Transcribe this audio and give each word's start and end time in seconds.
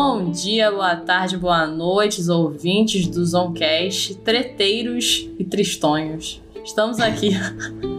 Bom 0.00 0.30
dia, 0.30 0.70
boa 0.70 0.94
tarde, 0.94 1.36
boa 1.36 1.66
noite, 1.66 2.20
os 2.20 2.28
ouvintes 2.28 3.08
do 3.08 3.26
Zoncast, 3.26 4.14
treteiros 4.18 5.28
e 5.36 5.42
tristonhos. 5.42 6.40
Estamos 6.64 7.00
aqui 7.00 7.30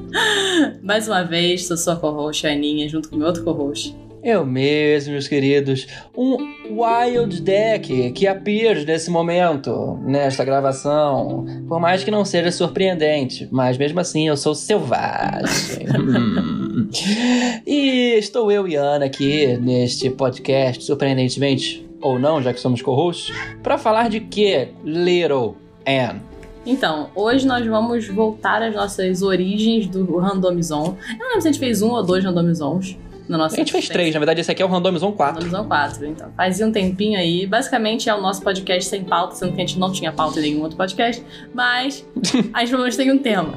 mais 0.82 1.10
uma 1.10 1.24
vez, 1.24 1.66
sou 1.66 1.76
sua 1.76 1.98
co-host, 1.98 2.48
Aninha, 2.48 2.88
junto 2.88 3.10
com 3.10 3.18
meu 3.18 3.28
outro 3.28 3.44
co-host. 3.44 3.94
Eu 4.24 4.46
mesmo, 4.46 5.12
meus 5.12 5.28
queridos. 5.28 5.88
Um 6.18 6.38
Wild 6.70 7.42
Deck 7.42 8.12
que 8.12 8.28
appears 8.28 8.86
nesse 8.86 9.12
momento, 9.12 10.00
nesta 10.06 10.46
gravação. 10.46 11.46
Por 11.68 11.82
mais 11.82 12.02
que 12.02 12.10
não 12.10 12.24
seja 12.24 12.50
surpreendente, 12.50 13.50
mas 13.52 13.78
mesmo 13.78 14.00
assim 14.00 14.30
eu 14.30 14.38
sou 14.38 14.56
selvagem. 14.56 15.86
hum. 16.00 16.90
E 17.68 18.16
estou 18.18 18.52
eu 18.52 18.68
e 18.68 18.76
Ana 18.76 19.06
aqui 19.06 19.58
neste 19.58 20.10
podcast, 20.10 20.84
surpreendentemente 20.84 21.89
ou 22.02 22.20
não, 22.20 22.42
já 22.42 22.54
que 22.54 22.60
somos 22.60 22.82
co-hosts, 22.82 23.36
para 23.62 23.78
falar 23.78 24.10
de 24.10 24.20
que? 24.20 24.70
Little 24.84 25.56
Anne. 25.86 26.22
Então, 26.66 27.10
hoje 27.16 27.48
nós 27.48 27.66
vamos 27.66 28.08
voltar 28.08 28.62
às 28.62 28.76
nossas 28.76 29.22
origens 29.22 29.88
do 29.88 30.18
Randomizon. 30.18 30.98
Eu 31.12 31.18
não 31.18 31.28
lembro 31.28 31.42
se 31.42 31.48
a 31.48 31.52
gente 31.52 31.60
fez 31.60 31.82
um 31.82 31.90
ou 31.90 32.04
dois 32.04 32.24
Randomizons 32.24 32.98
na 33.30 33.38
nossa 33.38 33.56
A 33.56 33.60
gente 33.60 33.72
fez 33.72 33.88
três, 33.88 34.12
na 34.14 34.20
verdade 34.20 34.42
esse 34.42 34.52
aqui 34.52 34.62
é 34.62 34.66
o 34.66 34.68
Randomizon 34.68 35.12
4. 35.12 35.36
Randomizon 35.36 35.68
4, 35.68 36.06
então. 36.08 36.32
Fazia 36.36 36.66
um 36.66 36.72
tempinho 36.72 37.18
aí. 37.18 37.46
Basicamente 37.46 38.10
é 38.10 38.16
o 38.16 38.20
nosso 38.20 38.42
podcast 38.42 38.90
sem 38.90 39.04
pauta, 39.04 39.36
sendo 39.36 39.54
que 39.54 39.62
a 39.62 39.66
gente 39.66 39.78
não 39.78 39.92
tinha 39.92 40.12
pauta 40.12 40.40
em 40.40 40.42
nenhum 40.42 40.64
outro 40.64 40.76
podcast, 40.76 41.24
mas 41.54 42.04
a 42.54 42.60
gente 42.62 42.72
pelo 42.72 42.82
menos 42.82 42.96
tem 42.96 43.12
um 43.12 43.20
tema. 43.20 43.54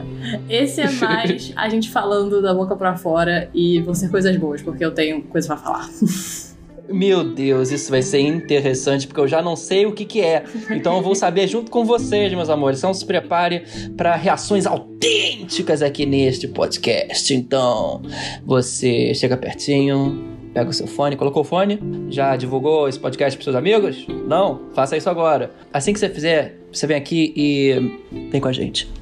Esse 0.48 0.82
é 0.82 0.90
mais 0.90 1.52
a 1.56 1.68
gente 1.70 1.90
falando 1.90 2.42
da 2.42 2.52
boca 2.52 2.76
pra 2.76 2.96
fora 2.96 3.48
e 3.54 3.80
vão 3.80 3.94
ser 3.94 4.10
coisas 4.10 4.36
boas, 4.36 4.60
porque 4.60 4.84
eu 4.84 4.92
tenho 4.92 5.22
coisa 5.22 5.48
pra 5.48 5.56
falar. 5.56 5.88
Meu 6.88 7.24
Deus, 7.24 7.70
isso 7.70 7.90
vai 7.90 8.02
ser 8.02 8.20
interessante 8.20 9.06
porque 9.06 9.20
eu 9.20 9.28
já 9.28 9.40
não 9.40 9.56
sei 9.56 9.86
o 9.86 9.92
que 9.92 10.04
que 10.04 10.20
é. 10.20 10.44
Então 10.70 10.96
eu 10.96 11.02
vou 11.02 11.14
saber 11.14 11.46
junto 11.46 11.70
com 11.70 11.84
vocês, 11.84 12.32
meus 12.32 12.50
amores. 12.50 12.78
Então 12.78 12.92
se 12.92 13.04
prepare 13.04 13.64
para 13.96 14.14
reações 14.14 14.66
autênticas 14.66 15.82
aqui 15.82 16.04
neste 16.04 16.48
podcast. 16.48 17.34
Então, 17.34 18.02
você 18.44 19.14
chega 19.14 19.36
pertinho, 19.36 20.32
pega 20.52 20.70
o 20.70 20.72
seu 20.72 20.86
fone, 20.86 21.16
colocou 21.16 21.42
o 21.42 21.44
fone, 21.44 21.78
já 22.10 22.36
divulgou 22.36 22.88
esse 22.88 22.98
podcast 22.98 23.36
para 23.36 23.44
seus 23.44 23.56
amigos? 23.56 24.06
Não? 24.26 24.62
Faça 24.74 24.96
isso 24.96 25.08
agora. 25.08 25.50
Assim 25.72 25.92
que 25.92 25.98
você 25.98 26.08
fizer, 26.08 26.58
você 26.70 26.86
vem 26.86 26.96
aqui 26.96 27.32
e 27.36 28.00
vem 28.30 28.40
com 28.40 28.48
a 28.48 28.52
gente. 28.52 29.01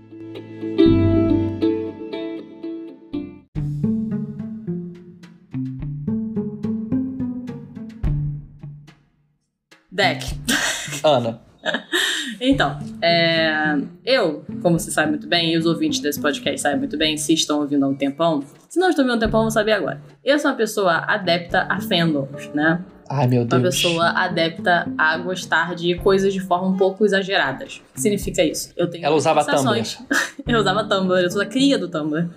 Deck. 9.90 10.24
Ana. 11.04 11.40
Então, 12.40 12.78
é, 13.02 13.76
eu, 14.02 14.42
como 14.62 14.78
você 14.78 14.90
sabe 14.90 15.10
muito 15.10 15.28
bem, 15.28 15.52
e 15.52 15.58
os 15.58 15.66
ouvintes 15.66 16.00
desse 16.00 16.18
podcast 16.18 16.62
sabem 16.62 16.78
muito 16.78 16.96
bem, 16.96 17.18
se 17.18 17.34
estão 17.34 17.60
ouvindo 17.60 17.84
há 17.84 17.88
um 17.88 17.94
tempão, 17.94 18.42
se 18.66 18.80
não 18.80 18.88
estão 18.88 19.04
ouvindo 19.04 19.12
há 19.12 19.16
um 19.16 19.20
tempão, 19.20 19.42
vão 19.42 19.50
saber 19.50 19.72
agora. 19.72 20.00
Eu 20.24 20.38
sou 20.38 20.50
uma 20.50 20.56
pessoa 20.56 21.04
adepta 21.06 21.66
a 21.68 21.78
fandoms, 21.78 22.48
né? 22.54 22.82
Ai, 23.10 23.26
meu 23.26 23.44
Deus. 23.44 23.52
Uma 23.52 23.68
pessoa 23.68 24.08
adepta 24.10 24.90
a 24.96 25.18
gostar 25.18 25.74
de 25.74 25.96
coisas 25.96 26.32
de 26.32 26.40
forma 26.40 26.68
um 26.68 26.76
pouco 26.76 27.04
exageradas. 27.04 27.82
O 27.90 27.94
que 27.94 28.00
significa 28.00 28.42
isso? 28.42 28.72
Eu 28.76 28.88
tenho 28.88 29.04
Ela 29.04 29.16
usava 29.16 29.42
sensações. 29.42 29.98
eu 30.46 30.60
usava 30.60 30.84
Tumblr, 30.84 31.20
eu 31.20 31.30
sou 31.30 31.42
a 31.42 31.46
cria 31.46 31.76
do 31.76 31.88
Tumblr. 31.88 32.30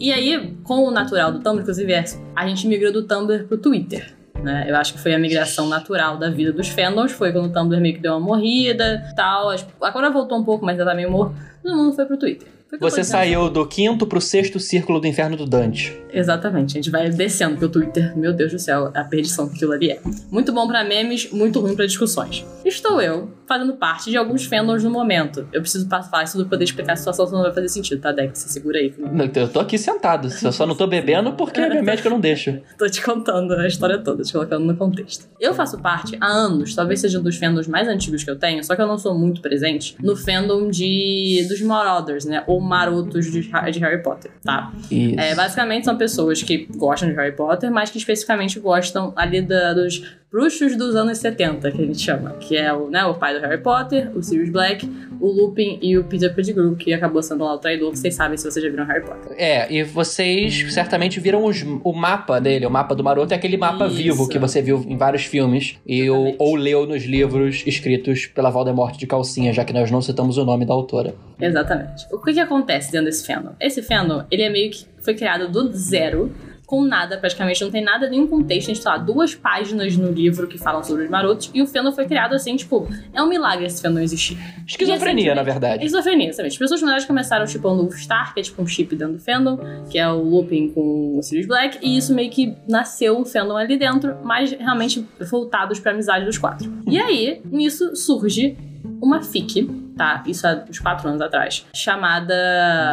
E 0.00 0.12
aí, 0.12 0.54
com 0.64 0.84
o 0.86 0.90
natural 0.90 1.32
do 1.32 1.38
Tumblr, 1.38 1.62
inclusive, 1.62 1.92
é, 1.92 2.04
a 2.34 2.46
gente 2.46 2.66
migrou 2.66 2.92
do 2.92 3.04
Tumblr 3.04 3.44
pro 3.44 3.56
Twitter. 3.56 4.16
Né? 4.46 4.64
Eu 4.68 4.76
acho 4.76 4.92
que 4.92 5.00
foi 5.00 5.12
a 5.12 5.18
migração 5.18 5.68
natural 5.68 6.16
da 6.16 6.30
vida 6.30 6.52
dos 6.52 6.68
fandoms, 6.68 7.10
foi 7.10 7.32
quando 7.32 7.46
o 7.46 7.52
Tumblr 7.52 7.80
meio 7.80 7.96
que 7.96 8.00
deu 8.00 8.12
uma 8.12 8.20
morrida 8.20 9.02
tal. 9.16 9.52
Agora 9.80 10.08
voltou 10.08 10.38
um 10.38 10.44
pouco, 10.44 10.64
mas 10.64 10.78
ainda 10.78 10.88
tá 10.88 10.94
meio 10.94 11.10
morto. 11.10 11.34
Todo 11.64 11.76
mundo 11.76 11.92
foi 11.96 12.06
pro 12.06 12.16
Twitter. 12.16 12.55
Você 12.80 13.00
dizendo. 13.00 13.04
saiu 13.04 13.48
do 13.48 13.64
quinto 13.66 14.06
pro 14.06 14.20
sexto 14.20 14.58
círculo 14.58 15.00
do 15.00 15.06
inferno 15.06 15.36
do 15.36 15.46
Dante. 15.46 15.96
Exatamente, 16.12 16.72
a 16.72 16.82
gente 16.82 16.90
vai 16.90 17.08
descendo, 17.10 17.52
porque 17.52 17.66
o 17.66 17.68
Twitter, 17.68 18.16
meu 18.16 18.32
Deus 18.32 18.52
do 18.52 18.58
céu, 18.58 18.90
a 18.94 19.04
perdição 19.04 19.48
que 19.48 19.54
aquilo 19.56 19.72
ali 19.72 19.90
é. 19.90 20.00
Muito 20.30 20.52
bom 20.52 20.66
pra 20.66 20.82
memes, 20.82 21.30
muito 21.30 21.60
ruim 21.60 21.76
pra 21.76 21.86
discussões. 21.86 22.44
Estou 22.64 23.00
eu 23.00 23.30
fazendo 23.46 23.74
parte 23.74 24.10
de 24.10 24.16
alguns 24.16 24.44
fandoms 24.44 24.82
no 24.82 24.90
momento. 24.90 25.46
Eu 25.52 25.60
preciso 25.60 25.88
falar 25.88 26.24
isso 26.24 26.36
pra 26.38 26.46
poder 26.46 26.64
explicar 26.64 26.94
a 26.94 26.96
situação, 26.96 27.26
senão 27.26 27.38
não 27.38 27.46
vai 27.46 27.54
fazer 27.54 27.68
sentido, 27.68 28.00
tá, 28.00 28.10
Deck? 28.12 28.36
Você 28.36 28.48
segura 28.48 28.78
aí. 28.78 28.92
Não, 28.98 29.24
Eu 29.26 29.48
tô 29.48 29.60
aqui 29.60 29.78
sentado, 29.78 30.28
eu 30.42 30.52
só 30.52 30.66
não 30.66 30.74
tô 30.74 30.86
bebendo 30.86 31.32
porque 31.34 31.60
minha 31.60 31.82
médica 31.84 32.10
não 32.10 32.18
deixa. 32.18 32.62
Tô 32.76 32.88
te 32.88 33.02
contando 33.02 33.54
a 33.54 33.66
história 33.66 33.98
toda, 33.98 34.22
te 34.24 34.32
colocando 34.32 34.64
no 34.64 34.76
contexto. 34.76 35.28
Eu 35.38 35.54
faço 35.54 35.78
parte 35.78 36.16
há 36.20 36.26
anos, 36.26 36.74
talvez 36.74 37.00
seja 37.00 37.20
um 37.20 37.22
dos 37.22 37.36
fandoms 37.36 37.68
mais 37.68 37.86
antigos 37.88 38.24
que 38.24 38.30
eu 38.30 38.38
tenho, 38.38 38.64
só 38.64 38.74
que 38.74 38.82
eu 38.82 38.86
não 38.86 38.98
sou 38.98 39.16
muito 39.16 39.40
presente 39.40 39.96
no 40.02 40.16
fandom 40.16 40.68
de 40.68 41.46
dos 41.48 41.60
Marauders, 41.60 42.24
né? 42.24 42.42
Ou 42.46 42.60
marotos 42.66 43.26
de, 43.30 43.40
de 43.42 43.78
Harry 43.80 44.02
Potter, 44.02 44.30
tá? 44.42 44.72
Isso. 44.90 45.18
É, 45.18 45.34
basicamente 45.34 45.84
são 45.84 45.96
pessoas 45.96 46.42
que 46.42 46.66
gostam 46.76 47.08
de 47.08 47.14
Harry 47.14 47.32
Potter, 47.32 47.70
mas 47.70 47.90
que 47.90 47.98
especificamente 47.98 48.58
gostam 48.60 49.12
ali 49.16 49.40
da- 49.40 49.72
dos 49.72 50.02
bruxos 50.30 50.76
dos 50.76 50.94
anos 50.96 51.18
70, 51.18 51.70
que 51.70 51.82
a 51.82 51.86
gente 51.86 52.00
chama. 52.00 52.30
Que 52.40 52.56
é 52.56 52.72
o, 52.72 52.90
né, 52.90 53.04
o 53.04 53.14
pai 53.14 53.34
do 53.34 53.40
Harry 53.40 53.62
Potter, 53.62 54.10
o 54.16 54.22
Sirius 54.22 54.50
Black, 54.50 54.86
o 55.20 55.28
Lupin 55.28 55.78
e 55.80 55.96
o 55.96 56.04
Peter 56.04 56.34
Pettigrew, 56.34 56.74
que 56.76 56.92
acabou 56.92 57.22
sendo 57.22 57.44
lá 57.44 57.54
o 57.54 57.58
traidor, 57.58 57.90
que 57.92 57.98
vocês 57.98 58.14
sabem 58.14 58.36
se 58.36 58.44
vocês 58.50 58.62
já 58.64 58.70
viram 58.70 58.84
Harry 58.84 59.04
Potter. 59.04 59.32
É, 59.38 59.72
e 59.72 59.82
vocês 59.82 60.72
certamente 60.74 61.18
viram 61.20 61.44
os- 61.44 61.64
o 61.82 61.92
mapa 61.92 62.38
dele, 62.40 62.66
o 62.66 62.70
mapa 62.70 62.94
do 62.94 63.02
maroto 63.02 63.32
é 63.32 63.36
aquele 63.36 63.56
mapa 63.56 63.86
Isso. 63.86 63.96
vivo 63.96 64.28
que 64.28 64.38
você 64.38 64.60
viu 64.60 64.84
em 64.86 64.96
vários 64.96 65.24
filmes 65.24 65.78
e 65.86 66.08
o- 66.10 66.34
ou 66.38 66.54
leu 66.56 66.86
nos 66.86 67.04
livros 67.04 67.62
escritos 67.66 68.26
pela 68.26 68.50
Voldemort 68.50 68.96
de 68.98 69.06
calcinha, 69.06 69.52
já 69.52 69.64
que 69.64 69.72
nós 69.72 69.90
não 69.90 70.02
citamos 70.02 70.36
o 70.36 70.44
nome 70.44 70.66
da 70.66 70.74
autora. 70.74 71.14
Exatamente. 71.40 72.06
O 72.12 72.18
que 72.20 72.32
que 72.34 72.40
acontece 72.40 72.90
dentro 72.92 73.06
desse 73.06 73.26
fandom? 73.26 73.52
Esse 73.60 73.80
fandom, 73.82 74.24
ele 74.30 74.42
é 74.42 74.50
meio 74.50 74.70
que 74.70 74.84
foi 75.00 75.14
criado 75.14 75.48
do 75.50 75.72
zero, 75.72 76.32
com 76.66 76.82
nada, 76.82 77.16
praticamente 77.16 77.62
não 77.62 77.70
tem 77.70 77.82
nada, 77.82 78.10
nenhum 78.10 78.26
contexto, 78.26 78.70
a 78.70 78.74
gente 78.74 78.82
tem 78.82 78.92
lá 78.92 78.98
duas 78.98 79.34
páginas 79.34 79.96
no 79.96 80.10
livro 80.10 80.48
que 80.48 80.58
falam 80.58 80.82
sobre 80.82 81.04
os 81.04 81.10
marotos, 81.10 81.48
e 81.54 81.62
o 81.62 81.66
fandom 81.66 81.92
foi 81.92 82.06
criado 82.06 82.34
assim, 82.34 82.56
tipo, 82.56 82.88
é 83.14 83.22
um 83.22 83.28
milagre 83.28 83.66
esse 83.66 83.80
fandom 83.80 84.00
existir. 84.00 84.36
Esquizofrenia, 84.66 85.34
na 85.34 85.42
É 85.42 85.44
verdade. 85.44 85.84
Esquizofrenia, 85.84 86.32
sabe? 86.32 86.48
As 86.48 86.58
pessoas, 86.58 86.80
na 86.82 86.88
verdade, 86.88 87.06
começaram 87.06 87.46
chipando 87.46 87.86
o 87.86 87.92
Star, 87.92 88.34
que 88.34 88.40
é 88.40 88.42
tipo 88.42 88.60
um 88.60 88.66
chip 88.66 88.96
dentro 88.96 89.14
do 89.14 89.20
fandom, 89.20 89.58
que 89.88 89.96
é 89.98 90.08
o 90.10 90.20
Lupin 90.20 90.68
com 90.70 91.18
o 91.18 91.22
Sirius 91.22 91.46
Black, 91.46 91.78
e 91.80 91.96
isso 91.96 92.12
meio 92.12 92.30
que 92.30 92.56
nasceu 92.68 93.20
o 93.20 93.24
fandom 93.24 93.56
ali 93.56 93.78
dentro, 93.78 94.16
mas 94.24 94.50
realmente 94.50 95.06
voltados 95.30 95.78
pra 95.78 95.92
amizade 95.92 96.24
dos 96.24 96.36
quatro. 96.36 96.72
E 96.88 96.98
aí, 96.98 97.40
nisso 97.44 97.94
surge 97.94 98.56
uma 99.00 99.22
fic, 99.22 99.85
tá? 99.96 100.22
Isso 100.26 100.46
há 100.46 100.64
uns 100.68 100.78
quatro 100.78 101.08
anos 101.08 101.20
atrás, 101.20 101.66
chamada 101.74 102.34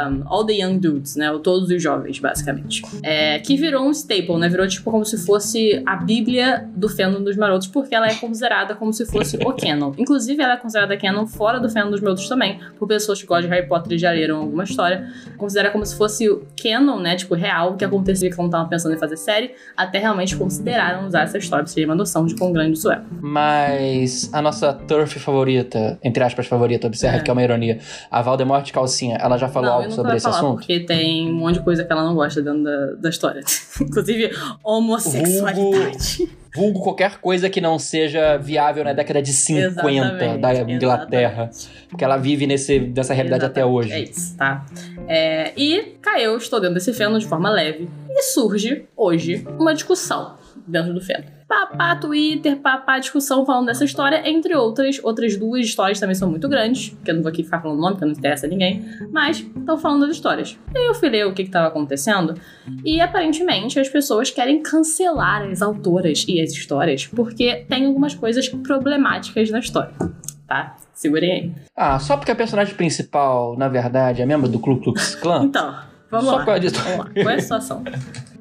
um, 0.09 0.23
All 0.27 0.45
the 0.45 0.53
Young 0.53 0.79
Dudes, 0.79 1.15
né? 1.15 1.31
Ou 1.31 1.39
Todos 1.39 1.69
os 1.69 1.81
Jovens, 1.81 2.19
basicamente. 2.19 2.81
É, 3.03 3.39
que 3.39 3.57
virou 3.57 3.85
um 3.85 3.91
staple, 3.91 4.37
né? 4.37 4.47
Virou 4.47 4.67
tipo 4.67 4.89
como 4.89 5.03
se 5.05 5.17
fosse 5.25 5.83
a 5.85 5.95
bíblia 5.95 6.69
do 6.75 6.87
fandom 6.87 7.21
dos 7.21 7.35
marotos, 7.35 7.67
porque 7.67 7.93
ela 7.93 8.07
é 8.07 8.15
considerada 8.15 8.75
como 8.75 8.93
se 8.93 9.05
fosse 9.05 9.37
o 9.37 9.53
canon. 9.53 9.91
Inclusive, 9.97 10.41
ela 10.41 10.53
é 10.53 10.57
considerada 10.57 10.95
canon 10.97 11.25
fora 11.25 11.59
do 11.59 11.69
fandom 11.69 11.91
dos 11.91 12.01
marotos 12.01 12.27
também, 12.27 12.59
por 12.77 12.87
pessoas 12.87 13.21
que 13.21 13.27
gostam 13.27 13.49
de 13.49 13.55
Harry 13.55 13.67
Potter 13.67 13.93
e 13.93 13.97
já 13.97 14.11
leram 14.11 14.37
alguma 14.37 14.63
história. 14.63 15.07
Considera 15.37 15.69
como 15.71 15.85
se 15.85 15.95
fosse 15.97 16.29
o 16.29 16.45
canon, 16.61 16.99
né? 16.99 17.15
Tipo, 17.15 17.35
real, 17.35 17.73
o 17.73 17.77
que 17.77 17.83
acontecia 17.83 18.33
quando 18.33 18.47
estavam 18.47 18.69
pensando 18.69 18.95
em 18.95 18.97
fazer 18.97 19.17
série, 19.17 19.51
até 19.75 19.99
realmente 19.99 20.35
consideraram 20.35 21.07
usar 21.07 21.23
essa 21.23 21.37
história, 21.37 21.65
pra 21.65 21.73
você 21.73 21.85
uma 21.85 21.95
noção 21.95 22.25
de 22.25 22.35
quão 22.35 22.51
grande 22.53 22.77
isso 22.77 22.91
é. 22.91 23.01
Mas 23.21 24.29
a 24.33 24.41
nossa 24.41 24.73
turf 24.73 25.19
favorita, 25.19 25.99
entre 26.03 26.23
aspas 26.23 26.47
favorita, 26.47 26.89
observa 26.93 27.17
É. 27.17 27.19
que 27.21 27.29
é 27.29 27.33
uma 27.33 27.43
ironia, 27.43 27.79
a 28.09 28.21
Voldemort 28.21 28.63
de 28.65 28.71
calcinha, 28.71 29.17
ela 29.19 29.37
já 29.37 29.49
falou 29.49 29.69
não, 29.69 29.77
algo 29.77 29.91
sobre 29.91 30.15
esse 30.15 30.27
assunto? 30.27 30.57
porque 30.57 30.79
tem 30.79 31.29
um 31.29 31.33
monte 31.33 31.55
de 31.55 31.61
coisa 31.61 31.83
que 31.83 31.91
ela 31.91 32.03
não 32.03 32.15
gosta 32.15 32.41
dentro 32.41 32.63
da, 32.63 32.85
da 32.99 33.09
história. 33.09 33.41
Inclusive, 33.81 34.31
homossexualidade. 34.63 36.29
Vulgo 36.55 36.81
qualquer 36.83 37.17
coisa 37.19 37.49
que 37.49 37.59
não 37.59 37.79
seja 37.79 38.37
viável 38.37 38.83
na 38.83 38.93
década 38.93 39.23
de 39.23 39.33
50 39.33 39.65
Exatamente, 39.65 40.37
da 40.41 40.53
Inglaterra. 40.61 41.49
exatamente. 41.51 41.87
Porque 41.89 42.03
ela 42.03 42.17
vive 42.17 42.45
nesse, 42.45 42.79
nessa 42.79 43.11
realidade 43.13 43.43
até 43.45 43.61
Exatamente, 43.61 43.85
hoje. 43.87 43.91
É 43.93 43.99
isso, 44.03 44.37
tá? 44.37 44.63
É, 45.07 45.51
e 45.57 45.95
caiu, 45.99 46.37
estou 46.37 46.59
dentro 46.59 46.75
desse 46.75 46.93
fandom 46.93 47.17
de 47.17 47.25
forma 47.25 47.49
leve. 47.49 47.89
E 48.07 48.21
surge, 48.21 48.85
hoje, 48.95 49.43
uma 49.57 49.73
discussão 49.73 50.35
dentro 50.67 50.93
do 50.93 51.01
fandom. 51.01 51.23
Papá 51.47 51.95
Twitter, 51.95 52.57
papá 52.57 52.97
discussão 52.97 53.45
falando 53.45 53.67
dessa 53.67 53.85
história, 53.85 54.27
entre 54.27 54.55
outras. 54.55 54.99
Outras 55.03 55.37
duas 55.37 55.65
histórias 55.65 55.99
também 55.99 56.15
são 56.15 56.29
muito 56.29 56.49
grandes, 56.49 56.95
que 57.03 57.11
eu 57.11 57.15
não 57.15 57.21
vou 57.21 57.31
aqui 57.31 57.43
ficar 57.43 57.61
falando 57.61 57.79
nome, 57.79 57.93
porque 57.93 58.05
não 58.05 58.13
interessa 58.13 58.47
a 58.47 58.49
ninguém. 58.49 58.83
Mas 59.11 59.39
estão 59.39 59.77
falando 59.77 60.07
das 60.07 60.15
histórias. 60.15 60.57
E 60.73 60.77
aí 60.77 60.85
eu 60.85 60.95
fui 60.95 61.09
ler 61.09 61.27
o 61.27 61.33
que 61.33 61.43
estava 61.43 61.67
acontecendo. 61.67 62.33
E 62.83 62.99
aparentemente 62.99 63.79
as 63.79 63.87
pessoas 63.87 64.31
querem 64.31 64.63
cancelar 64.63 65.43
as 65.43 65.61
autoras 65.61 66.25
e 66.27 66.41
as 66.41 66.51
histórias, 66.51 67.05
porque 67.05 67.65
tem 67.69 67.85
algumas 67.85 68.15
coisas 68.15 68.49
problemáticas 68.49 69.49
na 69.51 69.59
história. 69.59 69.93
Tá? 70.47 70.75
Segurem 70.93 71.31
aí. 71.31 71.51
Ah, 71.75 71.99
só 71.99 72.17
porque 72.17 72.31
a 72.31 72.35
personagem 72.35 72.75
principal, 72.75 73.57
na 73.57 73.67
verdade, 73.67 74.21
é 74.21 74.25
membro 74.25 74.47
do 74.47 74.59
Ku 74.59 74.79
Klux 74.79 75.15
Klan? 75.15 75.45
Então, 75.45 75.75
vamos 76.09 76.25
Só 76.27 76.31
lá. 76.31 76.37
por 76.39 76.45
causa 76.45 76.59
disso. 76.59 76.81
Vamos 76.83 76.97
lá. 76.97 77.11
Qual 77.13 77.29
é 77.29 77.35
a 77.35 77.39
situação? 77.39 77.83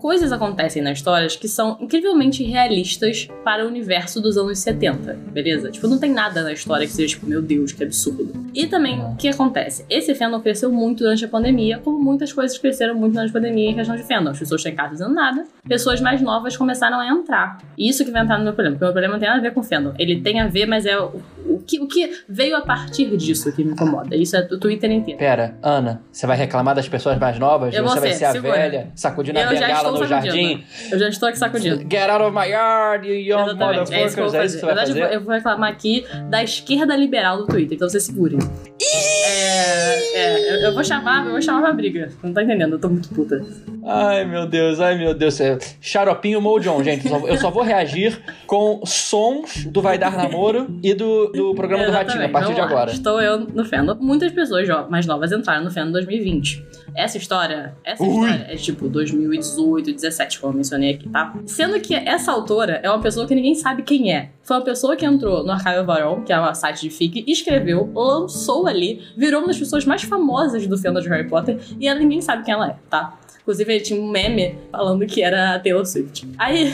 Coisas 0.03 0.33
acontecem 0.33 0.83
nas 0.83 0.99
histórias 0.99 1.37
que 1.37 1.47
são 1.47 1.79
incrivelmente 1.81 2.43
realistas 2.43 3.29
para 3.45 3.65
o 3.65 3.69
universo 3.69 4.21
dos 4.21 4.37
anos 4.37 4.59
70, 4.59 5.15
beleza? 5.31 5.71
Tipo, 5.71 5.87
não 5.87 5.97
tem 5.97 6.11
nada 6.11 6.43
na 6.43 6.53
história 6.53 6.85
que 6.85 6.93
seja 6.93 7.15
tipo, 7.15 7.25
meu 7.25 7.41
Deus, 7.41 7.71
que 7.71 7.85
absurdo. 7.85 8.33
E 8.53 8.67
também, 8.67 9.01
o 9.01 9.15
que 9.15 9.29
acontece? 9.29 9.87
Esse 9.89 10.13
fandom 10.17 10.41
cresceu 10.41 10.73
muito 10.73 11.05
durante 11.05 11.25
a 11.25 11.29
pandemia, 11.29 11.79
como 11.79 12.03
muitas 12.03 12.33
coisas 12.33 12.59
cresceram 12.59 12.97
muito 12.97 13.13
durante 13.13 13.31
a 13.31 13.33
pandemia 13.33 13.71
em 13.71 13.75
questão 13.77 13.95
de 13.95 14.03
fandom. 14.03 14.31
As 14.31 14.41
pessoas 14.41 14.61
estão 14.61 14.73
em 14.73 14.75
casa 14.75 14.91
fazendo 14.91 15.15
nada, 15.15 15.45
pessoas 15.69 16.01
mais 16.01 16.21
novas 16.21 16.57
começaram 16.57 16.99
a 16.99 17.07
entrar. 17.07 17.59
E 17.79 17.89
isso 17.89 18.05
que 18.05 18.11
vai 18.11 18.23
entrar 18.23 18.39
no 18.39 18.45
meu 18.45 18.55
problema, 18.55 18.75
porque 18.75 18.85
o 18.85 18.89
meu 18.89 18.93
problema 18.93 19.13
não 19.15 19.21
tem 19.21 19.29
nada 19.29 19.39
a 19.39 19.43
ver 19.43 19.55
com 19.55 19.63
fandom. 19.63 19.95
Ele 20.01 20.21
tem 20.21 20.41
a 20.41 20.49
ver, 20.49 20.67
mas 20.67 20.85
é 20.85 20.99
o, 20.99 21.23
o, 21.47 21.59
que, 21.65 21.81
o 21.81 21.87
que 21.87 22.11
veio 22.29 22.57
a 22.57 22.63
partir 22.63 23.17
disso 23.17 23.53
que 23.53 23.63
me 23.63 23.71
incomoda. 23.71 24.17
Isso 24.17 24.37
é 24.37 24.41
o 24.41 24.59
Twitter 24.59 24.91
inteiro. 24.91 25.21
Pera, 25.21 25.57
Ana, 25.63 26.03
você 26.11 26.27
vai 26.27 26.37
reclamar 26.37 26.75
das 26.75 26.89
pessoas 26.89 27.17
mais 27.19 27.39
novas? 27.39 27.73
Eu 27.73 27.85
você 27.85 27.93
vou 27.93 28.01
vai 28.01 28.11
ser, 28.11 28.19
ser 28.19 28.25
a 28.25 28.33
segura. 28.33 28.53
velha, 28.53 28.91
sacudindo 28.97 29.39
a 29.39 29.43
Eu 29.43 29.57
já 29.57 29.67
bengala 29.69 29.92
no 30.01 30.07
jardim? 30.07 30.65
Eu 30.91 30.99
já 30.99 31.09
estou 31.09 31.29
aqui 31.29 31.39
sacudindo. 31.39 31.83
Get 31.91 32.09
out 32.11 32.23
of 32.25 32.35
my 32.37 32.47
yard, 32.51 33.07
you 33.09 33.15
young 33.15 33.43
Exatamente, 33.45 33.95
é 33.95 34.05
isso 34.07 34.15
que 34.15 34.21
eu 34.21 34.25
motherfuckers. 34.25 34.33
vou 34.33 34.41
É 34.41 34.43
fazer. 34.43 34.67
verdade, 34.67 34.91
eu 34.91 34.97
vou- 34.97 35.15
eu 35.15 35.21
vou 35.23 35.35
reclamar 35.35 35.71
aqui 35.71 36.05
da 36.31 36.43
esquerda 36.43 36.97
liberal 36.97 37.39
do 37.39 37.47
Twitter, 37.47 37.75
então 37.77 37.89
vocês 37.89 38.03
segurem. 38.05 38.39
É, 38.85 40.19
é, 40.19 40.55
eu, 40.57 40.61
eu 40.69 40.75
vou 40.75 40.83
chamar, 40.85 41.25
eu 41.27 41.33
vou 41.33 41.43
chamar 41.43 41.63
pra 41.63 41.73
briga. 41.73 42.09
Não 42.23 42.33
tá 42.33 42.43
entendendo, 42.43 42.73
eu 42.73 42.79
tô 42.79 42.89
muito 42.89 43.09
puta. 43.11 43.45
Ai, 43.85 44.25
meu 44.25 44.47
Deus, 44.47 44.81
ai, 44.81 44.97
meu 44.97 45.15
Deus. 45.15 45.41
É 45.41 45.59
Xaropinho 45.81 46.41
Mojon, 46.41 46.83
gente. 46.83 47.07
Eu 47.07 47.21
só- 47.21 47.27
Eu 47.29 47.37
só 47.39 47.51
vou 47.51 47.63
reagir 47.63 48.21
com 48.47 48.81
sons 48.85 49.65
do 49.67 49.81
Vai 49.81 49.99
Dar 49.99 50.17
Namoro 50.17 50.67
e 50.83 50.95
do, 50.95 51.29
do 51.33 51.55
programa 51.55 51.85
do 51.87 51.93
Ratinho, 51.93 52.25
a 52.25 52.29
partir 52.29 52.55
de 52.55 52.61
lá. 52.61 52.67
agora. 52.67 52.91
Estou 52.93 53.21
eu 53.21 53.41
no 53.41 53.65
fandom. 53.65 53.97
Muitas 54.01 54.31
pessoas 54.33 54.69
mais 54.89 55.07
novas 55.07 55.33
entraram 55.33 55.65
no 55.65 55.71
fandom 55.71 55.89
em 55.89 55.93
2020. 55.93 56.65
Essa 56.95 57.17
história, 57.17 57.75
essa 57.85 58.03
Ui. 58.03 58.11
história 58.11 58.47
é 58.51 58.57
tipo 58.57 58.89
2018, 58.89 59.93
17, 59.93 60.39
como 60.41 60.53
eu 60.53 60.57
mencionei 60.59 60.91
aqui, 60.95 61.09
tá? 61.09 61.35
Sendo 61.47 61.81
que 61.81 61.95
essa 61.95 62.31
autora 62.31 62.81
é 62.83 62.91
uma 62.91 63.01
pessoa 63.01 63.27
que 63.27 63.35
ninguém 63.35 63.55
sabe 63.55 63.83
quem 63.83 64.15
é. 64.15 64.29
Foi 64.43 64.57
uma 64.57 64.65
pessoa 64.65 64.97
que 64.97 65.07
entrou 65.07 65.45
no 65.45 65.53
Archive 65.53 66.03
Own, 66.05 66.25
que 66.25 66.33
é 66.33 66.41
um 66.41 66.55
site 66.55 66.83
de 66.83 66.91
fic, 66.91 67.25
escreveu, 67.27 67.91
lançou 67.95 68.67
ali, 68.67 69.01
virou 69.17 69.41
uma 69.41 69.49
das 69.49 69.59
pessoas 69.59 69.85
mais 69.85 70.03
famosas 70.03 70.67
do 70.67 70.77
fandom 70.77 71.01
de 71.01 71.09
Harry 71.09 71.29
Potter 71.29 71.59
e 71.79 71.87
ela 71.87 71.99
ninguém 71.99 72.21
sabe 72.21 72.45
quem 72.45 72.55
ela 72.55 72.71
é, 72.71 72.77
tá? 72.91 73.19
Inclusive, 73.43 73.73
ele 73.73 73.85
tinha 73.85 74.01
um 74.01 74.09
meme 74.09 74.57
falando 74.71 75.05
que 75.05 75.21
era 75.21 75.57
a 75.57 75.59
Taylor 75.59 75.85
Swift. 75.85 76.29
Aí. 76.39 76.73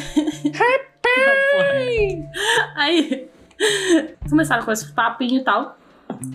Aí. 2.76 3.28
Começaram 4.28 4.64
com 4.64 4.70
esse 4.70 4.92
papinho 4.92 5.40
e 5.40 5.44
tal. 5.44 5.78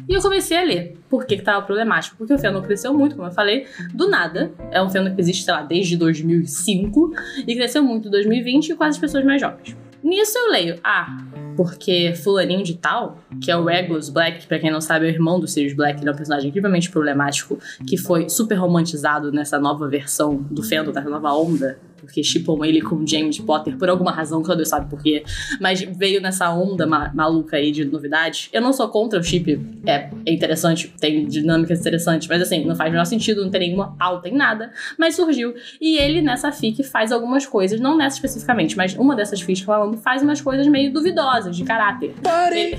E 0.08 0.14
eu 0.14 0.22
comecei 0.22 0.58
a 0.58 0.64
ler. 0.64 0.98
Por 1.08 1.26
que, 1.26 1.38
que 1.38 1.44
tava 1.44 1.64
problemático? 1.64 2.18
Porque 2.18 2.34
o 2.34 2.40
fandom 2.40 2.62
cresceu 2.62 2.94
muito, 2.94 3.16
como 3.16 3.28
eu 3.28 3.32
falei, 3.32 3.68
do 3.94 4.10
nada. 4.10 4.52
É 4.72 4.82
um 4.82 4.90
fandom 4.90 5.14
que 5.14 5.22
existe, 5.22 5.44
sei 5.44 5.54
lá, 5.54 5.62
desde 5.62 5.96
2005. 5.98 7.14
E 7.46 7.56
cresceu 7.56 7.84
muito 7.84 8.08
em 8.08 8.12
2020 8.12 8.76
com 8.76 8.84
as 8.84 8.98
pessoas 8.98 9.24
mais 9.24 9.40
jovens. 9.40 9.76
Nisso 10.04 10.38
eu 10.38 10.52
leio, 10.52 10.80
ah, 10.84 11.08
porque 11.56 12.14
fulaninho 12.16 12.64
de 12.64 12.76
tal, 12.76 13.20
que 13.42 13.50
é 13.50 13.56
o 13.56 13.64
Regulus 13.64 14.10
Black, 14.10 14.42
que 14.42 14.48
pra 14.48 14.60
quem 14.60 14.70
não 14.70 14.82
sabe 14.82 15.06
é 15.06 15.10
o 15.10 15.12
irmão 15.12 15.40
do 15.40 15.48
Sirius 15.48 15.74
Black, 15.74 16.02
ele 16.02 16.10
é 16.10 16.12
um 16.12 16.16
personagem 16.16 16.50
incrivelmente 16.50 16.90
problemático, 16.90 17.58
que 17.88 17.98
foi 17.98 18.28
super 18.28 18.56
romantizado 18.56 19.32
nessa 19.32 19.58
nova 19.58 19.88
versão 19.88 20.36
do 20.52 20.62
fandom, 20.62 20.92
nessa 20.92 21.10
nova 21.10 21.34
onda, 21.34 21.80
porque 22.04 22.24
chipam 22.24 22.64
ele 22.66 22.82
com 22.82 23.06
James 23.06 23.40
Potter 23.40 23.78
por 23.78 23.90
alguma 23.90 24.12
razão, 24.12 24.44
que 24.44 24.54
Deus 24.56 24.70
sabe 24.70 24.90
por 24.90 25.02
quê, 25.02 25.24
mas 25.60 25.82
veio 25.82 26.22
nessa 26.22 26.50
onda 26.54 26.86
ma- 26.86 27.12
maluca 27.14 27.58
aí 27.58 27.72
de 27.72 27.86
novidades. 27.86 28.50
Eu 28.52 28.62
não 28.62 28.74
sou 28.74 28.88
contra 28.90 29.20
o 29.20 29.24
chip, 29.24 29.60
é, 29.86 30.10
é 30.26 30.34
interessante, 30.34 30.94
tem 31.00 31.26
dinâmicas 31.26 31.80
interessantes, 31.80 32.28
mas 32.28 32.42
assim, 32.42 32.66
não 32.66 32.76
faz 32.76 32.90
o 32.90 32.92
menor 32.92 33.06
sentido, 33.06 33.44
não 33.44 33.50
tem 33.50 33.62
nenhuma 33.62 33.96
pauta 33.98 34.28
em 34.30 34.36
nada, 34.36 34.72
mas 34.98 35.16
surgiu. 35.16 35.54
E 35.82 35.98
ele 35.98 36.22
nessa 36.22 36.52
fic 36.52 36.84
faz 36.84 37.12
algumas 37.12 37.46
coisas, 37.46 37.80
não 37.80 37.98
nessa 37.98 38.18
especificamente, 38.18 38.76
mas 38.78 38.94
uma 38.96 39.16
dessas 39.16 39.42
fics 39.42 39.62
que 39.62 39.70
eu 39.70 39.74
falando 39.74 39.98
faz 39.98 40.22
umas 40.22 40.42
coisas 40.42 40.68
meio 40.68 40.92
duvidosas, 40.92 41.56
de 41.56 41.64
caráter. 41.64 42.14
Parem, 42.22 42.78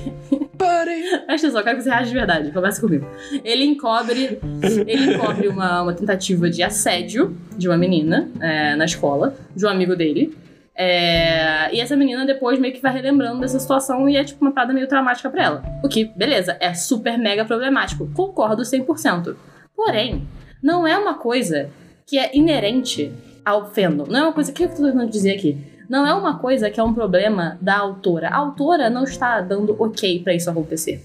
parem. 0.59 1.05
Presta 1.27 1.47
eu 1.49 1.63
quero 1.63 1.77
que 1.77 1.83
você 1.83 1.91
reaja 1.91 2.07
de 2.09 2.15
verdade. 2.15 2.51
Começa 2.53 2.81
comigo. 2.81 3.07
Ele 3.45 3.65
encobre, 3.65 4.39
ele 4.87 5.15
encobre 5.15 5.49
uma, 5.49 5.83
uma 5.83 5.93
tentativa 5.93 6.49
de 6.49 6.63
assédio 6.63 7.37
de 7.57 7.69
uma 7.69 7.77
menina 7.77 8.29
é, 8.41 8.75
na 8.77 8.85
escola, 8.85 9.14
de 9.55 9.67
um 9.67 9.69
amigo 9.69 9.97
dele. 9.97 10.37
É, 10.77 11.73
e 11.73 11.81
essa 11.81 11.97
menina 11.97 12.27
depois 12.27 12.59
meio 12.59 12.75
que 12.75 12.83
vai 12.83 12.93
relembrando 12.93 13.41
dessa 13.41 13.61
situação 13.61 14.09
e 14.09 14.17
é 14.17 14.25
tipo 14.25 14.45
uma 14.45 14.53
parada 14.53 14.73
meio 14.73 14.89
traumática 14.89 15.31
pra 15.31 15.45
ela. 15.45 15.63
O 15.85 15.89
que, 15.89 16.05
beleza, 16.05 16.57
é 16.61 16.75
super 16.75 17.17
mega 17.17 17.45
problemático. 17.45 18.11
Concordo 18.13 18.63
100%. 18.63 19.37
Porém, 19.77 20.27
não 20.63 20.87
é 20.87 20.97
uma 20.99 21.15
coisa 21.15 21.71
que 22.07 22.19
é 22.19 22.37
inerente 22.37 23.13
ao 23.45 23.71
fandom. 23.71 24.07
Não 24.09 24.19
é 24.19 24.23
uma 24.23 24.33
coisa. 24.33 24.51
O 24.51 24.55
que 24.55 24.65
eu 24.65 24.69
tô 24.69 24.83
tentando 24.83 25.11
dizer 25.11 25.37
aqui? 25.37 25.59
Não 25.89 26.07
é 26.07 26.15
uma 26.15 26.39
coisa 26.39 26.71
que 26.71 26.81
é 26.81 26.83
um 26.83 26.95
problema 26.95 27.59
da 27.61 27.77
autora. 27.77 28.29
A 28.29 28.37
autora 28.37 28.89
não 28.89 29.05
está 29.05 29.41
dando 29.41 29.77
ok 29.79 30.21
pra 30.21 30.35
isso 30.35 30.51
acontecer. 30.51 31.05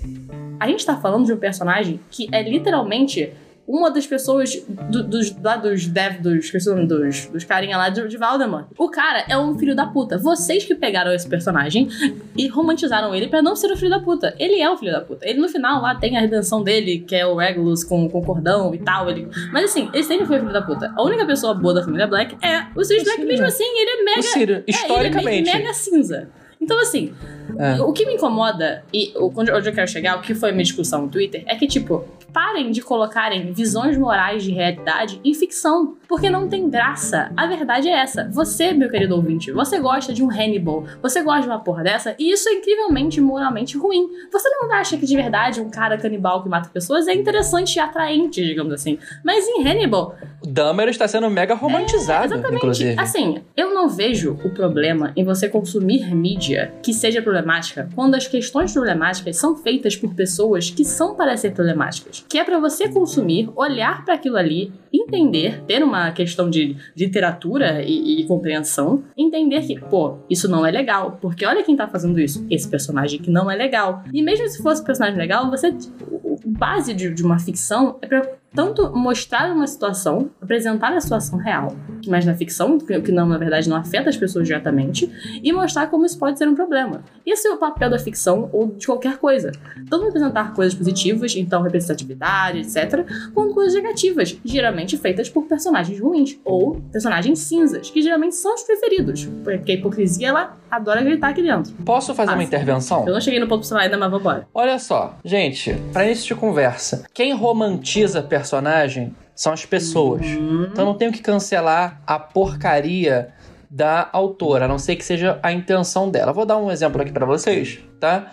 A 0.60 0.68
gente 0.68 0.86
tá 0.86 0.98
falando 0.98 1.26
de 1.26 1.34
um 1.34 1.38
personagem 1.38 2.00
que 2.10 2.28
é 2.32 2.42
literalmente 2.42 3.34
uma 3.72 3.92
das 3.92 4.08
pessoas 4.08 4.56
do- 4.68 5.04
dos, 5.04 5.36
lá 5.44 5.56
dos 5.56 5.86
dev, 5.86 6.22
dos, 6.22 6.52
o 6.52 6.88
dos, 6.88 7.28
dos 7.28 7.44
carinha 7.44 7.78
lá 7.78 7.90
de, 7.90 8.08
de 8.08 8.18
Valdemar. 8.18 8.68
O 8.76 8.90
cara 8.90 9.26
é 9.30 9.38
um 9.38 9.58
filho 9.60 9.76
da 9.76 9.86
puta. 9.86 10.18
Vocês 10.18 10.66
que 10.66 10.74
pegaram 10.74 11.14
esse 11.14 11.30
personagem 11.30 11.88
e 12.36 12.48
romantizaram 12.48 13.14
ele 13.14 13.28
pra 13.28 13.44
não 13.44 13.56
ser 13.56 13.72
um 13.72 13.76
filho 13.78 13.92
da 13.92 14.00
puta. 14.00 14.34
Ele 14.40 14.60
é 14.60 14.70
um 14.72 14.76
filho 14.76 14.92
da 14.92 15.02
puta. 15.02 15.28
Ele 15.30 15.40
no 15.40 15.48
final 15.48 15.84
lá 15.84 15.94
tem 15.94 16.18
a 16.18 16.20
redenção 16.22 16.64
dele, 16.64 17.00
que 17.08 17.16
é 17.16 17.28
o 17.28 17.36
Regulus 17.36 17.84
com, 17.84 18.10
com 18.10 18.24
cordão 18.24 18.74
e 18.74 18.80
tal. 18.80 19.08
Ele... 19.08 19.28
Mas 19.54 19.66
assim, 19.66 19.88
ele 19.94 20.04
sempre 20.04 20.26
foi 20.26 20.40
filho 20.40 20.52
da 20.52 20.64
puta. 20.64 20.92
A 20.98 21.04
única 21.04 21.24
pessoa 21.28 21.54
boa 21.54 21.76
da 21.76 21.84
família 21.84 22.08
Black 22.08 22.36
é 22.44 22.66
o 22.76 22.84
Sirius 22.84 23.04
Black, 23.04 23.24
mesmo 23.24 23.44
né? 23.44 23.48
assim, 23.50 23.64
ele 23.64 23.90
é 23.92 24.04
mega 24.04 24.20
O 24.20 24.24
Ciro, 24.24 24.52
é, 24.54 24.56
ele 24.56 24.64
é 24.68 24.72
historicamente. 24.72 25.52
me- 25.52 25.58
mega 25.60 25.74
cinza. 25.76 26.30
Então, 26.62 26.80
assim, 26.82 27.14
É. 27.58 27.82
o 27.82 27.92
que 27.94 28.06
me 28.06 28.14
incomoda, 28.16 28.84
e 28.94 29.12
o- 29.16 29.32
onde 29.36 29.50
eu 29.52 29.74
quero 29.74 29.88
chegar, 29.88 30.18
o 30.18 30.22
que 30.22 30.36
foi 30.36 30.50
a 30.50 30.52
minha 30.52 30.64
discussão 30.64 31.04
no 31.04 31.10
Twitter, 31.10 31.44
é 31.48 31.56
que, 31.56 31.68
tipo, 31.68 32.04
parem 32.34 32.70
de 32.70 32.80
colocarem 32.82 33.52
visões 33.54 33.98
morais 33.98 34.44
de 34.44 34.52
realidade 34.52 35.20
em 35.24 35.34
ficção. 35.34 35.96
Porque 36.08 36.30
não 36.30 36.48
tem 36.48 36.70
graça. 36.70 37.32
A 37.38 37.46
verdade 37.48 37.88
é 37.88 37.92
essa. 37.92 38.28
Você, 38.32 38.72
meu 38.74 38.90
querido 38.90 39.16
ouvinte, 39.16 39.52
você 39.52 39.80
gosta 39.80 40.12
de 40.14 40.24
um 40.24 40.30
Hannibal, 40.30 40.84
você 41.02 41.22
gosta 41.24 41.42
de 41.42 41.48
uma 41.48 41.60
porra 41.60 41.84
dessa, 41.84 42.16
e 42.20 42.32
isso 42.32 42.48
é 42.50 42.54
incrivelmente 42.54 43.20
moralmente 43.22 43.78
ruim. 43.78 44.08
Você 44.32 44.48
não 44.50 44.72
acha 44.74 44.98
que 44.98 45.06
de 45.06 45.16
verdade 45.16 45.62
um 45.62 45.70
cara 45.70 45.98
canibal 45.98 46.42
que 46.44 46.50
mata 46.50 46.70
pessoas 46.70 47.08
é 47.08 47.14
interessante 47.14 47.76
e 47.76 47.80
atraente, 47.80 48.44
digamos 48.44 48.74
assim. 48.74 48.98
Mas 49.24 49.48
em 49.48 49.68
Hannibal, 49.68 50.16
Dahmer 50.44 50.88
está 50.90 51.08
sendo 51.08 51.30
mega 51.30 51.54
romantizado, 51.54 52.34
Exatamente. 52.34 52.58
inclusive. 52.58 52.96
Assim, 53.00 53.42
eu 53.56 53.74
não 53.74 53.88
vejo 53.90 54.40
o 54.44 54.50
problema 54.50 55.14
em 55.16 55.24
você 55.24 55.48
consumir 55.48 56.14
mídia 56.16 56.49
que 56.84 56.94
seja 56.94 57.22
problemática 57.22 57.90
quando 57.96 58.16
as 58.16 58.28
questões 58.28 58.74
problemáticas 58.74 59.38
são 59.38 59.56
feitas 59.56 59.96
por 59.96 60.14
pessoas 60.14 60.70
que 60.70 60.84
são 60.86 61.16
para 61.16 61.36
ser 61.38 61.52
problemáticas. 61.52 62.26
Que 62.28 62.38
é 62.38 62.44
para 62.44 62.60
você 62.60 62.90
consumir, 62.90 63.50
olhar 63.56 64.04
para 64.06 64.16
aquilo 64.16 64.38
ali, 64.38 64.72
entender, 64.94 65.62
ter 65.64 65.84
uma 65.84 66.12
questão 66.12 66.50
de 66.50 66.76
literatura 66.96 67.82
e, 67.84 68.22
e 68.22 68.26
compreensão, 68.26 69.04
entender 69.18 69.62
que, 69.62 69.80
pô, 69.80 70.18
isso 70.30 70.48
não 70.48 70.66
é 70.66 70.72
legal, 70.72 71.18
porque 71.22 71.46
olha 71.46 71.64
quem 71.64 71.76
tá 71.76 71.88
fazendo 71.88 72.20
isso, 72.20 72.46
esse 72.50 72.68
personagem 72.68 73.20
que 73.20 73.30
não 73.30 73.50
é 73.50 73.56
legal. 73.56 74.04
E 74.14 74.22
mesmo 74.22 74.48
se 74.48 74.62
fosse 74.62 74.82
um 74.82 74.86
personagem 74.86 75.18
legal, 75.18 75.50
você 75.50 75.70
o 76.10 76.30
o 76.46 76.52
base 76.52 76.94
de, 76.94 77.14
de 77.14 77.24
uma 77.24 77.40
ficção 77.40 77.98
é 78.02 78.08
pra 78.08 78.22
tanto 78.54 78.92
mostrar 78.96 79.52
uma 79.52 79.68
situação, 79.68 80.30
apresentar 80.42 80.94
a 80.94 81.00
situação 81.00 81.38
real, 81.38 81.76
mas 82.08 82.26
na 82.26 82.34
ficção, 82.34 82.78
que 82.78 83.12
não, 83.12 83.28
na 83.28 83.38
verdade, 83.38 83.70
não 83.70 83.78
afeta 83.78 84.10
as 84.10 84.18
pessoas 84.18 84.48
diretamente, 84.48 85.10
e 85.44 85.52
mostrar 85.52 85.88
como 85.88 86.06
isso 86.06 86.18
pode 86.18 86.38
ser 86.38 86.48
um 86.48 86.56
problema. 86.56 87.04
Esse 87.26 87.48
é 87.48 87.52
o 87.52 87.58
papel 87.58 87.90
da 87.90 88.00
ficção 88.00 88.50
ou 88.52 88.68
de 88.68 88.86
qualquer 88.86 89.18
coisa. 89.18 89.52
Tanto 89.90 90.06
representar 90.06 90.54
coisas 90.54 90.74
positivas, 90.74 91.36
então 91.36 91.62
representatividade, 91.62 92.60
etc., 92.60 93.06
quanto 93.34 93.54
coisas 93.54 93.74
negativas, 93.74 94.38
geralmente 94.44 94.98
feitas 94.98 95.30
por 95.30 95.46
personagens 95.46 96.00
ruins, 96.00 96.40
ou 96.44 96.82
personagens 96.92 97.40
cinzas, 97.40 97.90
que 97.90 98.02
geralmente 98.02 98.36
são 98.36 98.54
os 98.56 98.64
preferidos, 98.64 99.30
porque 99.44 99.72
a 99.72 99.76
hipocrisia, 99.76 100.30
ela 100.30 100.58
adora 100.70 101.02
gritar 101.02 101.30
aqui 101.30 101.42
dentro. 101.42 101.74
Posso 101.86 102.14
fazer 102.14 102.34
uma 102.34 102.44
intervenção? 102.44 103.06
Eu 103.08 103.14
não 103.14 103.22
cheguei 103.22 103.40
no 103.40 103.48
ponto 103.48 103.68
pra 103.68 103.80
ainda, 103.80 103.98
mas 103.98 104.12
vambora. 104.12 104.48
Olha 104.54 104.78
só, 104.80 105.18
gente, 105.24 105.76
pra 105.92 106.06
início 106.06 106.28
de 106.28 106.36
conversa, 106.36 107.06
quem 107.14 107.34
romantiza 107.34 108.22
personagem 108.40 109.14
são 109.36 109.52
as 109.54 109.66
pessoas. 109.66 110.26
Então 110.72 110.86
não 110.86 110.96
tenho 110.96 111.12
que 111.12 111.22
cancelar 111.22 112.02
a 112.08 112.18
porcaria 112.18 113.34
da 113.70 114.10
autora, 114.12 114.66
a 114.66 114.68
não 114.68 114.80
ser 114.80 114.96
que 114.96 115.06
seja 115.06 115.40
a 115.44 115.52
intenção 115.52 116.10
dela. 116.10 116.34
Vou 116.34 116.46
dar 116.46 116.58
um 116.58 116.72
exemplo 116.72 117.02
aqui 117.02 117.12
pra 117.12 117.26
vocês, 117.26 117.80
tá? 118.00 118.32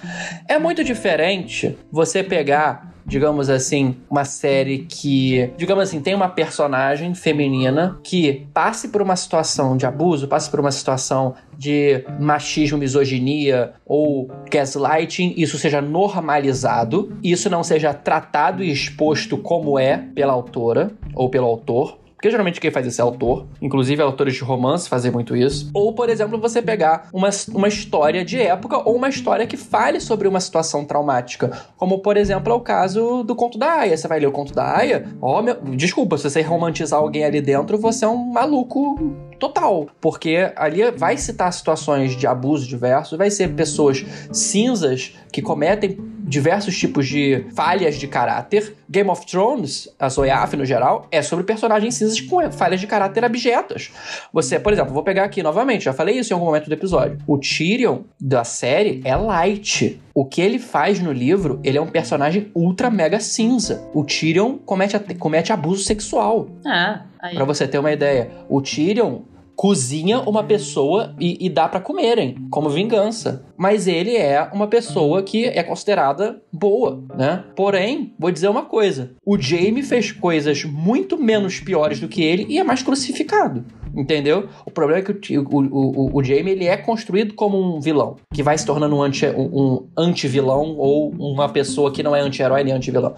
É 0.49 0.59
muito 0.59 0.83
diferente 0.83 1.77
você 1.93 2.23
pegar, 2.23 2.95
digamos 3.07 3.49
assim, 3.49 3.97
uma 4.11 4.25
série 4.25 4.79
que, 4.79 5.51
digamos 5.57 5.85
assim, 5.85 6.01
tem 6.01 6.15
uma 6.15 6.29
personagem 6.29 7.15
feminina 7.15 7.99
que 8.03 8.47
passe 8.53 8.89
por 8.89 9.01
uma 9.01 9.15
situação 9.15 9.77
de 9.77 9.87
abuso, 9.87 10.27
passe 10.27 10.51
por 10.51 10.59
uma 10.59 10.73
situação 10.73 11.35
de 11.57 12.05
machismo, 12.21 12.79
misoginia 12.79 13.75
ou 13.87 14.29
gaslighting, 14.51 15.35
isso 15.37 15.57
seja 15.59 15.81
normalizado, 15.81 17.17
isso 17.23 17.49
não 17.49 17.63
seja 17.63 17.95
tratado 17.95 18.63
e 18.63 18.71
exposto 18.71 19.39
como 19.39 19.79
é 19.79 19.99
pela 20.15 20.33
autora 20.33 20.91
ou 21.15 21.31
pelo 21.31 21.47
autor. 21.47 21.99
Porque 22.27 22.33
geralmente 22.33 22.61
quem 22.61 22.73
faz 22.73 22.85
isso 22.85 23.01
é 23.01 23.05
autor, 23.05 23.47
inclusive 23.63 24.03
autores 24.03 24.35
de 24.35 24.43
romance 24.43 24.89
fazem 24.89 25.13
muito 25.13 25.37
isso. 25.37 25.71
Ou, 25.73 25.93
por 25.93 26.09
exemplo, 26.09 26.41
você 26.41 26.61
pegar 26.61 27.09
uma, 27.13 27.31
uma 27.55 27.69
história 27.69 28.25
de 28.25 28.41
época 28.41 28.79
ou 28.79 28.97
uma 28.97 29.09
história 29.09 29.47
que 29.47 29.57
fale 29.57 30.01
sobre 30.01 30.27
uma 30.27 30.41
situação 30.41 30.85
traumática, 30.85 31.53
como, 31.77 32.01
por 32.01 32.17
exemplo, 32.17 32.53
é 32.53 32.57
o 32.57 32.59
caso 32.59 33.23
do 33.23 33.37
conto 33.37 33.57
da 33.57 33.75
Aya. 33.75 33.97
Você 33.97 34.09
vai 34.09 34.19
ler 34.19 34.27
o 34.27 34.33
conto 34.33 34.53
da 34.53 34.77
Aya, 34.77 35.07
ó, 35.23 35.39
oh, 35.39 35.43
meu... 35.43 35.55
desculpa, 35.77 36.19
se 36.19 36.29
você 36.29 36.43
romantizar 36.43 36.99
alguém 36.99 37.25
ali 37.25 37.41
dentro, 37.41 37.79
você 37.79 38.05
é 38.05 38.09
um 38.09 38.33
maluco 38.33 39.15
total, 39.39 39.87
porque 40.01 40.53
ali 40.57 40.91
vai 40.91 41.17
citar 41.17 41.53
situações 41.53 42.17
de 42.17 42.27
abuso 42.27 42.67
diversos, 42.67 43.17
vai 43.17 43.31
ser 43.31 43.55
pessoas 43.55 44.05
cinzas 44.33 45.15
que 45.31 45.41
cometem 45.41 45.97
diversos 46.27 46.77
tipos 46.77 47.07
de 47.07 47.47
falhas 47.55 47.97
de 47.97 48.09
caráter. 48.09 48.75
Game 48.91 49.09
of 49.09 49.25
Thrones, 49.27 49.89
a 49.99 50.09
Zoiaf 50.09 50.57
no 50.57 50.65
geral, 50.65 51.07
é 51.11 51.23
sobre 51.23 51.45
personagens 51.45 51.95
cinzas 51.95 52.21
com 52.21 52.51
falhas 52.51 52.81
de 52.81 52.87
caráter 52.87 53.25
abjetas. 53.25 53.93
Você, 54.33 54.59
por 54.59 54.73
exemplo, 54.73 54.93
vou 54.93 55.03
pegar 55.03 55.25
aqui 55.25 55.43
novamente, 55.43 55.85
já 55.85 55.93
falei 55.93 56.19
isso 56.19 56.33
em 56.33 56.35
algum 56.35 56.47
momento 56.47 56.67
do 56.67 56.75
episódio. 56.75 57.19
O 57.27 57.39
Tyrion 57.39 58.01
da 58.21 58.43
série 58.43 59.01
é 59.05 59.15
light. 59.15 60.01
O 60.13 60.25
que 60.25 60.41
ele 60.41 60.59
faz 60.59 61.01
no 61.01 61.13
livro, 61.13 61.61
ele 61.63 61.79
é 61.79 61.81
um 61.81 61.87
personagem 61.87 62.51
ultra 62.55 62.91
mega 62.91 63.21
cinza. 63.21 63.89
O 63.95 64.05
Tyrion 64.05 64.59
comete, 64.59 64.99
comete 65.19 65.53
abuso 65.53 65.85
sexual. 65.85 66.49
Ah, 66.67 67.03
aí. 67.21 67.35
Pra 67.35 67.45
você 67.45 67.69
ter 67.69 67.79
uma 67.79 67.93
ideia. 67.93 68.31
O 68.49 68.61
Tyrion 68.61 69.21
cozinha 69.57 70.21
uma 70.21 70.45
pessoa 70.45 71.17
e, 71.19 71.47
e 71.47 71.49
dá 71.49 71.67
para 71.67 71.81
comerem, 71.81 72.37
como 72.51 72.69
vingança. 72.69 73.45
Mas 73.57 73.89
ele 73.89 74.15
é 74.15 74.49
uma 74.53 74.67
pessoa 74.67 75.23
que 75.23 75.47
é 75.47 75.63
considerada 75.63 76.43
boa, 76.53 77.03
né? 77.17 77.45
Porém, 77.57 78.15
vou 78.19 78.31
dizer 78.31 78.49
uma 78.49 78.67
coisa: 78.67 79.13
o 79.25 79.39
Jaime 79.39 79.83
fez 79.83 80.13
coisas 80.13 80.63
muito 80.65 81.17
menos 81.17 81.59
piores 81.59 81.99
do 81.99 82.09
que 82.09 82.23
ele 82.23 82.47
e 82.49 82.59
é 82.59 82.65
mais 82.65 82.83
crucificado. 82.83 83.65
Entendeu? 83.97 84.49
O 84.67 84.71
problema 84.71 85.01
é 85.01 85.03
que 85.03 85.39
o, 85.39 85.43
o, 85.43 86.11
o, 86.11 86.19
o 86.19 86.25
Jamie 86.25 86.53
ele 86.53 86.67
é 86.67 86.77
construído 86.77 87.35
como 87.35 87.59
um 87.59 87.81
vilão, 87.81 88.17
que 88.33 88.43
vai 88.43 88.57
se 88.59 88.67
tornando 88.67 88.95
um 88.95 89.03
anti-vilão 89.03 90.63
um, 90.63 90.71
anti 90.71 90.79
ou 90.79 91.11
uma 91.19 91.49
pessoa 91.49 91.91
que 91.91 92.03
não 92.03 92.15
é 92.15 92.21
anti-herói 92.21 92.63
nem 92.63 92.75
anti-vilão. 92.75 93.15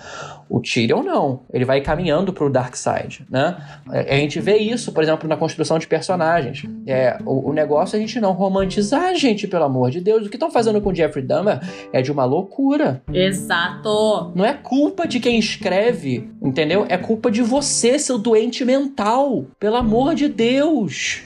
O 0.48 0.60
Tyrion 0.60 1.02
não. 1.02 1.40
Ele 1.52 1.64
vai 1.64 1.80
caminhando 1.80 2.32
pro 2.32 2.48
Dark 2.48 2.74
Side, 2.74 3.26
né? 3.30 3.56
A 3.86 4.14
gente 4.14 4.40
vê 4.40 4.56
isso, 4.56 4.92
por 4.92 5.02
exemplo, 5.02 5.28
na 5.28 5.36
construção 5.36 5.78
de 5.78 5.86
personagens. 5.86 6.62
É, 6.86 7.18
o, 7.26 7.50
o 7.50 7.52
negócio 7.52 7.96
é 7.96 7.98
a 7.98 8.00
gente 8.00 8.20
não 8.20 8.32
romantizar 8.32 9.04
a 9.04 9.14
gente, 9.14 9.46
pelo 9.46 9.64
amor 9.64 9.90
de 9.90 10.00
Deus. 10.00 10.26
O 10.26 10.30
que 10.30 10.36
estão 10.36 10.50
fazendo 10.50 10.80
com 10.80 10.90
o 10.90 10.94
Jeffrey 10.94 11.24
Dahmer 11.24 11.60
é 11.92 12.00
de 12.00 12.10
uma 12.10 12.24
loucura. 12.24 13.02
Exato. 13.12 14.32
Não 14.34 14.44
é 14.44 14.54
culpa 14.54 15.06
de 15.06 15.20
quem 15.20 15.38
escreve, 15.38 16.30
entendeu? 16.40 16.86
É 16.88 16.96
culpa 16.96 17.30
de 17.30 17.42
você, 17.42 17.98
seu 17.98 18.16
doente 18.16 18.64
mental. 18.64 19.44
Pelo 19.58 19.76
amor 19.76 20.14
de 20.14 20.28
Deus. 20.28 20.67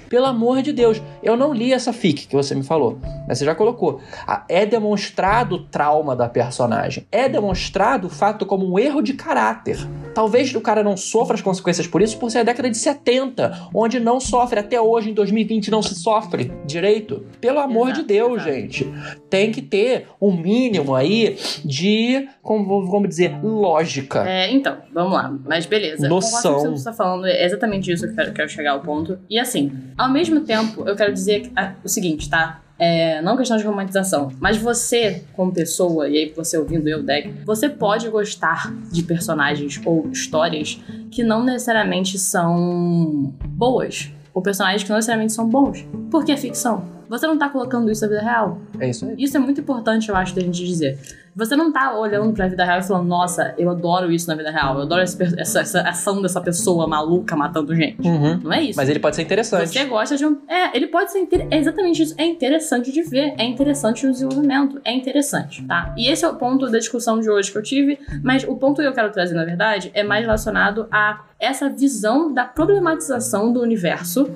Pelo 0.08 0.26
amor 0.26 0.62
de 0.62 0.72
Deus. 0.72 1.02
Eu 1.22 1.36
não 1.36 1.52
li 1.52 1.72
essa 1.72 1.92
fic 1.92 2.26
que 2.26 2.36
você 2.36 2.54
me 2.54 2.62
falou, 2.62 2.98
mas 3.26 3.38
você 3.38 3.44
já 3.44 3.54
colocou. 3.54 4.00
É 4.48 4.64
demonstrado 4.64 5.56
o 5.56 5.64
trauma 5.64 6.14
da 6.14 6.28
personagem. 6.28 7.06
É 7.10 7.28
demonstrado 7.28 8.06
o 8.06 8.10
fato 8.10 8.46
como 8.46 8.70
um 8.70 8.78
erro 8.78 9.02
de 9.02 9.14
caráter. 9.14 9.78
Talvez 10.14 10.54
o 10.54 10.60
cara 10.60 10.82
não 10.82 10.96
sofra 10.96 11.34
as 11.34 11.40
consequências 11.40 11.86
por 11.86 12.02
isso 12.02 12.18
por 12.18 12.30
ser 12.30 12.38
a 12.38 12.42
década 12.42 12.70
de 12.70 12.76
70, 12.76 13.68
onde 13.74 13.98
não 13.98 14.20
sofre, 14.20 14.58
até 14.60 14.80
hoje, 14.80 15.10
em 15.10 15.14
2020, 15.14 15.70
não 15.70 15.82
se 15.82 15.94
sofre 15.94 16.52
direito. 16.66 17.24
Pelo 17.40 17.58
amor 17.58 17.88
exato, 17.88 18.00
de 18.00 18.06
Deus, 18.08 18.42
exato. 18.42 18.52
gente. 18.52 18.92
Tem 19.28 19.50
que 19.50 19.62
ter 19.62 20.06
um 20.20 20.32
mínimo 20.36 20.94
aí 20.94 21.36
de, 21.64 22.28
como 22.42 22.86
vamos 22.86 23.08
dizer, 23.08 23.38
lógica. 23.42 24.28
É, 24.28 24.50
então, 24.50 24.78
vamos 24.92 25.12
lá. 25.12 25.34
Mas 25.44 25.66
beleza. 25.66 26.08
Noção. 26.08 26.52
O 26.52 26.62
que 26.62 26.68
você 26.68 26.74
está 26.74 26.92
falando 26.92 27.26
é 27.26 27.44
exatamente 27.44 27.90
isso 27.90 28.04
que 28.04 28.12
eu 28.12 28.16
quero, 28.16 28.32
quero 28.32 28.48
chegar 28.48 28.72
ao 28.72 28.80
ponto. 28.80 29.18
E 29.28 29.38
assim, 29.38 29.72
ao 29.96 30.10
mesmo 30.10 30.40
tempo, 30.40 30.86
eu 30.86 30.94
quero 30.94 31.12
dizer 31.12 31.50
ah, 31.56 31.74
o 31.82 31.88
seguinte, 31.88 32.28
tá? 32.28 32.60
É, 32.84 33.22
não 33.22 33.36
questão 33.36 33.56
de 33.56 33.62
romantização, 33.62 34.32
mas 34.40 34.56
você, 34.56 35.22
como 35.36 35.52
pessoa, 35.52 36.08
e 36.08 36.16
aí 36.16 36.32
você 36.34 36.58
ouvindo 36.58 36.88
eu, 36.88 37.00
Deck, 37.00 37.32
você 37.44 37.68
pode 37.68 38.08
gostar 38.08 38.74
de 38.90 39.04
personagens 39.04 39.80
ou 39.86 40.08
histórias 40.10 40.80
que 41.08 41.22
não 41.22 41.44
necessariamente 41.44 42.18
são 42.18 43.32
boas, 43.46 44.10
ou 44.34 44.42
personagens 44.42 44.82
que 44.82 44.88
não 44.88 44.96
necessariamente 44.96 45.32
são 45.32 45.48
bons, 45.48 45.86
porque 46.10 46.32
é 46.32 46.36
ficção. 46.36 46.82
Você 47.08 47.24
não 47.24 47.38
tá 47.38 47.48
colocando 47.48 47.88
isso 47.88 48.02
na 48.02 48.08
vida 48.08 48.22
real. 48.22 48.58
É 48.80 48.90
isso 48.90 49.06
aí. 49.06 49.14
Isso 49.16 49.36
é 49.36 49.40
muito 49.40 49.60
importante, 49.60 50.08
eu 50.08 50.16
acho, 50.16 50.34
da 50.34 50.40
gente 50.40 50.66
dizer. 50.66 50.98
Você 51.34 51.56
não 51.56 51.72
tá 51.72 51.98
olhando 51.98 52.32
pra 52.32 52.46
vida 52.46 52.64
real 52.64 52.80
e 52.80 52.82
falando, 52.82 53.06
nossa, 53.06 53.54
eu 53.56 53.70
adoro 53.70 54.12
isso 54.12 54.28
na 54.28 54.34
vida 54.34 54.50
real, 54.50 54.76
eu 54.76 54.82
adoro 54.82 55.00
essa, 55.00 55.22
essa, 55.38 55.80
ação 55.80 56.20
dessa 56.20 56.40
pessoa 56.40 56.86
maluca 56.86 57.34
matando 57.34 57.74
gente. 57.74 58.06
Uhum. 58.06 58.40
Não 58.44 58.52
é 58.52 58.62
isso. 58.62 58.76
Mas 58.76 58.88
ele 58.88 58.98
pode 58.98 59.16
ser 59.16 59.22
interessante. 59.22 59.68
Você 59.68 59.84
gosta 59.84 60.16
de 60.16 60.26
um. 60.26 60.38
É, 60.46 60.76
ele 60.76 60.88
pode 60.88 61.10
ser. 61.10 61.20
Inter... 61.20 61.46
É 61.50 61.58
exatamente 61.58 62.02
isso. 62.02 62.14
É 62.18 62.26
interessante 62.26 62.92
de 62.92 63.02
ver, 63.02 63.34
é 63.38 63.44
interessante 63.44 64.06
o 64.06 64.10
desenvolvimento, 64.10 64.80
é 64.84 64.92
interessante, 64.92 65.64
tá? 65.64 65.94
E 65.96 66.08
esse 66.08 66.24
é 66.24 66.28
o 66.28 66.34
ponto 66.34 66.68
da 66.68 66.78
discussão 66.78 67.20
de 67.20 67.30
hoje 67.30 67.50
que 67.50 67.56
eu 67.56 67.62
tive, 67.62 67.98
mas 68.22 68.44
o 68.44 68.56
ponto 68.56 68.80
que 68.80 68.86
eu 68.86 68.92
quero 68.92 69.10
trazer, 69.10 69.34
na 69.34 69.44
verdade, 69.44 69.90
é 69.94 70.02
mais 70.02 70.24
relacionado 70.24 70.86
a 70.90 71.20
essa 71.42 71.68
visão 71.68 72.32
da 72.32 72.44
problematização 72.44 73.52
do 73.52 73.60
universo 73.60 74.30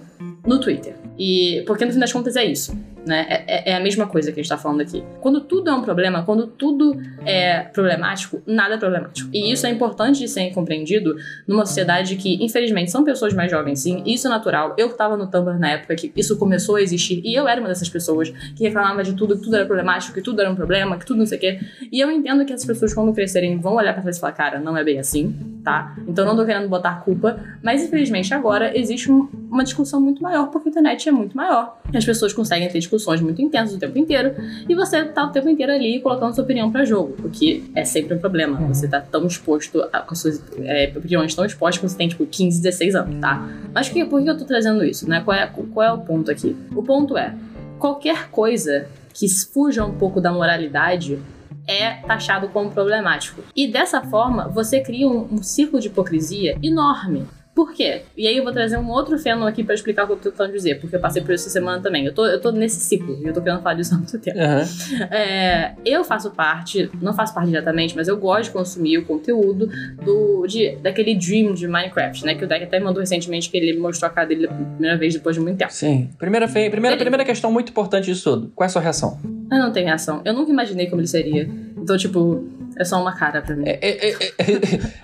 no 0.45 0.61
Twitter. 0.61 0.97
E 1.17 1.63
porque 1.67 1.85
no 1.85 1.93
fim 1.93 2.01
das 2.01 2.13
contas 2.13 2.35
é 2.35 2.45
isso 2.45 2.77
né? 3.07 3.25
É, 3.29 3.45
é, 3.47 3.73
é, 3.73 3.77
a 3.77 3.81
mesma 3.81 4.07
coisa 4.07 4.33
que 4.33 4.41
a 4.41 4.43
gente 4.43 4.51
tá 4.51 4.59
falando 4.59 4.81
aqui. 4.81 5.03
Quando 5.21 5.41
tudo 5.41 5.71
é 5.71 5.75
um 5.75 5.83
problema, 5.83 6.25
quando 6.25 6.47
tudo 6.47 7.01
é 7.25 7.61
problemático, 7.61 8.43
nada 8.45 8.75
é 8.75 8.79
problemático. 8.79 9.31
E 9.33 9.53
isso 9.53 9.67
é 9.67 9.71
importante 9.71 10.19
de 10.19 10.29
ser 10.29 10.53
compreendido 10.53 11.15
numa 11.47 11.65
sociedade 11.65 12.17
que, 12.17 12.45
infelizmente, 12.45 12.91
são 12.91 13.05
pessoas 13.05 13.33
mais 13.33 13.51
jovens, 13.51 13.81
sim. 13.81 14.03
Isso 14.05 14.27
é 14.27 14.31
natural. 14.31 14.75
Eu 14.77 14.93
tava 14.93 15.17
no 15.17 15.31
Tumblr 15.31 15.59
na 15.59 15.71
época 15.71 15.95
que 15.95 16.13
isso 16.17 16.37
começou 16.37 16.77
a 16.77 16.83
existir, 16.83 17.23
e 17.25 17.35
eu 17.35 17.47
era 17.47 17.61
uma 17.61 17.69
dessas 17.69 17.89
pessoas 17.89 18.31
que 18.57 18.65
reclamava 18.65 19.05
de 19.05 19.15
tudo, 19.15 19.37
que 19.37 19.45
tudo 19.45 19.55
era 19.55 19.65
problemático, 19.65 20.13
que 20.13 20.23
tudo 20.23 20.41
era 20.41 20.51
um 20.51 20.57
problema, 20.57 20.99
que 20.99 21.07
tudo 21.07 21.19
não 21.19 21.27
sei 21.27 21.39
o 21.39 21.41
quê. 21.41 21.61
E 21.93 22.01
eu 22.01 22.11
entendo 22.11 22.45
que 22.45 22.53
essas 22.53 22.67
pessoas, 22.67 22.93
quando 22.93 23.13
crescerem, 23.13 23.59
vão 23.61 23.75
olhar 23.75 23.93
pra 23.93 24.03
trás 24.03 24.17
e 24.17 24.21
falar, 24.21 24.33
cara, 24.33 24.59
não 24.59 24.77
é 24.77 24.83
bem 24.83 24.99
assim, 24.99 25.56
tá? 25.67 25.97
Então 26.07 26.25
não 26.25 26.37
tô 26.37 26.47
querendo 26.47 26.69
botar 26.69 27.01
culpa, 27.01 27.41
mas 27.61 27.83
infelizmente 27.83 28.33
agora 28.33 28.79
existe 28.79 29.11
um, 29.11 29.29
uma 29.51 29.65
discussão 29.65 30.01
muito 30.01 30.23
maior, 30.23 30.47
porque 30.47 30.69
a 30.69 30.71
internet 30.71 31.09
é 31.09 31.11
muito 31.11 31.37
maior. 31.37 31.81
As 31.93 32.05
pessoas 32.05 32.33
conseguem 32.33 32.69
ter 32.69 32.79
discussões 32.79 33.21
muito 33.21 33.43
intensas 33.43 33.75
o 33.75 33.79
tempo 33.81 33.99
inteiro, 33.99 34.33
e 34.69 34.77
você 34.77 35.05
tá 35.07 35.25
o 35.25 35.33
tempo 35.33 35.49
inteiro 35.49 35.73
ali 35.73 35.99
colocando 36.01 36.33
sua 36.33 36.45
opinião 36.45 36.71
para 36.71 36.85
jogo, 36.85 37.17
o 37.25 37.29
que 37.29 37.69
é 37.75 37.85
sempre 37.85 38.15
um 38.15 38.19
problema. 38.21 38.61
Uhum. 38.61 38.69
Você 38.69 38.87
tá 38.87 39.01
tão 39.01 39.27
exposto, 39.27 39.83
a, 39.93 40.03
com 40.03 40.15
suas 40.15 40.41
é, 40.61 40.93
opiniões 40.97 41.35
tão 41.35 41.45
expostas 41.45 41.83
que 41.83 41.89
você 41.89 41.97
tem, 41.97 42.07
tipo, 42.07 42.25
15, 42.25 42.63
16 42.63 42.95
anos, 42.95 43.21
tá? 43.21 43.45
Mas 43.75 43.89
que, 43.89 44.05
por 44.05 44.23
que 44.23 44.31
eu 44.31 44.39
tô 44.39 44.45
trazendo 44.45 44.85
isso, 44.85 45.11
né? 45.11 45.21
Qual 45.25 45.37
é, 45.37 45.49
qual 45.49 45.85
é 45.85 45.91
o 45.91 45.99
ponto 45.99 46.31
aqui? 46.31 46.55
O 46.77 46.83
ponto 46.85 47.19
é, 47.19 47.35
qualquer 47.81 48.31
coisa 48.31 48.87
que 49.13 49.29
fuja 49.29 49.85
um 49.85 49.99
pouco 49.99 50.21
da 50.21 50.31
moralidade 50.31 51.19
é 51.67 51.95
taxado 51.95 52.49
como 52.49 52.71
problemático. 52.71 53.43
E 53.55 53.67
dessa 53.67 54.03
forma, 54.03 54.49
você 54.49 54.81
cria 54.81 55.09
um, 55.09 55.29
um 55.33 55.43
círculo 55.43 55.81
de 55.81 55.89
hipocrisia 55.89 56.59
enorme. 56.63 57.27
Por 57.57 57.73
quê? 57.73 58.03
E 58.15 58.29
aí 58.29 58.37
eu 58.37 58.45
vou 58.45 58.53
trazer 58.53 58.77
um 58.77 58.91
outro 58.91 59.19
fenômeno 59.19 59.49
aqui 59.49 59.65
para 59.65 59.75
explicar 59.75 60.05
o 60.05 60.09
que 60.09 60.13
eu 60.13 60.17
tô 60.19 60.31
tentando 60.31 60.53
dizer, 60.53 60.79
porque 60.79 60.95
eu 60.95 61.01
passei 61.01 61.23
por 61.23 61.33
isso 61.33 61.45
essa 61.45 61.55
semana 61.55 61.81
também. 61.81 62.05
Eu 62.05 62.13
tô, 62.13 62.27
eu 62.27 62.39
tô 62.39 62.53
nesse 62.53 62.79
ciclo, 62.81 63.19
e 63.23 63.27
eu 63.27 63.33
tô 63.33 63.41
querendo 63.41 63.63
falar 63.63 63.77
disso 63.77 63.95
há 63.95 63.97
muito 63.97 64.19
tempo. 64.19 64.39
Uhum. 64.39 65.05
É, 65.11 65.75
eu 65.83 66.05
faço 66.05 66.31
parte, 66.33 66.91
não 67.01 67.15
faço 67.15 67.33
parte 67.33 67.49
diretamente, 67.49 67.97
mas 67.97 68.09
eu 68.09 68.19
gosto 68.19 68.45
de 68.45 68.51
consumir 68.51 68.99
o 68.99 69.07
conteúdo 69.07 69.71
do, 70.05 70.47
de, 70.47 70.77
daquele 70.83 71.15
Dream 71.15 71.55
de 71.55 71.67
Minecraft, 71.67 72.27
né? 72.27 72.35
Que 72.35 72.45
o 72.45 72.47
Deck 72.47 72.63
até 72.63 72.79
mandou 72.79 73.01
recentemente 73.01 73.49
que 73.49 73.57
ele 73.57 73.79
mostrou 73.79 74.11
a 74.11 74.13
cara 74.13 74.29
dele 74.29 74.49
pela 74.49 74.61
primeira 74.61 74.99
vez 74.99 75.15
depois 75.15 75.35
de 75.35 75.41
muito 75.41 75.57
tempo. 75.57 75.73
Sim. 75.73 76.11
Primeira, 76.19 76.47
fe... 76.47 76.69
primeira, 76.69 76.95
primeira 76.99 77.25
questão 77.25 77.51
muito 77.51 77.71
importante 77.71 78.05
disso 78.05 78.35
tudo. 78.35 78.53
Qual 78.55 78.67
é 78.67 78.69
a 78.69 78.71
sua 78.71 78.83
reação? 78.83 79.19
Eu 79.51 79.59
não 79.59 79.73
tenho 79.73 79.87
reação. 79.87 80.21
Eu 80.27 80.35
nunca 80.35 80.51
imaginei 80.51 80.89
como 80.89 81.01
ele 81.01 81.09
seria. 81.09 81.49
Então, 81.79 81.97
tipo, 81.97 82.47
é 82.79 82.85
só 82.85 83.01
uma 83.01 83.15
cara 83.15 83.41
pra 83.41 83.57
mim. 83.57 83.65
É, 83.67 83.79
é, 83.81 84.11
é, 84.11 84.17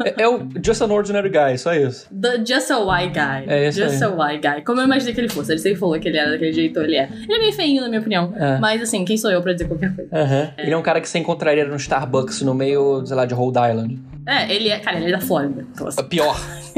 é, 0.04 0.22
é 0.22 0.28
o 0.28 0.46
Just 0.64 0.82
an 0.82 0.92
Ordinary 0.92 1.30
Guy, 1.30 1.58
só 1.58 1.72
isso. 1.72 2.06
The 2.14 2.44
Just 2.44 2.70
a 2.70 2.78
White 2.78 3.14
Guy. 3.14 3.44
É 3.46 3.68
isso 3.68 3.80
Just 3.80 4.02
aí. 4.02 4.08
a 4.08 4.10
White 4.10 4.46
Guy. 4.46 4.62
Como 4.62 4.80
eu 4.80 4.84
imaginei 4.84 5.14
que 5.14 5.20
ele 5.20 5.28
fosse. 5.28 5.52
Ele 5.52 5.60
sempre 5.60 5.78
falou 5.78 5.98
que 5.98 6.08
ele 6.08 6.18
era 6.18 6.30
daquele 6.30 6.52
jeito, 6.52 6.80
ele 6.80 6.96
é. 6.96 7.08
Ele 7.10 7.34
é 7.34 7.38
meio 7.38 7.52
feinho, 7.52 7.82
na 7.82 7.88
minha 7.88 8.00
opinião. 8.00 8.32
Mas, 8.60 8.82
assim, 8.82 9.04
quem 9.04 9.16
sou 9.16 9.30
eu 9.30 9.40
pra 9.42 9.52
dizer 9.52 9.66
qualquer 9.66 9.94
coisa? 9.94 10.10
Uhum. 10.14 10.50
Ele 10.58 10.72
é 10.72 10.76
um 10.76 10.82
cara 10.82 11.00
que 11.00 11.08
você 11.08 11.18
encontraria 11.18 11.64
no 11.64 11.76
Starbucks, 11.76 12.42
no 12.42 12.54
meio, 12.54 13.04
sei 13.06 13.16
lá, 13.16 13.24
de 13.24 13.34
Rhode 13.34 13.58
Island. 13.58 13.98
É, 14.26 14.54
ele 14.54 14.68
é, 14.68 14.78
cara, 14.78 14.98
ele 14.98 15.08
é 15.08 15.12
da 15.12 15.20
Flórida. 15.20 15.66
Então, 15.72 15.86
assim. 15.86 16.02
Pior. 16.04 16.36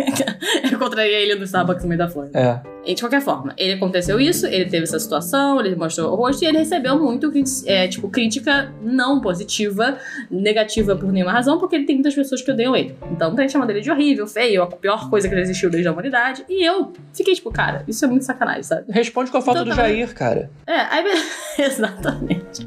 eu 0.64 0.70
encontraria 0.70 1.18
ele 1.18 1.34
no 1.34 1.44
Starbucks 1.44 1.82
no 1.82 1.88
meio 1.88 1.98
da 1.98 2.08
Flórida. 2.08 2.38
É. 2.38 2.73
E 2.86 2.94
de 2.94 3.02
qualquer 3.02 3.20
forma, 3.20 3.54
ele 3.56 3.72
aconteceu 3.72 4.20
isso, 4.20 4.46
ele 4.46 4.66
teve 4.66 4.84
essa 4.84 4.98
situação, 4.98 5.60
ele 5.60 5.74
mostrou 5.74 6.12
o 6.12 6.14
rosto 6.14 6.44
e 6.44 6.46
ele 6.46 6.58
recebeu 6.58 6.98
muito, 6.98 7.32
é, 7.66 7.88
tipo, 7.88 8.08
crítica 8.08 8.72
não 8.82 9.20
positiva, 9.20 9.98
negativa 10.30 10.94
por 10.94 11.10
nenhuma 11.10 11.32
razão, 11.32 11.58
porque 11.58 11.76
ele 11.76 11.84
tem 11.84 11.96
muitas 11.96 12.14
pessoas 12.14 12.42
que 12.42 12.50
odeiam 12.50 12.76
ele. 12.76 12.94
Então, 13.10 13.28
muita 13.28 13.42
gente 13.42 13.52
chama 13.52 13.66
dele 13.66 13.80
de 13.80 13.90
horrível, 13.90 14.26
feio, 14.26 14.62
a 14.62 14.66
pior 14.66 15.08
coisa 15.08 15.28
que 15.28 15.34
existiu 15.34 15.70
desde 15.70 15.88
a 15.88 15.92
humanidade. 15.92 16.44
E 16.48 16.62
eu 16.62 16.92
fiquei 17.12 17.34
tipo, 17.34 17.50
cara, 17.50 17.84
isso 17.88 18.04
é 18.04 18.08
muito 18.08 18.24
sacanagem, 18.24 18.62
sabe? 18.62 18.84
Responde 18.90 19.30
com 19.30 19.38
a 19.38 19.42
foto 19.42 19.60
então, 19.60 19.70
do 19.70 19.74
Jair, 19.74 20.14
cara. 20.14 20.50
É, 20.66 20.80
aí, 20.80 21.04
exatamente. 21.58 22.66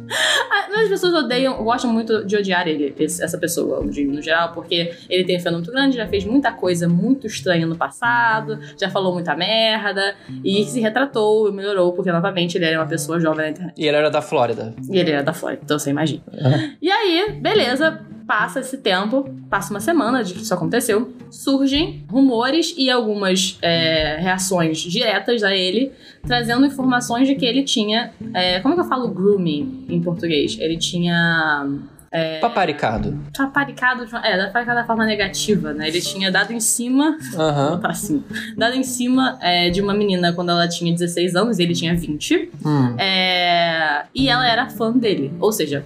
Mas 0.49 0.83
as 0.83 0.89
pessoas 0.89 1.13
odeiam, 1.13 1.63
gostam 1.63 1.91
muito 1.91 2.25
de 2.25 2.35
odiar 2.35 2.67
ele, 2.67 2.93
essa 2.99 3.37
pessoa, 3.37 3.83
no 3.83 4.21
geral, 4.21 4.51
porque 4.53 4.93
ele 5.09 5.23
tem 5.23 5.37
um 5.37 5.39
fenômeno 5.39 5.57
muito 5.57 5.71
grande, 5.71 5.97
já 5.97 6.07
fez 6.07 6.25
muita 6.25 6.51
coisa 6.51 6.87
muito 6.87 7.27
estranha 7.27 7.65
no 7.65 7.75
passado, 7.75 8.59
já 8.79 8.89
falou 8.89 9.13
muita 9.13 9.35
merda, 9.35 10.06
e 10.43 10.65
se 10.65 10.79
retratou, 10.79 11.51
melhorou, 11.51 11.93
porque 11.93 12.11
novamente 12.11 12.57
ele 12.57 12.65
era 12.65 12.79
uma 12.79 12.87
pessoa 12.87 13.19
jovem 13.19 13.45
na 13.45 13.49
internet. 13.51 13.73
E 13.77 13.87
ele 13.87 13.97
era 13.97 14.09
da 14.09 14.21
Flórida. 14.21 14.73
E 14.89 14.97
ele 14.97 15.11
era 15.11 15.23
da 15.23 15.33
Flórida, 15.33 15.61
então 15.63 15.77
você 15.77 15.89
imagina. 15.89 16.21
Uhum. 16.31 16.75
E 16.81 16.89
aí, 16.89 17.39
beleza, 17.39 17.99
passa 18.27 18.59
esse 18.59 18.77
tempo, 18.77 19.33
passa 19.49 19.73
uma 19.73 19.79
semana 19.79 20.23
de 20.23 20.33
que 20.33 20.41
isso 20.41 20.53
aconteceu, 20.53 21.13
surgem 21.31 22.03
rumores 22.09 22.75
e 22.77 22.89
algumas 22.89 23.57
é, 23.61 24.17
reações 24.19 24.79
diretas 24.79 25.43
a 25.43 25.55
ele, 25.55 25.93
trazendo 26.25 26.65
informações 26.65 27.27
de 27.27 27.35
que 27.35 27.45
ele 27.45 27.63
tinha. 27.63 28.11
É, 28.33 28.59
como 28.59 28.73
é 28.73 28.77
que 28.77 28.83
eu 28.83 28.87
falo 28.87 29.07
grooming 29.07 29.85
em 29.87 30.01
português? 30.01 30.57
Ele 30.59 30.77
tinha. 30.77 31.65
É, 32.11 32.39
paparicado. 32.39 33.17
Paparicado, 33.35 34.03
é, 34.23 34.45
paparicado 34.47 34.79
da 34.79 34.85
forma 34.85 35.05
negativa, 35.05 35.73
né? 35.73 35.87
Ele 35.87 36.01
tinha 36.01 36.31
dado 36.31 36.51
em 36.53 36.59
cima. 36.59 37.17
Uhum. 37.33 37.77
Tá 37.87 37.89
assim. 37.89 38.23
Dado 38.57 38.75
em 38.75 38.83
cima 38.83 39.37
é, 39.41 39.69
de 39.69 39.81
uma 39.81 39.93
menina 39.93 40.33
quando 40.33 40.49
ela 40.49 40.67
tinha 40.67 40.91
16 40.91 41.35
anos, 41.35 41.59
ele 41.59 41.73
tinha 41.73 41.95
20. 41.95 42.49
Hum. 42.65 42.95
É, 42.97 44.05
e 44.15 44.29
ela 44.29 44.47
era 44.47 44.69
fã 44.69 44.91
dele. 44.91 45.31
Ou 45.39 45.51
seja, 45.51 45.83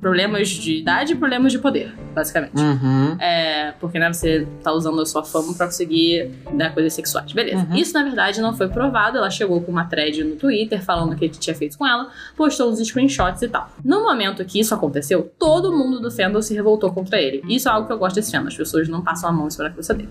problemas 0.00 0.48
de 0.48 0.78
idade 0.78 1.12
e 1.12 1.16
problemas 1.16 1.52
de 1.52 1.58
poder, 1.58 1.92
basicamente. 2.14 2.60
Uhum. 2.60 3.16
É, 3.20 3.72
porque, 3.80 3.98
né, 3.98 4.12
você 4.12 4.46
tá 4.62 4.72
usando 4.72 5.00
a 5.00 5.06
sua 5.06 5.24
fama 5.24 5.52
pra 5.54 5.66
conseguir 5.66 6.30
né, 6.52 6.70
coisas 6.70 6.92
sexuais. 6.92 7.32
Beleza. 7.32 7.66
Uhum. 7.68 7.76
Isso, 7.76 7.92
na 7.94 8.02
verdade, 8.02 8.40
não 8.40 8.54
foi 8.54 8.68
provado. 8.68 9.18
Ela 9.18 9.30
chegou 9.30 9.60
com 9.60 9.72
uma 9.72 9.84
thread 9.84 10.22
no 10.24 10.36
Twitter 10.36 10.82
falando 10.82 11.12
o 11.12 11.16
que 11.16 11.24
ele 11.24 11.34
tinha 11.34 11.54
feito 11.54 11.76
com 11.76 11.86
ela, 11.86 12.08
postou 12.36 12.70
uns 12.70 12.78
screenshots 12.78 13.42
e 13.42 13.48
tal. 13.48 13.70
No 13.84 14.02
momento 14.02 14.44
que 14.44 14.60
isso 14.60 14.74
aconteceu, 14.74 15.32
todo 15.38 15.72
mundo 15.72 16.00
do 16.00 16.10
fandom 16.10 16.40
se 16.40 16.54
revoltou 16.54 16.92
contra 16.92 17.20
ele. 17.20 17.42
Isso 17.48 17.68
é 17.68 17.72
algo 17.72 17.86
que 17.86 17.92
eu 17.92 17.98
gosto 17.98 18.16
desse 18.16 18.30
fandom. 18.30 18.48
As 18.48 18.56
pessoas 18.56 18.88
não 18.88 19.02
passam 19.02 19.28
a 19.28 19.32
mão 19.32 19.50
sobre 19.50 19.68
a 19.68 19.70
cabeça 19.70 19.94
dele. 19.94 20.08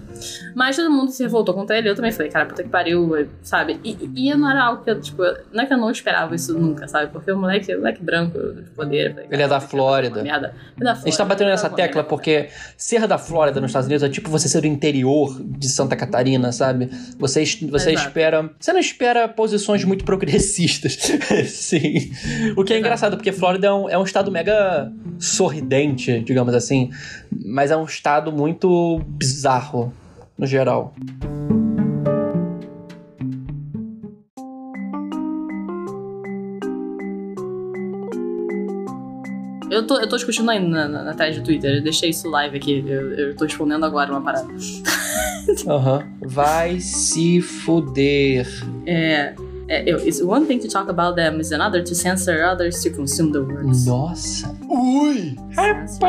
Mas 0.55 0.75
todo 0.75 0.91
mundo 0.91 1.11
se 1.11 1.23
revoltou 1.23 1.53
contra 1.53 1.77
ele. 1.77 1.89
Eu 1.89 1.95
também 1.95 2.11
falei, 2.11 2.31
cara, 2.31 2.45
puta 2.45 2.63
que 2.63 2.69
pariu, 2.69 3.27
sabe? 3.41 3.79
E, 3.83 3.97
e 4.15 4.35
não 4.35 4.49
era 4.49 4.65
algo 4.65 4.83
que 4.83 4.89
eu, 4.89 4.99
tipo, 4.99 5.23
não 5.51 5.63
é 5.63 5.65
que 5.65 5.73
eu 5.73 5.77
não 5.77 5.89
esperava 5.89 6.35
isso 6.35 6.57
nunca, 6.57 6.87
sabe? 6.87 7.11
Porque 7.11 7.31
o 7.31 7.37
moleque, 7.37 7.73
o 7.73 7.77
moleque 7.77 8.03
branco 8.03 8.37
de 8.37 8.69
poder. 8.71 9.26
Falei, 9.27 9.35
ele 9.35 9.43
é 9.43 9.47
da 9.47 9.59
Flórida. 9.59 10.23
Merda. 10.23 10.47
Da 10.77 10.95
Flórida. 10.95 11.01
A 11.01 11.05
gente 11.05 11.17
tá 11.17 11.25
batendo 11.25 11.47
nessa 11.49 11.69
tecla 11.69 12.03
porque 12.03 12.49
ser 12.77 13.07
da 13.07 13.17
Flórida 13.17 13.59
nos 13.59 13.69
Estados 13.69 13.87
Unidos 13.87 14.03
é 14.03 14.09
tipo 14.09 14.29
você 14.29 14.47
ser 14.47 14.61
do 14.61 14.67
interior 14.67 15.39
de 15.41 15.67
Santa 15.67 15.95
Catarina, 15.95 16.51
sabe? 16.51 16.89
Você, 17.19 17.43
você 17.69 17.93
espera. 17.93 18.49
Você 18.59 18.73
não 18.73 18.79
espera 18.79 19.27
posições 19.27 19.83
muito 19.83 20.05
progressistas. 20.05 20.97
Sim. 21.47 22.11
O 22.55 22.63
que 22.63 22.73
é 22.73 22.75
Exato. 22.75 22.79
engraçado, 22.79 23.17
porque 23.17 23.31
Flórida 23.31 23.67
é 23.67 23.73
um, 23.73 23.89
é 23.89 23.97
um 23.97 24.03
estado 24.03 24.31
mega 24.31 24.91
sorridente, 25.19 26.19
digamos 26.21 26.53
assim. 26.53 26.91
Mas 27.45 27.71
é 27.71 27.77
um 27.77 27.85
estado 27.85 28.31
muito 28.31 29.01
bizarro, 29.07 29.93
no 30.37 30.45
geral. 30.45 30.93
Eu 39.77 39.85
tô, 39.85 39.99
eu 39.99 40.09
tô 40.09 40.15
discutindo 40.15 40.49
aí 40.49 40.59
na, 40.59 40.87
na, 40.87 41.03
na 41.03 41.11
do 41.11 41.43
Twitter, 41.43 41.75
eu 41.75 41.83
deixei 41.83 42.09
isso 42.09 42.27
live 42.27 42.57
aqui, 42.57 42.83
eu, 42.87 43.13
eu 43.13 43.35
tô 43.35 43.45
respondendo 43.45 43.85
agora 43.85 44.09
uma 44.09 44.21
parada. 44.21 44.47
Aham. 45.67 45.99
uhum. 45.99 46.27
Vai 46.27 46.79
se 46.79 47.39
fuder. 47.41 48.47
É. 48.87 49.35
É, 49.69 49.89
it's 49.89 50.19
one 50.21 50.45
thing 50.45 50.59
to 50.59 50.67
talk 50.67 50.89
about 50.89 51.15
them, 51.15 51.39
is 51.39 51.51
another 51.51 51.83
to 51.83 51.93
censor 51.93 52.41
others 52.43 52.81
to 52.81 52.89
consume 52.89 53.31
the 53.33 53.39
words. 53.39 53.85
Nossa! 53.85 54.55
Ui! 54.67 55.35
Rapaz! 55.55 55.99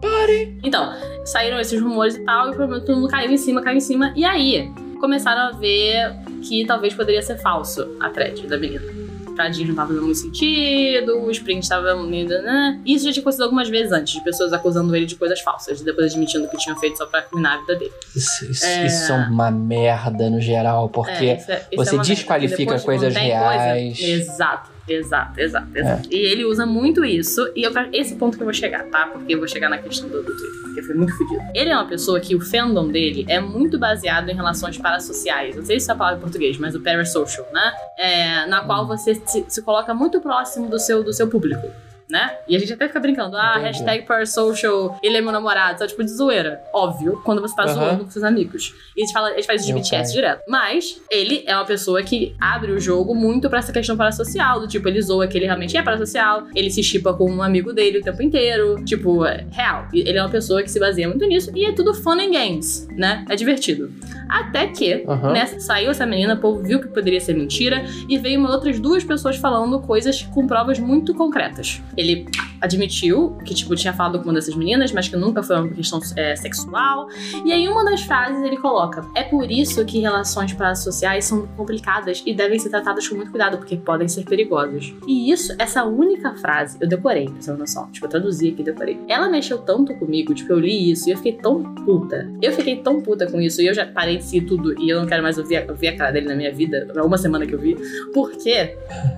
Pare! 0.00 0.58
Então, 0.64 0.92
saíram 1.26 1.60
esses 1.60 1.80
rumores 1.80 2.16
e 2.16 2.24
tal, 2.24 2.50
e 2.50 2.56
todo 2.56 2.96
mundo 2.96 3.08
caiu 3.08 3.30
em 3.30 3.36
cima, 3.36 3.62
caiu 3.62 3.76
em 3.76 3.80
cima, 3.80 4.12
e 4.16 4.24
aí 4.24 4.72
começaram 4.98 5.42
a 5.42 5.58
ver 5.58 6.16
que 6.42 6.64
talvez 6.64 6.94
poderia 6.94 7.22
ser 7.22 7.36
falso 7.36 7.86
a 8.00 8.08
thread 8.08 8.46
da 8.48 8.58
menina 8.58 9.01
tadinho 9.34 9.68
não 9.68 9.74
tava 9.74 9.88
fazendo 9.88 10.04
muito 10.04 10.18
sentido, 10.18 11.18
o 11.18 11.30
sprint 11.30 11.68
tava. 11.68 11.94
Né? 11.94 12.80
Isso 12.84 13.04
já 13.04 13.12
tinha 13.12 13.20
acontecido 13.22 13.44
algumas 13.44 13.68
vezes 13.68 13.92
antes, 13.92 14.14
de 14.14 14.24
pessoas 14.24 14.52
acusando 14.52 14.94
ele 14.94 15.06
de 15.06 15.16
coisas 15.16 15.40
falsas, 15.40 15.80
depois 15.80 16.12
admitindo 16.12 16.48
que 16.48 16.56
tinham 16.56 16.78
feito 16.78 16.98
só 16.98 17.06
pra 17.06 17.20
arruinar 17.20 17.54
a 17.54 17.60
vida 17.60 17.76
dele. 17.76 17.92
Isso, 18.14 18.50
isso, 18.50 18.64
é... 18.64 18.86
isso 18.86 19.12
é 19.12 19.14
uma 19.14 19.50
merda 19.50 20.30
no 20.30 20.40
geral, 20.40 20.88
porque 20.88 21.10
é, 21.10 21.36
isso 21.36 21.50
é, 21.50 21.66
isso 21.70 21.84
você 21.84 21.96
é 21.96 21.98
desqualifica 21.98 22.80
coisas 22.80 23.14
reais. 23.14 23.98
Coisa, 23.98 24.12
exato. 24.12 24.71
Exato, 24.88 25.40
exato, 25.40 25.68
exato. 25.74 26.08
É. 26.10 26.14
E 26.14 26.18
ele 26.18 26.44
usa 26.44 26.66
muito 26.66 27.04
isso. 27.04 27.50
E 27.54 27.62
eu, 27.62 27.72
esse 27.92 28.16
ponto 28.16 28.36
que 28.36 28.42
eu 28.42 28.46
vou 28.46 28.54
chegar, 28.54 28.84
tá? 28.84 29.06
Porque 29.06 29.34
eu 29.34 29.38
vou 29.38 29.46
chegar 29.46 29.68
na 29.68 29.78
questão 29.78 30.08
do, 30.08 30.22
do 30.22 30.36
Twitter, 30.36 30.62
porque 30.62 30.82
foi 30.82 30.94
muito 30.94 31.16
fodido. 31.16 31.42
Ele 31.54 31.70
é 31.70 31.76
uma 31.76 31.86
pessoa 31.86 32.18
que 32.18 32.34
o 32.34 32.40
fandom 32.40 32.88
dele 32.88 33.24
é 33.28 33.40
muito 33.40 33.78
baseado 33.78 34.28
em 34.28 34.34
relações 34.34 34.76
parasociais. 34.78 35.56
Não 35.56 35.64
sei 35.64 35.78
se 35.78 35.90
é 35.90 35.94
a 35.94 35.96
palavra 35.96 36.18
em 36.18 36.22
português, 36.22 36.58
mas 36.58 36.74
o 36.74 36.80
parasocial, 36.80 37.46
né? 37.52 37.72
É, 37.96 38.46
na 38.46 38.62
qual 38.62 38.86
você 38.86 39.14
se, 39.14 39.44
se 39.48 39.62
coloca 39.62 39.94
muito 39.94 40.20
próximo 40.20 40.68
do 40.68 40.78
seu, 40.78 41.04
do 41.04 41.12
seu 41.12 41.28
público 41.28 41.70
né? 42.08 42.36
E 42.48 42.56
a 42.56 42.58
gente 42.58 42.72
até 42.72 42.86
fica 42.86 43.00
brincando, 43.00 43.36
ah, 43.36 43.52
Entendi. 43.52 43.66
hashtag 43.66 44.06
parasocial, 44.06 44.98
ele 45.02 45.16
é 45.16 45.20
meu 45.20 45.32
namorado, 45.32 45.78
só 45.78 45.86
tipo 45.86 46.02
de 46.04 46.10
zoeira. 46.10 46.62
Óbvio, 46.72 47.20
quando 47.24 47.40
você 47.40 47.54
tá 47.54 47.64
uhum. 47.64 47.74
zoando 47.74 48.04
com 48.04 48.10
seus 48.10 48.24
amigos. 48.24 48.74
E 48.96 49.02
a 49.02 49.04
gente, 49.04 49.12
fala, 49.12 49.28
a 49.28 49.34
gente 49.34 49.46
faz 49.46 49.62
isso 49.62 49.72
de 49.72 49.80
BTS 49.80 50.12
direto. 50.12 50.42
Mas 50.48 51.00
ele 51.10 51.44
é 51.46 51.54
uma 51.54 51.64
pessoa 51.64 52.02
que 52.02 52.34
abre 52.40 52.72
o 52.72 52.80
jogo 52.80 53.14
muito 53.14 53.48
pra 53.48 53.58
essa 53.58 53.72
questão 53.72 53.96
parasocial, 53.96 54.60
do 54.60 54.68
tipo, 54.68 54.86
ele 54.88 55.00
zoa 55.00 55.26
que 55.26 55.38
ele 55.38 55.46
realmente 55.46 55.76
é 55.76 55.82
parasocial, 55.82 56.46
ele 56.54 56.70
se 56.70 56.82
chipa 56.82 57.14
com 57.14 57.30
um 57.30 57.42
amigo 57.42 57.72
dele 57.72 57.98
o 57.98 58.02
tempo 58.02 58.22
inteiro. 58.22 58.84
Tipo, 58.84 59.24
é 59.24 59.46
real. 59.50 59.88
Ele 59.92 60.18
é 60.18 60.22
uma 60.22 60.30
pessoa 60.30 60.62
que 60.62 60.70
se 60.70 60.78
baseia 60.78 61.08
muito 61.08 61.24
nisso 61.26 61.50
e 61.54 61.64
é 61.64 61.72
tudo 61.72 61.94
fun 61.94 62.20
and 62.20 62.32
games, 62.32 62.86
né? 62.90 63.24
É 63.28 63.36
divertido. 63.36 63.90
Até 64.28 64.66
que, 64.66 65.04
uhum. 65.06 65.32
né, 65.32 65.46
saiu 65.46 65.90
essa 65.90 66.06
menina, 66.06 66.34
o 66.34 66.38
povo 66.38 66.62
viu 66.62 66.80
que 66.80 66.88
poderia 66.88 67.20
ser 67.20 67.34
mentira 67.34 67.84
e 68.08 68.18
veio 68.18 68.42
outras 68.46 68.78
duas 68.80 69.04
pessoas 69.04 69.36
falando 69.36 69.80
coisas 69.80 70.22
com 70.22 70.46
provas 70.46 70.78
muito 70.78 71.14
concretas 71.14 71.80
ele 71.96 72.26
admitiu 72.60 73.36
que, 73.44 73.54
tipo, 73.54 73.74
tinha 73.74 73.92
falado 73.92 74.18
com 74.18 74.24
uma 74.24 74.34
dessas 74.34 74.54
meninas, 74.54 74.92
mas 74.92 75.08
que 75.08 75.16
nunca 75.16 75.42
foi 75.42 75.56
uma 75.56 75.68
questão 75.68 76.00
é, 76.16 76.36
sexual. 76.36 77.08
E 77.44 77.52
aí, 77.52 77.68
uma 77.68 77.84
das 77.84 78.02
frases 78.02 78.42
ele 78.42 78.56
coloca: 78.56 79.04
É 79.16 79.24
por 79.24 79.50
isso 79.50 79.84
que 79.84 80.00
relações 80.00 80.52
parasociais 80.52 81.24
são 81.24 81.46
complicadas 81.56 82.22
e 82.24 82.32
devem 82.32 82.58
ser 82.58 82.70
tratadas 82.70 83.06
com 83.08 83.16
muito 83.16 83.30
cuidado, 83.30 83.58
porque 83.58 83.76
podem 83.76 84.06
ser 84.06 84.24
perigosas. 84.24 84.92
E 85.06 85.30
isso, 85.30 85.54
essa 85.58 85.84
única 85.84 86.34
frase, 86.36 86.78
eu 86.80 86.88
decorei, 86.88 87.26
pra 87.26 87.40
você 87.40 87.52
noção. 87.52 87.90
Tipo, 87.90 88.06
eu 88.06 88.10
traduzi 88.10 88.50
aqui, 88.50 88.62
decorei. 88.62 89.00
Ela 89.08 89.28
mexeu 89.28 89.58
tanto 89.58 89.94
comigo, 89.94 90.32
tipo, 90.32 90.52
eu 90.52 90.60
li 90.60 90.92
isso 90.92 91.08
e 91.08 91.12
eu 91.12 91.16
fiquei 91.16 91.32
tão 91.32 91.62
puta. 91.62 92.30
Eu 92.40 92.52
fiquei 92.52 92.76
tão 92.76 93.00
puta 93.00 93.26
com 93.26 93.40
isso 93.40 93.60
e 93.60 93.66
eu 93.66 93.74
já 93.74 93.86
parei 93.86 94.18
de 94.18 94.24
seguir 94.24 94.46
tudo 94.46 94.80
e 94.80 94.88
eu 94.88 95.00
não 95.00 95.06
quero 95.06 95.22
mais 95.22 95.36
ouvir, 95.36 95.68
ouvir 95.68 95.88
a 95.88 95.96
cara 95.96 96.12
dele 96.12 96.28
na 96.28 96.34
minha 96.36 96.52
vida, 96.52 96.86
pra 96.92 97.04
uma 97.04 97.18
semana 97.18 97.46
que 97.46 97.54
eu 97.54 97.58
vi. 97.58 97.76
Porque 98.14 98.76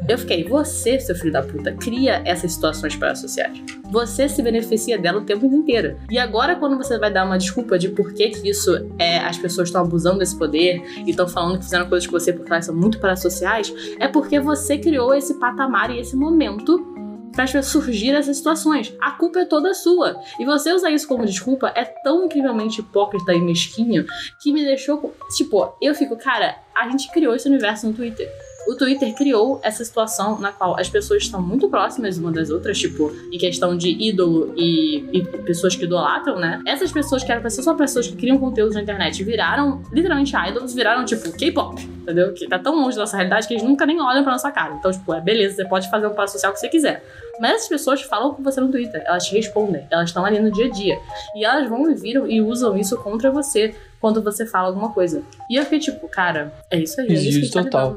eu 0.08 0.16
fiquei, 0.18 0.44
você, 0.44 0.98
seu 0.98 1.14
filho 1.14 1.32
da 1.32 1.42
puta, 1.42 1.72
cria 1.72 2.22
essa 2.24 2.48
situação 2.48 2.63
situações 2.64 2.96
parasociais. 2.96 3.62
Você 3.90 4.28
se 4.28 4.42
beneficia 4.42 4.98
dela 4.98 5.20
o 5.20 5.24
tempo 5.24 5.44
inteiro. 5.46 5.98
E 6.10 6.18
agora, 6.18 6.56
quando 6.56 6.76
você 6.76 6.98
vai 6.98 7.12
dar 7.12 7.26
uma 7.26 7.36
desculpa 7.36 7.78
de 7.78 7.90
por 7.90 8.14
que, 8.14 8.30
que 8.30 8.48
isso 8.48 8.70
é, 8.98 9.18
as 9.18 9.36
pessoas 9.36 9.68
estão 9.68 9.82
abusando 9.82 10.18
desse 10.18 10.36
poder 10.36 10.82
e 11.06 11.10
estão 11.10 11.28
falando 11.28 11.58
que 11.58 11.64
fizeram 11.64 11.88
coisas 11.88 12.06
com 12.06 12.18
você 12.18 12.32
porque 12.32 12.50
elas 12.50 12.64
são 12.64 12.74
muito 12.74 12.98
parasociais, 12.98 13.72
é 14.00 14.08
porque 14.08 14.40
você 14.40 14.78
criou 14.78 15.14
esse 15.14 15.34
patamar 15.34 15.90
e 15.90 16.00
esse 16.00 16.16
momento 16.16 16.92
para 17.34 17.46
surgir 17.62 18.10
essas 18.10 18.36
situações. 18.36 18.94
A 19.00 19.10
culpa 19.10 19.40
é 19.40 19.44
toda 19.44 19.74
sua. 19.74 20.20
E 20.38 20.44
você 20.44 20.72
usar 20.72 20.90
isso 20.90 21.06
como 21.08 21.26
desculpa 21.26 21.72
é 21.74 21.84
tão 21.84 22.24
incrivelmente 22.24 22.80
hipócrita 22.80 23.34
e 23.34 23.40
mesquinho 23.40 24.06
que 24.40 24.52
me 24.52 24.64
deixou. 24.64 25.14
Tipo, 25.36 25.74
eu 25.82 25.94
fico, 25.94 26.16
cara, 26.16 26.56
a 26.74 26.88
gente 26.88 27.10
criou 27.10 27.34
esse 27.34 27.48
universo 27.48 27.88
no 27.88 27.92
Twitter 27.92 28.30
o 28.66 28.74
Twitter 28.74 29.14
criou 29.14 29.60
essa 29.62 29.84
situação 29.84 30.38
na 30.38 30.52
qual 30.52 30.78
as 30.78 30.88
pessoas 30.88 31.22
estão 31.22 31.40
muito 31.40 31.68
próximas 31.68 32.18
uma 32.18 32.32
das 32.32 32.50
outras, 32.50 32.78
tipo, 32.78 33.12
em 33.30 33.38
questão 33.38 33.76
de 33.76 33.90
ídolo 33.90 34.54
e, 34.56 35.04
e 35.12 35.22
pessoas 35.44 35.76
que 35.76 35.84
idolatram, 35.84 36.38
né? 36.38 36.60
Essas 36.66 36.90
pessoas 36.90 37.22
que 37.22 37.30
eram 37.30 37.42
pessoas, 37.42 37.64
só 37.64 37.74
pessoas 37.74 38.06
que 38.06 38.16
criam 38.16 38.38
conteúdo 38.38 38.74
na 38.74 38.82
internet 38.82 39.22
viraram 39.22 39.82
literalmente 39.92 40.34
idols, 40.36 40.74
viraram 40.74 41.04
tipo 41.04 41.30
K-pop, 41.32 41.80
entendeu? 41.82 42.32
Que 42.32 42.46
tá 42.48 42.58
tão 42.58 42.74
longe 42.74 42.96
da 42.96 43.02
nossa 43.02 43.16
realidade 43.16 43.46
que 43.46 43.54
eles 43.54 43.64
nunca 43.64 43.84
nem 43.86 44.00
olham 44.00 44.22
pra 44.22 44.32
nossa 44.32 44.50
cara. 44.50 44.74
Então, 44.74 44.90
tipo, 44.90 45.12
é 45.12 45.20
beleza, 45.20 45.56
você 45.56 45.64
pode 45.66 45.90
fazer 45.90 46.06
um 46.06 46.14
passo 46.14 46.34
social 46.34 46.52
que 46.52 46.58
você 46.58 46.68
quiser. 46.68 47.04
Mas 47.40 47.52
essas 47.52 47.68
pessoas 47.68 48.02
falam 48.02 48.32
com 48.32 48.42
você 48.42 48.60
no 48.60 48.70
Twitter, 48.70 49.02
elas 49.04 49.26
te 49.26 49.34
respondem, 49.34 49.86
elas 49.90 50.10
estão 50.10 50.24
ali 50.24 50.38
no 50.38 50.50
dia 50.50 50.66
a 50.66 50.70
dia. 50.70 50.98
E 51.34 51.44
elas 51.44 51.68
vão 51.68 51.90
e 51.90 51.94
viram 51.94 52.26
e 52.26 52.40
usam 52.40 52.76
isso 52.76 52.96
contra 52.98 53.30
você 53.30 53.74
quando 54.04 54.22
você 54.22 54.44
fala 54.44 54.68
alguma 54.68 54.90
coisa. 54.90 55.22
E 55.48 55.56
eu 55.56 55.62
fiquei 55.64 55.78
tipo, 55.78 56.06
cara, 56.08 56.52
é 56.70 56.78
isso 56.78 57.00
aí. 57.00 57.08
É 57.08 57.12
isso, 57.14 57.40
isso 57.40 57.52
tá 57.54 57.62
total. 57.62 57.96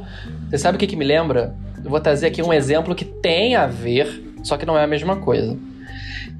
Você 0.50 0.58
sabe 0.58 0.78
o 0.78 0.80
que, 0.80 0.88
que 0.88 0.96
me 0.96 1.04
lembra? 1.04 1.54
Eu 1.84 1.90
vou 1.90 2.00
trazer 2.00 2.28
aqui 2.28 2.42
um 2.42 2.54
exemplo 2.54 2.96
que 2.96 3.04
tem 3.04 3.58
a 3.58 3.68
ver, 3.68 4.24
só 4.42 4.56
que 4.56 4.66
não 4.66 4.78
é 4.78 4.86
a 4.86 4.88
mesma 4.88 5.18
coisa. 5.18 5.60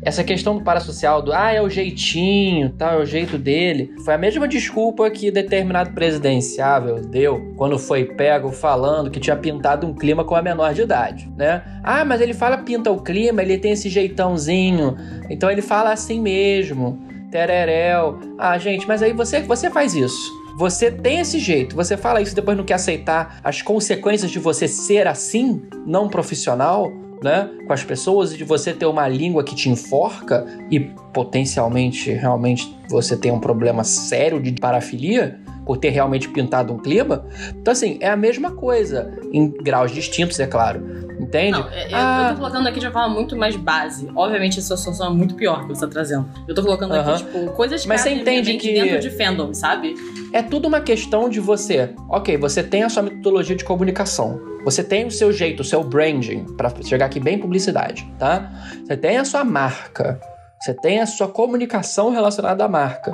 Essa 0.02 0.24
questão 0.24 0.58
do 0.58 0.64
parasocial, 0.64 1.22
do 1.22 1.34
ah, 1.34 1.52
é 1.52 1.62
o 1.62 1.70
jeitinho, 1.70 2.70
tal, 2.70 2.94
é 2.94 3.04
o 3.04 3.06
jeito 3.06 3.38
dele, 3.38 3.92
foi 4.06 4.14
a 4.14 4.18
mesma 4.18 4.48
desculpa 4.48 5.10
que 5.10 5.30
determinado 5.32 5.92
presidenciável 5.92 7.02
deu 7.02 7.54
quando 7.58 7.78
foi 7.78 8.06
pego 8.06 8.54
falando 8.54 9.12
que 9.12 9.20
tinha 9.20 9.36
pintado 9.36 9.86
um 9.86 9.94
clima 9.94 10.24
com 10.24 10.36
a 10.36 10.42
menor 10.42 10.74
de 10.74 10.84
idade, 10.84 11.30
né? 11.36 11.62
Ah, 11.84 12.06
mas 12.06 12.22
ele 12.22 12.34
fala 12.34 12.60
pinta 12.60 12.90
o 12.90 13.02
clima, 13.02 13.42
ele 13.42 13.58
tem 13.58 13.74
esse 13.74 13.90
jeitãozinho, 13.90 14.96
então 15.30 15.52
ele 15.52 15.62
fala 15.62 15.92
assim 15.92 16.22
mesmo, 16.22 17.07
tereréu. 17.32 18.20
Ah, 18.38 18.58
gente, 18.58 18.88
mas 18.88 19.02
aí 19.02 19.14
você, 19.14 19.42
você 19.42 19.70
faz 19.70 19.94
isso. 19.94 20.32
Você 20.58 20.90
tem 20.90 21.20
esse 21.20 21.38
jeito, 21.38 21.76
você 21.76 21.96
fala 21.96 22.20
isso 22.20 22.36
depois 22.36 22.58
não 22.58 22.66
quer 22.66 22.74
aceitar 22.76 23.40
as 23.44 23.62
consequências 23.62 24.32
de 24.32 24.40
você 24.40 24.68
ser 24.68 25.06
assim, 25.06 25.62
não 25.86 26.10
profissional, 26.10 26.92
né, 27.22 27.50
com 27.66 27.74
as 27.74 27.84
pessoas 27.84 28.34
e 28.34 28.38
de 28.38 28.44
você 28.44 28.74
ter 28.74 28.86
uma 28.86 29.08
língua 29.08 29.44
que 29.44 29.56
te 29.56 29.70
enforca 29.70 30.46
e 30.70 30.80
potencialmente 31.14 32.12
realmente 32.12 32.76
você 32.90 33.18
tem 33.18 33.32
um 33.32 33.40
problema 33.40 33.84
sério 33.84 34.40
de 34.40 34.52
parafilia 34.54 35.40
por 35.66 35.78
ter 35.78 35.90
realmente 35.90 36.30
pintado 36.30 36.74
um 36.74 36.78
clima. 36.78 37.26
Então 37.50 37.72
assim, 37.72 37.98
é 38.00 38.10
a 38.10 38.16
mesma 38.16 38.52
coisa 38.52 39.14
em 39.32 39.50
graus 39.50 39.92
distintos, 39.92 40.40
é 40.40 40.48
claro. 40.48 40.82
Entende? 41.28 41.52
Não, 41.52 41.68
eu, 41.68 41.88
ah. 41.92 42.28
eu 42.30 42.30
tô 42.32 42.40
colocando 42.40 42.68
aqui 42.68 42.80
de 42.80 42.86
uma 42.86 42.92
forma 42.94 43.10
muito 43.10 43.36
mais 43.36 43.56
base. 43.58 44.10
Obviamente, 44.16 44.60
essa 44.60 44.78
situação 44.78 45.08
é 45.08 45.10
muito 45.10 45.36
pior 45.36 45.64
que 45.64 45.68
você 45.68 45.82
tá 45.82 45.92
trazendo. 45.92 46.30
Eu 46.48 46.56
tô 46.56 46.64
colocando 46.64 46.92
uh 46.92 46.98
-huh. 46.98 47.16
aqui, 47.16 47.26
tipo, 47.26 47.52
coisas 47.52 47.82
que 47.82 47.88
Mas 47.88 48.02
você 48.02 48.12
entende 48.12 48.54
que 48.56 48.74
dentro 48.74 49.00
de 49.00 49.10
fandom, 49.10 49.54
sabe? 49.54 49.94
É 50.32 50.42
tudo 50.42 50.70
uma 50.70 50.80
questão 50.80 51.30
de 51.30 51.42
você. 51.42 51.94
Ok, 52.10 52.38
você 52.38 52.64
tem 52.64 52.84
a 52.84 52.90
sua 52.90 53.04
metodologia 53.04 53.56
de 53.56 53.66
comunicação. 53.66 54.40
Você 54.64 54.84
tem 54.84 55.06
o 55.06 55.12
seu 55.12 55.32
jeito, 55.34 55.60
o 55.60 55.64
seu 55.66 55.84
branding, 55.84 56.46
para 56.56 56.72
chegar 56.84 57.06
aqui 57.08 57.20
bem 57.20 57.38
publicidade, 57.38 58.10
tá? 58.18 58.50
Você 58.86 58.96
tem 58.96 59.18
a 59.18 59.26
sua 59.26 59.44
marca. 59.44 60.20
Você 60.62 60.74
tem 60.74 61.00
a 61.02 61.06
sua 61.06 61.28
comunicação 61.28 62.10
relacionada 62.10 62.64
à 62.64 62.68
marca. 62.68 63.14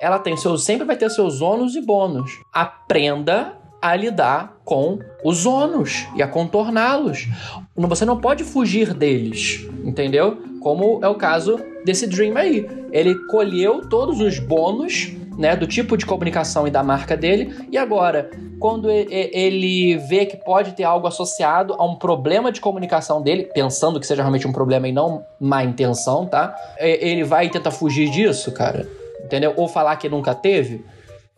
Ela 0.00 0.18
tem 0.18 0.36
seus, 0.36 0.64
sempre 0.64 0.84
vai 0.84 0.96
ter 0.96 1.08
seus 1.10 1.40
ônus 1.40 1.76
e 1.76 1.80
bônus. 1.80 2.30
Aprenda 2.52 3.61
a 3.82 3.96
lidar 3.96 4.60
com 4.64 5.00
os 5.24 5.44
ônus 5.44 6.06
e 6.14 6.22
a 6.22 6.28
contorná-los. 6.28 7.26
Você 7.76 8.04
não 8.04 8.20
pode 8.20 8.44
fugir 8.44 8.94
deles, 8.94 9.68
entendeu? 9.84 10.40
Como 10.60 11.00
é 11.02 11.08
o 11.08 11.16
caso 11.16 11.58
desse 11.84 12.06
Dream 12.06 12.36
aí. 12.36 12.66
Ele 12.92 13.14
colheu 13.26 13.88
todos 13.88 14.20
os 14.20 14.38
bônus 14.38 15.12
né, 15.36 15.56
do 15.56 15.66
tipo 15.66 15.96
de 15.96 16.06
comunicação 16.06 16.66
e 16.66 16.70
da 16.70 16.82
marca 16.82 17.16
dele. 17.16 17.54
E 17.70 17.78
agora, 17.78 18.30
quando 18.58 18.88
ele 18.90 19.96
vê 19.96 20.26
que 20.26 20.36
pode 20.36 20.72
ter 20.72 20.84
algo 20.84 21.06
associado 21.06 21.74
a 21.74 21.84
um 21.84 21.96
problema 21.96 22.52
de 22.52 22.60
comunicação 22.60 23.20
dele, 23.22 23.50
pensando 23.52 23.98
que 23.98 24.06
seja 24.06 24.22
realmente 24.22 24.46
um 24.46 24.52
problema 24.52 24.86
e 24.88 24.92
não 24.92 25.24
má 25.40 25.64
intenção, 25.64 26.26
tá? 26.26 26.54
Ele 26.78 27.24
vai 27.24 27.48
tentar 27.48 27.70
fugir 27.70 28.10
disso, 28.10 28.52
cara. 28.52 28.86
Entendeu? 29.24 29.54
Ou 29.56 29.68
falar 29.68 29.96
que 29.96 30.08
nunca 30.08 30.34
teve. 30.34 30.84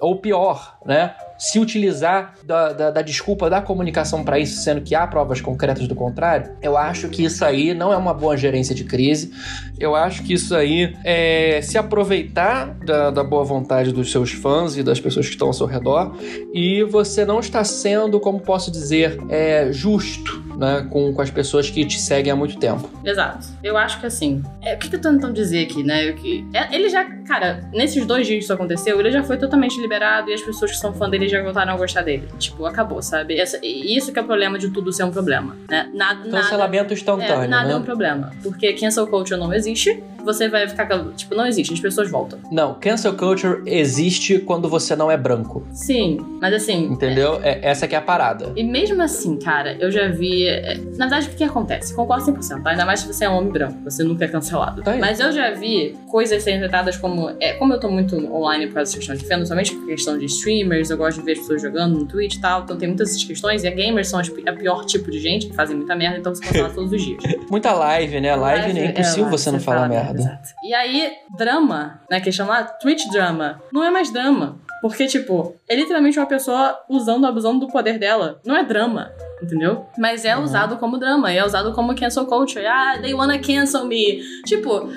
Ou 0.00 0.16
pior, 0.16 0.76
né? 0.84 1.14
Se 1.38 1.58
utilizar 1.58 2.34
da, 2.44 2.72
da, 2.72 2.90
da 2.90 3.02
desculpa 3.02 3.50
da 3.50 3.60
comunicação 3.60 4.24
para 4.24 4.38
isso, 4.38 4.62
sendo 4.62 4.80
que 4.80 4.94
há 4.94 5.06
provas 5.06 5.40
concretas 5.40 5.86
do 5.86 5.94
contrário, 5.94 6.52
eu 6.62 6.76
acho 6.76 7.08
que 7.08 7.24
isso 7.24 7.44
aí 7.44 7.74
não 7.74 7.92
é 7.92 7.96
uma 7.96 8.14
boa 8.14 8.36
gerência 8.36 8.74
de 8.74 8.84
crise. 8.84 9.32
Eu 9.78 9.94
acho 9.94 10.22
que 10.22 10.32
isso 10.32 10.54
aí 10.54 10.96
é 11.04 11.60
se 11.62 11.76
aproveitar 11.76 12.74
da, 12.84 13.10
da 13.10 13.24
boa 13.24 13.44
vontade 13.44 13.92
dos 13.92 14.10
seus 14.10 14.32
fãs 14.32 14.76
e 14.76 14.82
das 14.82 15.00
pessoas 15.00 15.26
que 15.26 15.32
estão 15.32 15.48
ao 15.48 15.52
seu 15.52 15.66
redor 15.66 16.14
e 16.52 16.84
você 16.84 17.24
não 17.24 17.40
está 17.40 17.64
sendo, 17.64 18.20
como 18.20 18.40
posso 18.40 18.70
dizer, 18.70 19.18
é, 19.28 19.72
justo 19.72 20.44
né, 20.56 20.86
com, 20.90 21.12
com 21.12 21.22
as 21.22 21.30
pessoas 21.30 21.68
que 21.70 21.84
te 21.84 22.00
seguem 22.00 22.32
há 22.32 22.36
muito 22.36 22.58
tempo. 22.58 22.88
Exato. 23.04 23.48
Eu 23.62 23.76
acho 23.76 24.00
que 24.00 24.06
assim, 24.06 24.42
é, 24.62 24.74
o 24.74 24.78
que, 24.78 24.88
que 24.88 24.96
eu 24.96 25.00
tô 25.00 25.10
tentando 25.10 25.32
dizer 25.32 25.64
aqui, 25.64 25.82
né? 25.82 26.12
Que, 26.12 26.46
é, 26.52 26.74
ele 26.74 26.88
já, 26.88 27.04
cara, 27.26 27.68
nesses 27.72 28.06
dois 28.06 28.26
dias 28.26 28.38
que 28.38 28.44
isso 28.44 28.52
aconteceu, 28.52 28.98
ele 29.00 29.10
já 29.10 29.22
foi 29.22 29.36
totalmente 29.36 29.80
liberado 29.80 30.30
e 30.30 30.34
as 30.34 30.42
pessoas 30.42 30.72
que 30.72 30.76
são 30.78 30.92
fã 30.94 31.08
dele 31.08 31.23
já 31.28 31.42
voltaram 31.42 31.74
a 31.74 31.76
gostar 31.76 32.02
dele. 32.02 32.28
Tipo, 32.38 32.66
acabou, 32.66 33.02
sabe? 33.02 33.38
Essa, 33.38 33.58
isso 33.62 34.12
que 34.12 34.18
é 34.18 34.22
o 34.22 34.24
problema 34.24 34.58
de 34.58 34.70
tudo 34.70 34.92
ser 34.92 35.04
um 35.04 35.10
problema, 35.10 35.56
né? 35.68 35.90
Nada, 35.94 36.28
Cancelamento 36.28 36.84
nada, 36.84 36.94
instantâneo, 36.94 37.44
é, 37.44 37.48
Nada 37.48 37.68
né? 37.68 37.74
é 37.74 37.76
um 37.76 37.82
problema. 37.82 38.30
Porque 38.42 38.72
cancel 38.74 39.06
culture 39.06 39.38
não 39.38 39.52
existe, 39.52 40.02
você 40.24 40.48
vai 40.48 40.66
ficar. 40.68 40.88
Tipo, 41.14 41.34
não 41.34 41.46
existe, 41.46 41.72
as 41.72 41.80
pessoas 41.80 42.10
voltam. 42.10 42.38
Não, 42.50 42.74
cancel 42.74 43.14
culture 43.14 43.62
existe 43.66 44.38
quando 44.38 44.68
você 44.68 44.96
não 44.96 45.10
é 45.10 45.16
branco. 45.16 45.66
Sim, 45.72 46.18
mas 46.40 46.54
assim. 46.54 46.84
Entendeu? 46.86 47.40
É, 47.42 47.60
essa 47.62 47.86
que 47.86 47.94
é 47.94 47.98
a 47.98 48.02
parada. 48.02 48.52
E 48.56 48.64
mesmo 48.64 49.00
assim, 49.02 49.38
cara, 49.38 49.76
eu 49.78 49.90
já 49.90 50.08
vi. 50.08 50.46
É, 50.48 50.76
na 50.96 51.06
verdade, 51.06 51.28
o 51.28 51.30
que, 51.30 51.44
acontece? 51.44 51.94
Concordo 51.94 52.24
100%, 52.24 52.62
tá? 52.62 52.70
Ainda 52.70 52.86
mais 52.86 53.00
se 53.00 53.06
você 53.06 53.26
é 53.26 53.30
um 53.30 53.36
homem 53.36 53.52
branco, 53.52 53.78
você 53.84 54.02
nunca 54.02 54.24
é 54.24 54.28
cancelado. 54.28 54.82
Tá 54.82 54.96
mas 54.96 55.20
eu 55.20 55.30
já 55.30 55.50
vi 55.50 55.96
coisas 56.08 56.42
sendo 56.42 56.60
tratadas 56.60 56.96
como. 56.96 57.30
É, 57.40 57.52
como 57.54 57.74
eu 57.74 57.80
tô 57.80 57.90
muito 57.90 58.16
online 58.32 58.66
por 58.66 58.74
causa 58.74 58.90
dessa 58.90 58.98
questão 58.98 59.16
de 59.16 59.26
fandom, 59.26 59.46
somente 59.46 59.74
por 59.74 59.86
questão 59.86 60.18
de 60.18 60.24
streamers, 60.26 60.90
eu 60.90 60.96
gosto 60.96 61.13
de 61.14 61.22
ver 61.22 61.32
as 61.32 61.38
pessoas 61.38 61.62
jogando 61.62 61.98
no 61.98 62.06
Twitch 62.06 62.34
e 62.34 62.40
tal, 62.40 62.62
então 62.62 62.76
tem 62.76 62.88
muitas 62.88 63.22
questões. 63.22 63.64
E 63.64 63.68
a 63.68 63.70
gamers 63.70 64.08
são 64.08 64.20
a 64.20 64.52
pior 64.52 64.84
tipo 64.84 65.10
de 65.10 65.18
gente 65.18 65.46
que 65.46 65.54
fazem 65.54 65.76
muita 65.76 65.94
merda, 65.94 66.18
então 66.18 66.34
você 66.34 66.44
cancela 66.44 66.70
todos 66.70 66.92
os 66.92 67.02
dias. 67.02 67.22
Muita 67.50 67.72
live, 67.72 68.20
né? 68.20 68.34
Live, 68.34 68.62
live 68.62 68.80
é 68.80 68.86
impossível 68.86 69.26
é, 69.26 69.30
você 69.30 69.50
não 69.50 69.60
falar 69.60 69.88
merda. 69.88 70.14
merda. 70.14 70.20
Exato. 70.20 70.48
E 70.64 70.74
aí, 70.74 71.12
drama, 71.36 72.00
né? 72.10 72.20
Que 72.20 72.28
é 72.30 72.32
chamado 72.32 72.78
Twitch 72.80 73.06
drama, 73.10 73.60
não 73.72 73.84
é 73.84 73.90
mais 73.90 74.12
drama. 74.12 74.58
Porque, 74.80 75.06
tipo, 75.06 75.56
é 75.68 75.74
literalmente 75.76 76.18
uma 76.18 76.26
pessoa 76.26 76.78
usando, 76.88 77.26
abusando 77.26 77.60
do 77.60 77.68
poder 77.68 77.98
dela. 77.98 78.40
Não 78.44 78.54
é 78.54 78.64
drama 78.64 79.10
entendeu? 79.44 79.86
Mas 79.98 80.24
é 80.24 80.36
uhum. 80.36 80.42
usado 80.42 80.76
como 80.76 80.98
drama, 80.98 81.30
é 81.32 81.44
usado 81.44 81.72
como 81.72 81.94
cancel 81.94 82.26
culture. 82.26 82.64
Ah, 82.66 82.98
they 83.00 83.14
wanna 83.14 83.38
cancel 83.38 83.84
me. 83.84 84.20
Tipo, 84.46 84.88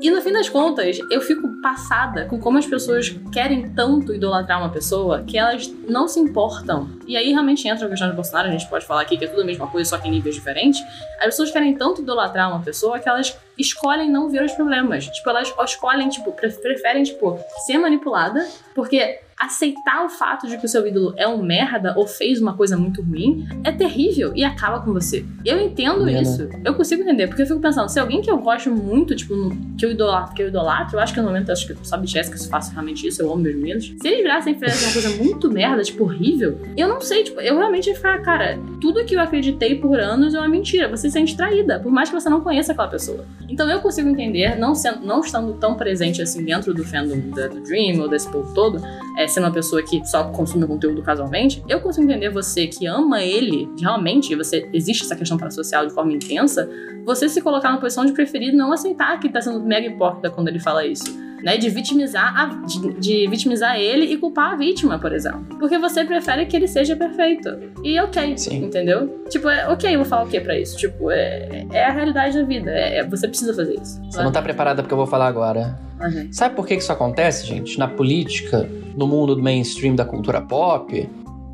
e 0.00 0.10
no 0.10 0.20
fim 0.20 0.32
das 0.32 0.48
contas, 0.48 0.98
eu 1.10 1.20
fico 1.20 1.48
passada 1.62 2.26
com 2.26 2.38
como 2.38 2.58
as 2.58 2.66
pessoas 2.66 3.14
querem 3.32 3.70
tanto 3.70 4.14
idolatrar 4.14 4.60
uma 4.60 4.70
pessoa 4.70 5.22
que 5.22 5.38
elas 5.38 5.72
não 5.88 6.06
se 6.06 6.20
importam. 6.20 6.88
E 7.06 7.16
aí 7.16 7.30
realmente 7.32 7.66
entra 7.66 7.86
a 7.86 7.88
questão 7.88 8.08
de 8.08 8.14
Bolsonaro, 8.14 8.48
a 8.48 8.50
gente 8.52 8.68
pode 8.68 8.86
falar 8.86 9.02
aqui 9.02 9.16
que 9.16 9.24
é 9.24 9.28
tudo 9.28 9.42
a 9.42 9.44
mesma 9.44 9.66
coisa, 9.66 9.90
só 9.90 9.98
que 9.98 10.08
em 10.08 10.10
níveis 10.10 10.34
diferentes. 10.34 10.80
As 11.18 11.26
pessoas 11.26 11.50
querem 11.50 11.74
tanto 11.76 12.02
idolatrar 12.02 12.50
uma 12.50 12.62
pessoa 12.62 12.98
que 12.98 13.08
elas 13.08 13.36
escolhem 13.58 14.10
não 14.10 14.28
ver 14.28 14.44
os 14.44 14.52
problemas. 14.52 15.06
Tipo, 15.06 15.30
elas 15.30 15.52
escolhem, 15.64 16.08
tipo, 16.08 16.32
preferem, 16.32 17.02
tipo, 17.02 17.38
ser 17.64 17.78
manipulada, 17.78 18.46
porque 18.74 19.20
aceitar 19.38 20.04
o 20.04 20.08
fato 20.08 20.46
de 20.46 20.56
que 20.56 20.64
o 20.64 20.68
seu 20.68 20.86
ídolo 20.86 21.12
é 21.16 21.28
um 21.28 21.42
merda 21.42 21.94
ou 21.96 22.06
fez 22.06 22.40
uma 22.40 22.54
coisa 22.54 22.76
muito 22.76 23.02
ruim 23.02 23.46
é 23.64 23.70
terrível 23.70 24.32
e 24.34 24.42
acaba 24.42 24.80
com 24.80 24.92
você. 24.92 25.24
Eu 25.44 25.60
entendo 25.60 26.08
é, 26.08 26.22
isso. 26.22 26.44
Né? 26.44 26.62
Eu 26.64 26.74
consigo 26.74 27.02
entender, 27.02 27.26
porque 27.26 27.42
eu 27.42 27.46
fico 27.46 27.60
pensando, 27.60 27.88
se 27.88 28.00
alguém 28.00 28.22
que 28.22 28.30
eu 28.30 28.38
gosto 28.38 28.70
muito, 28.70 29.14
tipo, 29.14 29.34
que 29.78 29.84
eu 29.84 29.90
idolatro, 29.90 30.34
que 30.34 30.42
eu 30.42 30.48
idolatro, 30.48 30.96
eu 30.96 31.00
acho 31.00 31.12
que 31.12 31.20
no 31.20 31.26
momento, 31.26 31.52
acho 31.52 31.66
que 31.66 31.86
só 31.86 31.96
BTS 31.96 32.30
que 32.30 32.48
faço 32.48 32.72
realmente 32.72 33.06
isso, 33.06 33.22
eu 33.22 33.30
amo 33.30 33.42
meus 33.42 33.56
meninos. 33.56 33.84
Se 34.00 34.08
eles 34.08 34.22
virassem 34.22 34.54
e 34.54 34.58
fizessem 34.58 34.88
uma 34.88 34.92
coisa 34.92 35.22
muito 35.22 35.50
merda, 35.50 35.82
tipo, 35.82 36.04
horrível, 36.04 36.58
eu 36.76 36.88
não 36.88 37.00
sei, 37.00 37.24
tipo, 37.24 37.40
eu 37.40 37.58
realmente 37.58 37.88
ia 37.88 37.94
ficar, 37.94 38.20
cara, 38.22 38.58
tudo 38.80 39.04
que 39.04 39.14
eu 39.14 39.20
acreditei 39.20 39.74
por 39.76 40.00
anos 40.00 40.34
é 40.34 40.38
uma 40.38 40.48
mentira. 40.48 40.88
Você 40.88 41.08
se 41.08 41.12
sente 41.12 41.36
traída, 41.36 41.78
por 41.80 41.92
mais 41.92 42.08
que 42.08 42.14
você 42.14 42.28
não 42.28 42.40
conheça 42.40 42.72
aquela 42.72 42.88
pessoa. 42.88 43.24
Então 43.48 43.70
eu 43.70 43.80
consigo 43.80 44.08
entender, 44.08 44.56
não, 44.56 44.74
sendo, 44.74 45.06
não 45.06 45.20
estando 45.20 45.54
tão 45.54 45.74
presente 45.74 46.20
assim 46.20 46.44
dentro 46.44 46.74
do 46.74 46.84
fandom 46.84 47.18
do 47.18 47.60
Dream 47.60 48.00
ou 48.00 48.08
desse 48.08 48.30
povo 48.30 48.52
todo, 48.54 48.80
é, 49.16 49.25
sendo 49.28 49.44
uma 49.44 49.52
pessoa 49.52 49.82
que 49.82 50.04
só 50.06 50.24
consome 50.30 50.66
conteúdo 50.66 51.02
casualmente, 51.02 51.62
eu 51.68 51.80
consigo 51.80 52.04
entender 52.04 52.30
você 52.30 52.66
que 52.66 52.86
ama 52.86 53.22
ele, 53.22 53.68
realmente, 53.80 54.34
você 54.34 54.68
existe 54.72 55.04
essa 55.04 55.16
questão 55.16 55.38
social 55.50 55.86
de 55.86 55.92
forma 55.92 56.12
intensa, 56.12 56.68
você 57.04 57.28
se 57.28 57.40
colocar 57.40 57.70
na 57.70 57.78
posição 57.78 58.04
de 58.04 58.12
preferir 58.12 58.52
não 58.52 58.72
aceitar 58.72 59.18
que 59.20 59.28
tá 59.28 59.40
sendo 59.40 59.60
mega 59.60 59.86
hipócrita 59.86 60.30
quando 60.30 60.48
ele 60.48 60.58
fala 60.58 60.86
isso 60.86 61.26
né? 61.46 61.56
De 61.56 61.70
vitimizar, 61.70 62.36
a, 62.36 62.46
de, 62.66 62.94
de, 62.94 63.28
vitimizar 63.28 63.78
ele 63.78 64.06
e 64.06 64.16
culpar 64.16 64.54
a 64.54 64.56
vítima, 64.56 64.98
por 64.98 65.12
exemplo. 65.12 65.46
Porque 65.60 65.78
você 65.78 66.04
prefere 66.04 66.44
que 66.44 66.56
ele 66.56 66.66
seja 66.66 66.96
perfeito. 66.96 67.48
E 67.84 68.00
ok, 68.00 68.36
Sim. 68.36 68.64
entendeu? 68.64 69.22
Tipo, 69.30 69.48
é 69.48 69.68
ok, 69.68 69.94
eu 69.94 70.00
vou 70.00 70.04
falar 70.04 70.24
o 70.24 70.26
que 70.26 70.40
pra 70.40 70.58
isso? 70.58 70.76
Tipo, 70.76 71.08
é, 71.12 71.64
é 71.70 71.84
a 71.84 71.92
realidade 71.92 72.36
da 72.36 72.44
vida. 72.44 72.68
É, 72.72 72.98
é, 72.98 73.04
você 73.04 73.28
precisa 73.28 73.54
fazer 73.54 73.74
isso. 73.80 74.02
Você 74.10 74.20
não 74.24 74.32
tá 74.32 74.42
preparada 74.42 74.82
porque 74.82 74.92
eu 74.92 74.98
vou 74.98 75.06
falar 75.06 75.28
agora. 75.28 75.78
Uhum. 76.00 76.32
Sabe 76.32 76.56
por 76.56 76.66
que 76.66 76.74
isso 76.74 76.90
acontece, 76.90 77.46
gente? 77.46 77.78
Na 77.78 77.86
política, 77.86 78.68
no 78.96 79.06
mundo 79.06 79.36
do 79.36 79.42
mainstream 79.42 79.94
da 79.94 80.04
cultura 80.04 80.40
pop? 80.40 81.08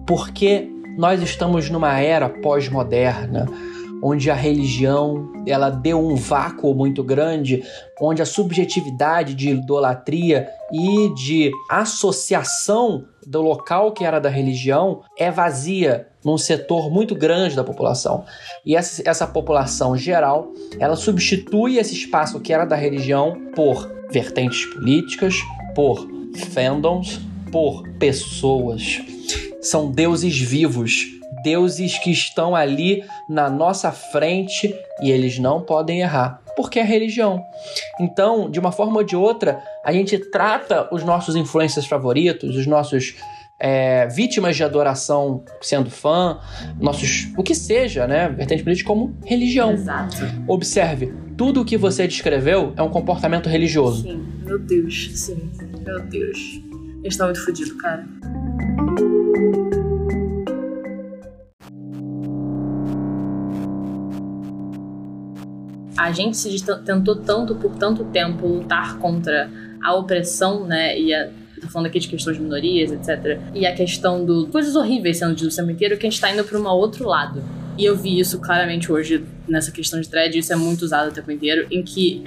Porque 0.07 0.70
nós 0.96 1.20
estamos 1.20 1.68
numa 1.68 2.00
era 2.00 2.31
pós-moderna 2.31 3.46
onde 4.03 4.31
a 4.31 4.35
religião 4.35 5.33
ela 5.47 5.71
deu 5.71 6.05
um 6.05 6.17
vácuo 6.17 6.75
muito 6.75 7.05
grande, 7.05 7.62
onde 8.01 8.21
a 8.21 8.27
subjetividade 8.27 9.35
de 9.35 9.51
idolatria 9.51 10.49
e 10.73 11.15
de 11.15 11.53
associação 11.71 13.05
do 13.25 13.41
local 13.41 13.93
que 13.93 14.05
era 14.05 14.19
da 14.19 14.29
religião 14.29 15.03
é 15.17 15.31
vazia 15.31 16.09
num 16.25 16.37
setor 16.37 16.91
muito 16.91 17.15
grande 17.15 17.55
da 17.55 17.62
população. 17.62 18.25
E 18.67 18.75
essa, 18.75 19.03
essa 19.09 19.27
população 19.27 19.97
geral, 19.97 20.53
ela 20.79 20.97
substitui 20.97 21.79
esse 21.79 21.95
espaço 21.95 22.41
que 22.41 22.53
era 22.53 22.65
da 22.65 22.77
religião 22.77 23.37
por 23.55 23.91
vertentes 24.11 24.67
políticas, 24.67 25.37
por 25.75 26.07
fandoms, 26.51 27.21
por 27.51 27.87
pessoas. 27.99 29.01
São 29.61 29.91
deuses 29.91 30.37
vivos, 30.38 31.07
deuses 31.42 31.98
que 31.98 32.11
estão 32.11 32.55
ali 32.55 33.05
na 33.28 33.48
nossa 33.50 33.92
frente 33.92 34.74
e 35.00 35.11
eles 35.11 35.38
não 35.38 35.61
podem 35.61 36.00
errar, 36.00 36.40
porque 36.57 36.78
é 36.78 36.83
religião. 36.83 37.42
Então, 38.00 38.50
de 38.50 38.59
uma 38.59 38.72
forma 38.72 38.98
ou 38.98 39.05
de 39.05 39.16
outra, 39.16 39.62
a 39.85 39.92
gente 39.92 40.18
trata 40.18 40.88
os 40.92 41.05
nossos 41.05 41.37
influencers 41.37 41.87
favoritos, 41.87 42.57
os 42.57 42.66
nossos 42.66 43.14
é, 43.62 44.09
vítimas 44.09 44.57
de 44.57 44.64
adoração 44.64 45.44
sendo 45.61 45.88
fã, 45.88 46.40
nossos. 46.81 47.28
o 47.37 47.44
que 47.44 47.55
seja, 47.55 48.09
né? 48.09 48.28
Vertente 48.28 48.64
política 48.64 48.88
como 48.88 49.16
religião. 49.24 49.72
Exato. 49.72 50.16
Observe, 50.48 51.14
tudo 51.37 51.61
o 51.61 51.64
que 51.64 51.76
você 51.76 52.09
descreveu 52.09 52.72
é 52.76 52.83
um 52.83 52.90
comportamento 52.90 53.48
religioso. 53.48 54.02
Sim, 54.02 54.26
meu 54.44 54.59
Deus, 54.59 55.12
sim. 55.14 55.50
Meu 55.87 56.00
Deus. 56.00 56.38
Eles 57.02 57.14
estão 57.14 57.26
muito 57.26 57.44
fodidos, 57.44 57.72
cara. 57.81 58.05
A 65.96 66.12
gente 66.12 66.37
se 66.37 66.64
tentou 66.85 67.16
tanto 67.16 67.55
por 67.55 67.76
tanto 67.76 68.05
tempo 68.05 68.46
lutar 68.46 68.98
contra 68.98 69.50
a 69.83 69.94
opressão, 69.94 70.66
né, 70.66 70.98
e 70.98 71.12
a 71.12 71.31
tô 71.62 71.68
falando 71.68 71.87
aqui 71.87 72.00
de 72.00 72.09
questões 72.09 72.37
de 72.37 72.42
minorias, 72.42 72.90
etc. 72.90 73.40
E 73.55 73.64
a 73.64 73.74
questão 73.74 74.24
do 74.24 74.48
coisas 74.48 74.74
horríveis 74.74 75.18
sendo 75.18 75.35
ditas 75.35 75.57
o 75.57 75.70
inteiro, 75.70 75.96
que 75.96 76.07
a 76.07 76.11
gente 76.11 76.20
tá 76.20 76.31
indo 76.33 76.44
pra 76.44 76.59
um 76.59 76.66
outro 76.66 77.07
lado. 77.07 77.42
E 77.78 77.85
eu 77.85 77.96
vi 77.96 78.18
isso 78.18 78.38
claramente 78.40 78.90
hoje 78.90 79.24
nessa 79.48 79.70
questão 79.70 80.00
de 80.00 80.09
thread, 80.09 80.37
isso 80.37 80.52
é 80.52 80.57
muito 80.57 80.83
usado 80.83 81.11
o 81.11 81.12
tempo 81.12 81.31
inteiro, 81.31 81.66
em 81.70 81.83
que 81.83 82.24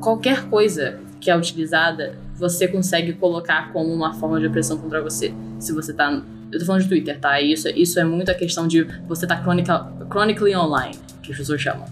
qualquer 0.00 0.44
coisa 0.48 0.98
que 1.20 1.30
é 1.30 1.36
utilizada, 1.36 2.14
você 2.36 2.66
consegue 2.66 3.12
colocar 3.12 3.70
como 3.72 3.92
uma 3.92 4.14
forma 4.14 4.40
de 4.40 4.46
opressão 4.46 4.78
contra 4.78 5.02
você. 5.02 5.34
Se 5.58 5.72
você 5.72 5.92
tá. 5.92 6.22
Eu 6.50 6.58
tô 6.58 6.64
falando 6.64 6.82
de 6.82 6.88
Twitter, 6.88 7.18
tá? 7.20 7.40
Isso, 7.40 7.68
isso 7.68 8.00
é 8.00 8.04
muito 8.04 8.30
a 8.30 8.34
questão 8.34 8.66
de 8.66 8.84
você 9.06 9.26
tá 9.26 9.40
chronically 10.10 10.56
online, 10.56 10.96
que 11.22 11.30
as 11.32 11.38
pessoas 11.38 11.60
chamam. 11.60 11.84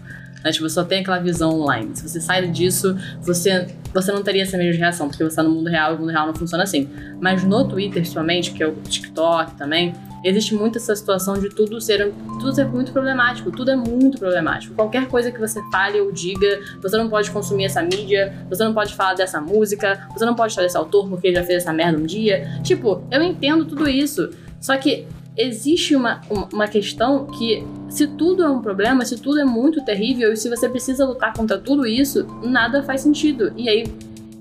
Né? 0.45 0.53
Tipo, 0.53 0.69
só 0.69 0.85
tem 0.85 1.01
aquela 1.01 1.19
visão 1.19 1.61
online. 1.61 1.91
Se 1.95 2.09
você 2.09 2.21
sai 2.21 2.47
disso, 2.49 2.97
você, 3.21 3.67
você 3.93 4.13
não 4.13 4.23
teria 4.23 4.43
essa 4.43 4.57
mesma 4.57 4.79
reação, 4.79 5.09
porque 5.09 5.25
você 5.25 5.37
tá 5.37 5.43
no 5.43 5.51
mundo 5.51 5.69
real 5.69 5.93
e 5.93 5.97
o 5.97 6.01
mundo 6.01 6.11
real 6.11 6.27
não 6.27 6.35
funciona 6.35 6.65
assim. 6.65 6.89
Mas 7.21 7.43
no 7.45 7.67
Twitter, 7.67 8.03
principalmente, 8.03 8.53
que 8.53 8.63
é 8.63 8.69
o 8.69 8.75
TikTok 8.75 9.57
também, 9.57 9.95
existe 10.25 10.55
muito 10.55 10.79
essa 10.79 10.95
situação 10.95 11.35
de 11.35 11.49
tudo 11.49 11.81
ser, 11.81 12.13
tudo 12.39 12.55
ser 12.55 12.67
muito 12.67 12.93
problemático. 12.93 13.51
Tudo 13.51 13.71
é 13.71 13.77
muito 13.77 14.19
problemático. 14.19 14.75
Qualquer 14.75 15.09
coisa 15.09 15.31
que 15.31 15.39
você 15.39 15.61
fale 15.71 16.01
ou 16.01 16.13
diga, 16.13 16.61
você 16.81 16.97
não 16.97 17.09
pode 17.09 17.31
consumir 17.31 17.65
essa 17.65 17.83
mídia, 17.83 18.33
você 18.49 18.65
não 18.65 18.75
pode 18.75 18.95
falar 18.95 19.15
dessa 19.15 19.41
música, 19.41 20.09
você 20.13 20.25
não 20.25 20.35
pode 20.35 20.55
falar 20.55 20.67
desse 20.67 20.77
autor 20.77 21.09
porque 21.09 21.29
ele 21.29 21.37
já 21.37 21.43
fez 21.43 21.63
essa 21.63 21.73
merda 21.73 21.99
um 21.99 22.07
dia. 22.07 22.61
Tipo, 22.63 23.03
eu 23.11 23.23
entendo 23.23 23.65
tudo 23.65 23.89
isso. 23.89 24.31
Só 24.61 24.77
que 24.77 25.07
existe 25.39 25.95
uma, 25.95 26.21
uma 26.53 26.67
questão 26.67 27.27
que, 27.27 27.65
se 27.89 28.09
tudo 28.09 28.43
é 28.43 28.51
um 28.51 28.61
problema, 28.61 29.05
se 29.05 29.17
tudo 29.17 29.39
é 29.39 29.45
muito 29.45 29.85
terrível 29.85 30.33
e 30.33 30.37
se 30.37 30.51
você 30.51 30.69
precisa 30.69 31.07
lutar 31.07 31.33
contra 31.33 31.57
tudo 31.57 31.87
isso, 31.87 32.27
nada 32.43 32.83
faz 32.83 33.01
sentido. 33.03 33.53
E 33.57 33.69
aí 33.69 33.87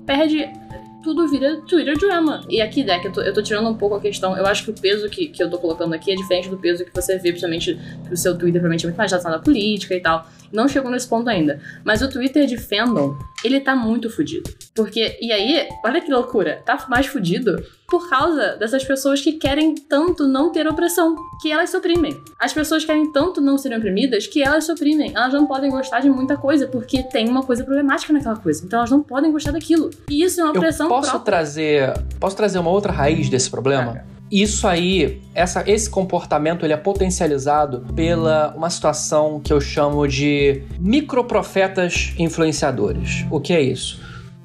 perde. 0.04 0.50
Tudo 1.00 1.28
vira 1.28 1.60
Twitter 1.62 1.96
drama. 1.96 2.44
E 2.50 2.60
aqui, 2.60 2.82
Deck, 2.82 3.06
eu 3.06 3.12
tô, 3.12 3.20
eu 3.22 3.32
tô 3.32 3.40
tirando 3.40 3.68
um 3.68 3.74
pouco 3.74 3.94
a 3.94 4.00
questão. 4.00 4.36
Eu 4.36 4.44
acho 4.44 4.64
que 4.64 4.70
o 4.70 4.74
peso 4.74 5.08
que, 5.08 5.28
que 5.28 5.42
eu 5.42 5.48
tô 5.48 5.56
colocando 5.56 5.94
aqui 5.94 6.10
é 6.10 6.16
diferente 6.16 6.50
do 6.50 6.58
peso 6.58 6.84
que 6.84 6.92
você 6.92 7.14
vê, 7.16 7.30
principalmente 7.30 7.78
que 8.06 8.12
o 8.12 8.16
seu 8.16 8.36
Twitter 8.36 8.60
provavelmente 8.60 8.84
é 8.84 8.88
muito 8.88 8.98
mais 8.98 9.12
relacionado 9.12 9.38
à 9.38 9.42
política 9.42 9.94
e 9.94 10.00
tal. 10.00 10.28
Não 10.52 10.66
chegou 10.66 10.90
nesse 10.90 11.08
ponto 11.08 11.30
ainda. 11.30 11.62
Mas 11.84 12.02
o 12.02 12.10
Twitter 12.10 12.46
de 12.46 12.58
fandom, 12.58 13.16
ele 13.44 13.60
tá 13.60 13.76
muito 13.76 14.10
fudido. 14.10 14.50
Porque, 14.74 15.16
e 15.22 15.30
aí, 15.32 15.68
olha 15.84 16.00
que 16.00 16.10
loucura, 16.10 16.60
tá 16.66 16.84
mais 16.90 17.06
fudido 17.06 17.56
por 17.88 18.08
causa 18.10 18.54
dessas 18.56 18.84
pessoas 18.84 19.20
que 19.22 19.32
querem 19.32 19.74
tanto 19.74 20.28
não 20.28 20.52
ter 20.52 20.66
opressão, 20.68 21.16
que 21.40 21.50
elas 21.50 21.70
suprimem. 21.70 22.20
As 22.38 22.52
pessoas 22.52 22.84
querem 22.84 23.10
tanto 23.10 23.40
não 23.40 23.56
serem 23.56 23.78
oprimidas 23.78 24.26
que 24.26 24.42
elas 24.42 24.64
suprimem. 24.64 25.12
Elas 25.16 25.32
não 25.32 25.46
podem 25.46 25.70
gostar 25.70 26.00
de 26.00 26.10
muita 26.10 26.36
coisa 26.36 26.66
porque 26.66 27.02
tem 27.02 27.26
uma 27.28 27.42
coisa 27.42 27.64
problemática 27.64 28.12
naquela 28.12 28.36
coisa. 28.36 28.62
Então 28.64 28.80
elas 28.80 28.90
não 28.90 29.02
podem 29.02 29.32
gostar 29.32 29.52
daquilo. 29.52 29.88
E 30.10 30.22
isso 30.22 30.38
é 30.38 30.44
uma 30.44 30.52
opressão 30.52 30.86
Eu 30.86 30.90
posso 30.90 31.10
própria. 31.10 31.24
trazer, 31.24 32.04
posso 32.20 32.36
trazer 32.36 32.58
uma 32.58 32.70
outra 32.70 32.92
raiz 32.92 33.30
desse 33.30 33.50
problema? 33.50 34.04
Isso 34.30 34.68
aí, 34.68 35.22
essa, 35.34 35.64
esse 35.66 35.88
comportamento, 35.88 36.66
ele 36.66 36.74
é 36.74 36.76
potencializado 36.76 37.86
pela 37.96 38.52
uma 38.54 38.68
situação 38.68 39.40
que 39.42 39.50
eu 39.50 39.58
chamo 39.58 40.06
de 40.06 40.62
microprofetas 40.78 42.12
influenciadores. 42.18 43.24
O 43.30 43.40
que 43.40 43.54
é 43.54 43.62
isso? 43.62 43.98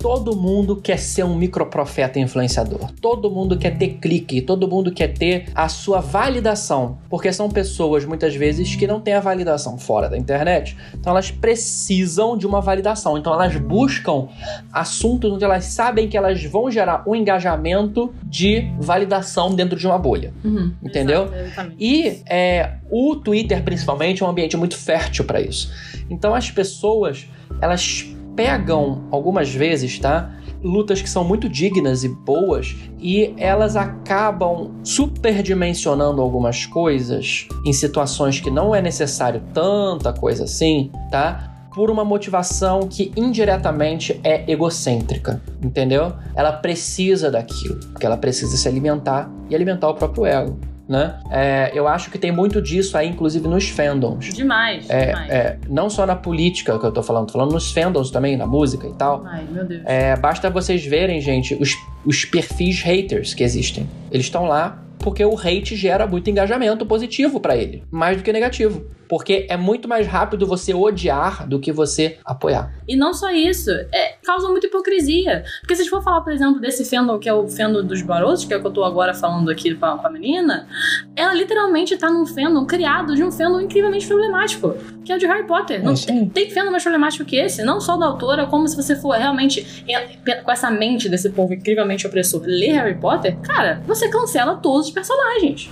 Todo 0.04 0.36
mundo 0.36 0.76
quer 0.76 1.00
ser 1.00 1.24
um 1.24 1.34
microprofeta 1.34 2.20
influenciador. 2.20 2.92
Todo 3.00 3.32
mundo 3.32 3.58
quer 3.58 3.78
ter 3.78 4.00
clique, 4.02 4.42
todo 4.42 4.68
mundo 4.68 4.92
quer 4.92 5.14
ter 5.14 5.46
a 5.56 5.70
sua 5.70 6.02
validação, 6.02 6.98
porque 7.10 7.32
são 7.32 7.50
pessoas 7.50 8.04
muitas 8.04 8.36
vezes 8.36 8.76
que 8.76 8.86
não 8.86 9.00
têm 9.00 9.14
a 9.14 9.22
validação 9.22 9.78
fora 9.78 10.10
da 10.10 10.18
internet. 10.18 10.76
Então 10.94 11.14
elas 11.14 11.32
precisam 11.32 12.38
de 12.38 12.46
uma 12.46 12.60
validação. 12.60 13.18
Então 13.18 13.34
elas 13.34 13.56
buscam 13.56 14.28
assuntos 14.74 15.32
onde 15.32 15.46
elas 15.46 15.64
sabem 15.64 16.10
que 16.10 16.18
elas 16.18 16.44
vão 16.44 16.70
gerar 16.70 17.06
um 17.08 17.16
engajamento 17.16 18.14
de 18.26 18.70
validação 18.82 19.56
dentro 19.56 19.80
de 19.80 19.88
uma 19.88 19.98
bolha. 19.98 20.34
Uhum, 20.44 20.74
Entendeu? 20.84 21.34
exatamente. 21.34 21.78
E 21.80 22.22
é, 22.26 22.74
o 22.92 23.16
Twitter, 23.16 23.64
principalmente, 23.64 24.22
é 24.22 24.26
um 24.26 24.30
ambiente 24.30 24.58
muito 24.58 24.76
fértil 24.76 25.24
para 25.24 25.40
isso. 25.40 25.72
Então 26.10 26.36
as 26.36 26.52
pessoas, 26.52 27.26
elas 27.62 28.14
pegam 28.36 29.04
algumas 29.12 29.54
vezes, 29.54 30.00
tá? 30.00 30.32
Lutas 30.64 31.02
que 31.02 31.10
são 31.10 31.24
muito 31.24 31.50
dignas 31.50 32.04
e 32.04 32.10
boas 32.10 32.76
e 33.00 33.34
elas 33.38 33.76
acabam 33.76 34.72
superdimensionando 34.84 36.22
algumas 36.22 36.66
coisas 36.66 37.48
em 37.66 37.74
situações 37.74 38.40
que 38.40 38.50
não 38.50 38.74
é 38.74 38.82
necessário 38.82 39.42
tanta 39.54 40.14
coisa 40.14 40.46
assim, 40.46 40.92
tá? 41.12 41.52
Por 41.76 41.90
uma 41.90 42.06
motivação 42.06 42.88
que 42.88 43.12
indiretamente 43.18 44.20
é 44.24 44.50
egocêntrica, 44.50 45.42
entendeu? 45.62 46.14
Ela 46.36 46.54
precisa 46.54 47.32
daquilo, 47.32 47.80
porque 47.92 48.06
ela 48.06 48.18
precisa 48.18 48.56
se 48.56 48.68
alimentar 48.68 49.30
e 49.50 49.56
alimentar 49.56 49.90
o 49.90 49.96
próprio 49.96 50.26
ego 50.26 50.73
né? 50.88 51.20
É, 51.32 51.72
eu 51.74 51.88
acho 51.88 52.12
que 52.12 52.18
tem 52.18 52.32
muito 52.32 52.62
disso 52.62 52.98
aí, 52.98 53.08
inclusive 53.08 53.48
nos 53.48 53.70
fandoms. 53.70 54.34
Demais, 54.34 54.90
É, 54.90 55.06
demais. 55.08 55.30
é, 55.32 55.58
não 55.70 55.90
só 55.90 56.06
na 56.06 56.16
política 56.16 56.78
que 56.78 56.86
eu 56.86 56.92
tô 56.92 57.02
falando, 57.02 57.28
tô 57.28 57.34
falando 57.34 57.52
nos 57.54 57.72
fandoms 57.72 58.12
também, 58.12 58.36
na 58.36 58.46
música 58.46 58.88
e 58.88 58.94
tal. 58.94 59.24
Ai, 59.26 59.46
meu 59.50 59.66
Deus. 59.66 59.82
É, 59.86 60.16
basta 60.16 60.50
vocês 60.50 60.86
verem, 60.86 61.22
gente, 61.22 61.56
os, 61.56 61.72
os 62.06 62.26
perfis 62.26 62.82
haters 62.82 63.34
que 63.34 63.44
existem. 63.44 63.90
Eles 64.12 64.26
estão 64.26 64.46
lá 64.46 64.80
porque 65.00 65.24
o 65.26 65.38
hate 65.38 65.76
gera 65.76 66.08
muito 66.08 66.30
engajamento 66.30 66.86
positivo 66.86 67.40
pra 67.40 67.58
ele, 67.58 67.84
mais 67.92 68.16
do 68.18 68.24
que 68.24 68.32
negativo. 68.32 68.86
Porque 69.14 69.46
é 69.48 69.56
muito 69.56 69.88
mais 69.88 70.08
rápido 70.08 70.48
você 70.48 70.74
odiar 70.74 71.48
do 71.48 71.60
que 71.60 71.72
você 71.72 72.18
apoiar. 72.26 72.74
E 72.88 72.96
não 72.96 73.14
só 73.14 73.30
isso, 73.30 73.70
é, 73.70 74.16
causa 74.26 74.50
muita 74.50 74.66
hipocrisia. 74.66 75.44
Porque 75.62 75.76
se 75.76 75.82
a 75.82 75.84
gente 75.84 75.92
for 75.92 76.02
falar, 76.02 76.22
por 76.22 76.34
exemplo, 76.34 76.60
desse 76.60 76.84
fandom 76.84 77.20
que 77.20 77.30
é 77.30 77.34
o 77.34 77.48
fandom 77.48 77.86
dos 77.86 78.02
Barotos, 78.02 78.44
que 78.44 78.52
é 78.52 78.58
o 78.58 78.60
que 78.60 78.66
eu 78.66 78.72
tô 78.72 78.84
agora 78.84 79.14
falando 79.14 79.52
aqui 79.52 79.76
com 79.76 79.86
a, 79.86 80.00
com 80.00 80.08
a 80.08 80.10
menina, 80.10 80.68
ela 81.16 81.32
literalmente 81.32 81.96
tá 81.96 82.10
num 82.10 82.26
fandom 82.26 82.66
criado 82.66 83.14
de 83.14 83.24
um 83.24 83.32
fandom 83.32 83.62
incrivelmente 83.62 84.08
problemático, 84.08 84.76
que 85.06 85.12
é 85.12 85.16
o 85.16 85.20
de 85.20 85.28
Harry 85.28 85.46
Potter. 85.46 85.84
Não, 85.84 85.94
É, 85.94 85.96
tem, 85.96 86.30
tem 86.30 86.50
fandom 86.50 86.72
mais 86.72 86.82
problemático 86.82 87.24
que 87.24 87.36
esse, 87.36 87.62
não 87.62 87.80
só 87.80 87.96
da 87.96 88.08
autora, 88.08 88.48
como 88.48 88.68
se 88.68 88.76
você 88.76 88.96
for 88.96 89.16
realmente 89.16 89.86
é, 89.88 90.38
com 90.38 90.52
essa 90.52 90.72
mente 90.72 91.08
desse 91.08 91.30
povo 91.30 91.54
incrivelmente 91.54 92.08
opressor 92.08 92.42
ler 92.44 92.72
Harry 92.72 93.00
Potter, 93.00 93.38
cara, 93.42 93.80
você 93.86 94.10
cancela 94.10 94.56
todos 94.56 94.88
os 94.88 94.92
personagens. 94.92 95.70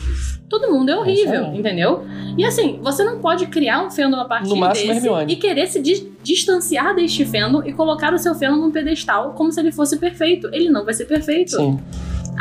Todo 0.52 0.70
mundo 0.70 0.90
é 0.92 0.98
horrível, 0.98 1.46
aí. 1.46 1.58
entendeu? 1.58 2.06
E 2.38 2.44
assim, 2.46 2.78
você 2.84 3.06
não 3.06 3.20
pode 3.20 3.48
criar 3.48 3.82
um 3.86 3.90
fandom 3.90 4.20
a 4.20 4.26
partir 4.26 4.50
No 4.50 4.58
máximo, 4.58 4.88
desse 4.94 5.08
Hermione. 5.08 5.32
e 5.34 5.36
querer 5.38 5.66
se 5.68 5.82
dis- 5.82 6.06
distanciar 6.22 6.94
deste 6.94 7.24
fandom 7.24 7.64
e 7.66 7.72
colocar 7.72 8.14
o 8.14 8.18
seu 8.18 8.36
fandom 8.36 8.58
num 8.58 8.70
pedestal 8.72 9.32
como 9.32 9.50
se 9.50 9.62
ele 9.62 9.72
fosse 9.72 9.98
perfeito. 9.98 10.50
Ele 10.52 10.70
não 10.70 10.84
vai 10.84 10.94
ser 10.94 11.06
perfeito. 11.06 11.52
Sim. 11.52 11.80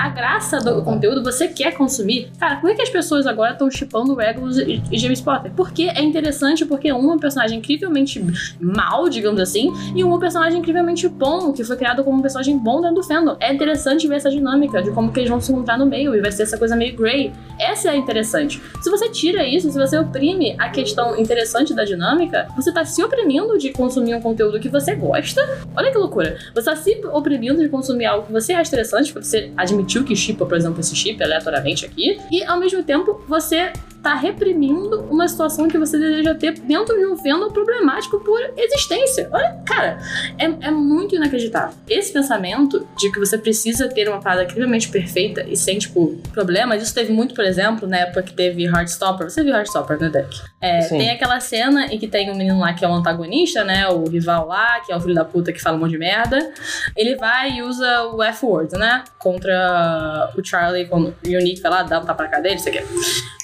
A 0.01 0.09
graça 0.09 0.57
do 0.57 0.81
conteúdo 0.83 1.23
você 1.23 1.47
quer 1.47 1.75
consumir. 1.77 2.31
Cara, 2.39 2.57
por 2.57 2.71
que 2.71 2.77
que 2.77 2.83
as 2.83 2.89
pessoas 2.89 3.27
agora 3.27 3.53
estão 3.53 3.71
chipando 3.71 4.15
Regulus 4.15 4.57
e, 4.57 4.83
e 4.91 4.99
James 4.99 5.21
Potter? 5.21 5.53
Porque 5.55 5.91
é 5.95 6.01
interessante, 6.01 6.65
porque 6.65 6.91
um 6.91 7.11
é 7.11 7.15
um 7.17 7.19
personagem 7.19 7.59
incrivelmente 7.59 8.25
mal, 8.59 9.11
digamos 9.11 9.39
assim, 9.39 9.71
e 9.95 10.03
um 10.03 10.11
é 10.11 10.15
um 10.15 10.19
personagem 10.19 10.59
incrivelmente 10.59 11.07
bom, 11.07 11.53
que 11.53 11.63
foi 11.63 11.77
criado 11.77 12.03
como 12.03 12.17
um 12.17 12.23
personagem 12.23 12.57
bom 12.57 12.81
dentro 12.81 12.95
do 12.95 13.03
fandom. 13.03 13.37
É 13.39 13.53
interessante 13.53 14.09
ver 14.09 14.15
essa 14.15 14.31
dinâmica 14.31 14.83
de 14.83 14.91
como 14.91 15.13
que 15.13 15.21
eles 15.21 15.29
vão 15.29 15.39
se 15.39 15.53
encontrar 15.53 15.77
no 15.77 15.85
meio 15.85 16.15
e 16.15 16.21
vai 16.23 16.33
ser 16.33 16.45
essa 16.45 16.57
coisa 16.57 16.75
meio 16.75 16.97
grey. 16.97 17.31
Essa 17.59 17.91
é 17.91 17.97
interessante. 17.99 18.59
Se 18.81 18.89
você 18.89 19.11
tira 19.11 19.47
isso, 19.47 19.71
se 19.71 19.79
você 19.79 19.99
oprime 19.99 20.57
a 20.59 20.71
questão 20.71 21.15
interessante 21.19 21.75
da 21.75 21.85
dinâmica, 21.85 22.49
você 22.57 22.73
tá 22.73 22.87
se 22.87 23.05
oprimindo 23.05 23.59
de 23.59 23.71
consumir 23.71 24.15
um 24.15 24.21
conteúdo 24.23 24.59
que 24.59 24.71
você 24.71 24.95
gosta. 24.95 25.47
Olha 25.77 25.93
que 25.93 25.99
loucura. 25.99 26.39
Você 26.55 26.65
tá 26.65 26.75
se 26.75 27.03
oprimindo 27.13 27.61
de 27.61 27.69
consumir 27.69 28.07
algo 28.07 28.27
que 28.27 28.33
você 28.33 28.55
acha 28.55 28.71
interessante, 28.71 29.13
porque 29.13 29.29
você 29.29 29.53
admitiu 29.91 30.05
que 30.05 30.15
chipa, 30.15 30.47
por 30.47 30.57
exemplo, 30.57 30.81
esse 30.81 30.95
chip 30.95 31.23
aleatoriamente 31.23 31.85
aqui, 31.85 32.19
e 32.31 32.45
ao 32.45 32.59
mesmo 32.59 32.83
tempo 32.85 33.21
você 33.27 33.73
tá 34.03 34.15
reprimindo 34.15 35.03
uma 35.11 35.29
situação 35.29 35.69
que 35.69 35.79
você 35.79 35.99
deseja 35.99 36.35
ter 36.35 36.53
dentro 36.61 36.97
de 36.97 37.07
um 37.07 37.17
fandom 37.17 37.51
problemático 37.51 38.21
por 38.21 38.41
existência. 38.57 39.29
Olha, 39.33 39.61
cara, 39.67 39.99
é, 40.39 40.45
é 40.45 40.71
muito 40.71 41.15
inacreditável. 41.15 41.77
Esse 41.89 42.13
pensamento 42.13 42.87
de 42.97 43.11
que 43.13 43.19
você 43.19 43.37
precisa 43.37 43.89
ter 43.89 44.09
uma 44.09 44.21
parada 44.21 44.45
incrivelmente 44.45 44.89
perfeita 44.89 45.45
e 45.47 45.57
sem, 45.57 45.79
tipo, 45.79 46.17
problemas, 46.33 46.83
isso 46.83 46.95
teve 46.95 47.13
muito, 47.13 47.35
por 47.35 47.45
exemplo, 47.45 47.89
na 47.89 47.99
época 47.99 48.23
que 48.23 48.33
teve 48.33 48.65
Heartstopper. 48.65 49.29
Você 49.29 49.43
viu 49.43 49.55
Heartstopper, 49.55 49.99
né, 50.01 50.09
Deck? 50.09 50.41
É, 50.61 50.81
tem 50.89 51.11
aquela 51.11 51.41
cena 51.41 51.87
em 51.87 51.99
que 51.99 52.09
tem 52.09 52.31
um 52.31 52.37
menino 52.37 52.59
lá 52.59 52.73
que 52.73 52.85
é 52.85 52.89
o 52.89 52.93
antagonista, 52.93 53.65
né? 53.65 53.89
O 53.89 54.05
rival 54.09 54.47
lá, 54.47 54.81
que 54.81 54.93
é 54.93 54.97
o 54.97 55.01
filho 55.01 55.15
da 55.15 55.25
puta 55.25 55.53
que 55.53 55.61
fala 55.61 55.77
um 55.77 55.81
monte 55.81 55.93
de 55.93 55.99
merda. 55.99 56.53
Ele 56.97 57.17
vai 57.17 57.53
e 57.53 57.63
usa 57.63 58.05
o 58.05 58.23
F-word, 58.23 58.77
né? 58.79 59.05
Contra 59.19 60.33
o 60.37 60.45
Charlie, 60.45 60.87
quando 60.87 61.09
o 61.09 61.29
Unique 61.29 61.61
vai 61.61 61.71
lá, 61.71 61.83
dá 61.83 62.01
um 62.01 62.05
tapa 62.05 62.25
na 62.25 62.29
cara 62.29 62.43
dele, 62.43 62.57
isso 62.57 62.69
aqui. 62.69 62.81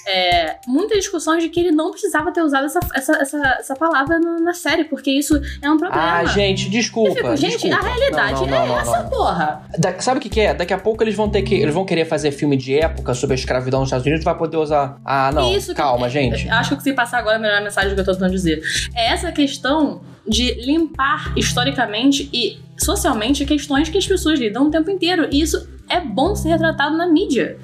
É, 0.07 0.46
muitas 0.67 0.99
discussões 0.99 1.43
de 1.43 1.49
que 1.49 1.59
ele 1.59 1.71
não 1.71 1.91
precisava 1.91 2.31
ter 2.31 2.41
usado 2.41 2.65
essa, 2.65 2.79
essa, 2.93 3.13
essa, 3.13 3.37
essa 3.59 3.75
palavra 3.75 4.19
na, 4.19 4.39
na, 4.39 4.53
série, 4.53 4.83
porque 4.83 5.11
isso 5.11 5.39
é 5.61 5.69
um 5.69 5.77
problema. 5.77 6.19
Ah, 6.19 6.25
gente, 6.25 6.69
desculpa. 6.69 7.15
Fico, 7.15 7.35
gente, 7.35 7.53
desculpa. 7.53 7.77
a 7.77 7.81
realidade 7.81 8.41
não, 8.41 8.47
não, 8.47 8.63
é 8.63 8.67
não, 8.67 8.79
essa, 8.79 9.03
porra. 9.03 9.61
Da, 9.77 9.99
sabe 9.99 10.19
o 10.19 10.21
que, 10.21 10.29
que, 10.29 10.41
é? 10.41 10.53
Daqui 10.53 10.73
a 10.73 10.77
pouco 10.77 11.03
eles 11.03 11.15
vão 11.15 11.29
ter 11.29 11.41
que. 11.41 11.55
Eles 11.55 11.73
vão 11.73 11.85
querer 11.85 12.05
fazer 12.05 12.31
filme 12.31 12.55
de 12.55 12.77
época 12.77 13.13
sobre 13.13 13.33
a 13.33 13.37
escravidão 13.37 13.79
nos 13.81 13.87
Estados 13.87 14.05
Unidos 14.05 14.23
vai 14.23 14.37
poder 14.37 14.57
usar. 14.57 14.99
Ah, 15.03 15.31
não. 15.31 15.55
Isso 15.55 15.73
calma, 15.73 16.07
que, 16.07 16.13
gente. 16.13 16.49
Acho 16.49 16.75
que 16.75 16.83
se 16.83 16.93
passar 16.93 17.19
agora 17.19 17.35
é 17.35 17.39
a 17.39 17.41
melhor 17.41 17.61
mensagem 17.61 17.93
que 17.93 17.99
eu 17.99 18.05
tô 18.05 18.13
tentando 18.13 18.31
dizer. 18.31 18.61
É 18.95 19.11
essa 19.11 19.31
questão 19.31 20.01
de 20.27 20.53
limpar 20.65 21.33
historicamente 21.37 22.29
e 22.33 22.59
socialmente 22.77 23.45
questões 23.45 23.89
que 23.89 23.97
as 23.97 24.05
pessoas 24.05 24.39
lidam 24.39 24.67
o 24.67 24.71
tempo 24.71 24.91
inteiro. 24.91 25.27
E 25.31 25.41
isso 25.41 25.67
é 25.89 25.99
bom 25.99 26.35
ser 26.35 26.49
retratado 26.49 26.97
na 26.97 27.07
mídia 27.07 27.57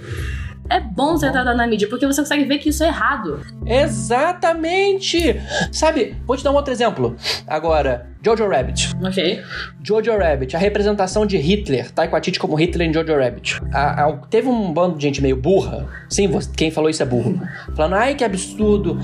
é 0.69 0.79
bom 0.79 1.17
ser 1.17 1.31
tratado 1.31 1.57
na 1.57 1.67
mídia, 1.67 1.87
porque 1.87 2.05
você 2.05 2.21
consegue 2.21 2.45
ver 2.45 2.57
que 2.57 2.69
isso 2.69 2.83
é 2.83 2.87
errado. 2.87 3.41
Exatamente! 3.65 5.39
Sabe, 5.71 6.15
vou 6.25 6.37
te 6.37 6.43
dar 6.43 6.51
um 6.51 6.55
outro 6.55 6.73
exemplo. 6.73 7.15
Agora, 7.47 8.13
Jojo 8.23 8.47
Rabbit. 8.47 8.95
Ok. 9.03 9.41
Jojo 9.83 10.17
Rabbit, 10.17 10.55
a 10.55 10.59
representação 10.59 11.25
de 11.25 11.37
Hitler, 11.37 11.91
Taika 11.91 12.13
Waititi 12.13 12.39
como 12.39 12.55
Hitler 12.55 12.87
em 12.87 12.93
Jojo 12.93 13.13
Rabbit. 13.17 13.59
A, 13.73 14.05
a, 14.05 14.13
teve 14.29 14.47
um 14.47 14.71
bando 14.71 14.97
de 14.97 15.03
gente 15.03 15.21
meio 15.21 15.35
burra, 15.35 15.85
sim, 16.09 16.27
você, 16.27 16.49
quem 16.55 16.71
falou 16.71 16.89
isso 16.89 17.03
é 17.03 17.05
burro, 17.05 17.39
falando, 17.75 17.95
ai 17.95 18.15
que 18.15 18.23
absurdo, 18.23 18.97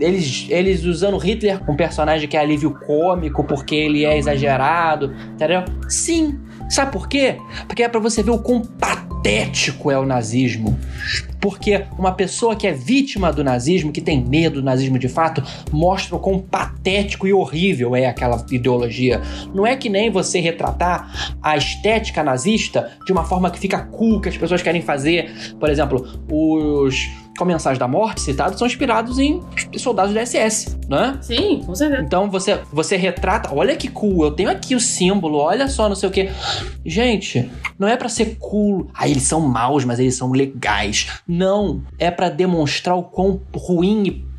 eles, 0.00 0.46
eles 0.48 0.84
usando 0.84 1.18
Hitler 1.18 1.60
com 1.60 1.72
um 1.72 1.76
personagem 1.76 2.26
que 2.26 2.36
é 2.36 2.40
alívio 2.40 2.72
cômico 2.86 3.44
porque 3.44 3.74
ele 3.74 4.06
é 4.06 4.16
exagerado, 4.16 5.14
entendeu? 5.34 5.64
Sim, 5.86 6.40
sabe 6.70 6.92
por 6.92 7.08
quê? 7.08 7.36
Porque 7.66 7.82
é 7.82 7.88
para 7.88 8.00
você 8.00 8.22
ver 8.22 8.30
o 8.30 8.38
quão 8.38 8.62
patético 9.22 9.88
é 9.88 9.96
o 9.96 10.04
nazismo. 10.04 10.76
Porque 11.40 11.84
uma 11.96 12.12
pessoa 12.12 12.56
que 12.56 12.66
é 12.66 12.72
vítima 12.72 13.32
do 13.32 13.44
nazismo, 13.44 13.92
que 13.92 14.00
tem 14.00 14.20
medo 14.20 14.60
do 14.60 14.64
nazismo 14.64 14.98
de 14.98 15.08
fato, 15.08 15.42
mostra 15.70 16.16
o 16.16 16.18
quão 16.18 16.40
patético 16.40 17.26
e 17.26 17.32
horrível 17.32 17.94
é 17.94 18.06
aquela 18.06 18.44
ideologia. 18.50 19.22
Não 19.54 19.64
é 19.64 19.76
que 19.76 19.88
nem 19.88 20.10
você 20.10 20.40
retratar 20.40 21.36
a 21.40 21.56
estética 21.56 22.22
nazista 22.22 22.90
de 23.06 23.12
uma 23.12 23.24
forma 23.24 23.50
que 23.50 23.60
fica 23.60 23.78
cool, 23.78 24.20
que 24.20 24.28
as 24.28 24.36
pessoas 24.36 24.60
querem 24.60 24.82
fazer. 24.82 25.54
Por 25.58 25.70
exemplo, 25.70 26.04
os 26.28 27.08
comensais 27.38 27.78
da 27.78 27.88
morte 27.88 28.20
citados 28.20 28.58
são 28.58 28.66
inspirados 28.66 29.18
em 29.18 29.40
soldados 29.76 30.14
da 30.14 30.24
SS, 30.24 30.78
né? 30.88 31.18
Sim, 31.20 31.62
com 31.64 31.74
certeza. 31.74 32.02
Então 32.02 32.30
você, 32.30 32.60
você 32.72 32.96
retrata, 32.96 33.54
olha 33.54 33.76
que 33.76 33.88
cool, 33.88 34.24
eu 34.24 34.30
tenho 34.30 34.50
aqui 34.50 34.74
o 34.74 34.80
símbolo, 34.80 35.38
olha 35.38 35.68
só, 35.68 35.88
não 35.88 35.96
sei 35.96 36.08
o 36.08 36.12
que. 36.12 36.30
Gente, 36.84 37.50
não 37.78 37.88
é 37.88 37.96
para 37.96 38.08
ser 38.08 38.36
cool. 38.38 38.90
Ah, 38.94 39.08
eles 39.08 39.22
são 39.22 39.40
maus, 39.40 39.84
mas 39.84 39.98
eles 39.98 40.16
são 40.16 40.32
legais. 40.32 41.08
Não, 41.26 41.82
é 41.98 42.10
para 42.10 42.28
demonstrar 42.28 42.96
o 42.96 43.02
quão 43.02 43.40
ruim 43.54 44.02
e 44.06 44.31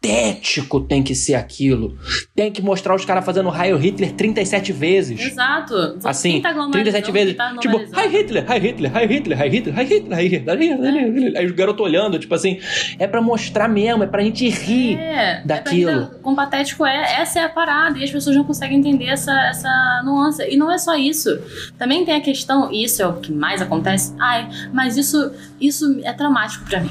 patético 0.00 0.80
tem 0.80 1.02
que 1.02 1.14
ser 1.14 1.34
aquilo. 1.34 1.96
Tem 2.34 2.50
que 2.50 2.62
mostrar 2.62 2.94
os 2.94 3.04
caras 3.04 3.24
fazendo 3.24 3.54
Heil 3.54 3.76
Hitler 3.76 4.12
37 4.12 4.72
vezes. 4.72 5.20
Exato. 5.20 5.98
Assim, 6.02 6.40
tá 6.40 6.54
37 6.54 7.12
vezes. 7.12 7.36
Tá 7.36 7.54
tipo, 7.58 7.76
Heil 7.76 8.10
Hitler, 8.10 8.50
Heil 8.50 8.62
Hitler, 8.62 8.96
Heil 8.96 9.08
Hitler, 9.08 9.40
Heil 9.40 9.50
Hitler, 9.50 9.78
Heil 9.78 9.88
Hitler, 9.88 10.18
Heil 10.18 10.30
Hitler, 10.30 10.58
Heil 10.58 11.14
Hitler. 11.14 11.40
Aí 11.40 11.46
o 11.46 11.54
garoto 11.54 11.82
olhando, 11.82 12.18
tipo 12.18 12.34
assim, 12.34 12.58
é 12.98 13.06
para 13.06 13.20
mostrar 13.20 13.68
mesmo, 13.68 14.02
é 14.02 14.06
pra 14.06 14.22
gente 14.22 14.48
rir 14.48 14.96
é, 14.96 15.42
daquilo. 15.44 15.90
É 15.90 16.10
com 16.22 16.34
patético 16.34 16.86
é, 16.86 17.20
essa 17.20 17.40
é 17.40 17.44
a 17.44 17.48
parada 17.48 17.98
e 17.98 18.04
as 18.04 18.10
pessoas 18.10 18.34
não 18.34 18.44
conseguem 18.44 18.78
entender 18.78 19.06
essa, 19.06 19.32
essa 19.48 20.02
nuance. 20.04 20.42
E 20.48 20.56
não 20.56 20.70
é 20.70 20.78
só 20.78 20.96
isso. 20.96 21.30
Também 21.78 22.04
tem 22.04 22.14
a 22.14 22.20
questão, 22.20 22.72
e 22.72 22.84
isso 22.84 23.02
é 23.02 23.06
o 23.06 23.14
que 23.14 23.32
mais 23.32 23.60
acontece, 23.60 24.14
ai, 24.18 24.48
mas 24.72 24.96
isso, 24.96 25.30
isso 25.60 26.00
é 26.04 26.12
traumático 26.12 26.64
para 26.64 26.80
mim. 26.80 26.90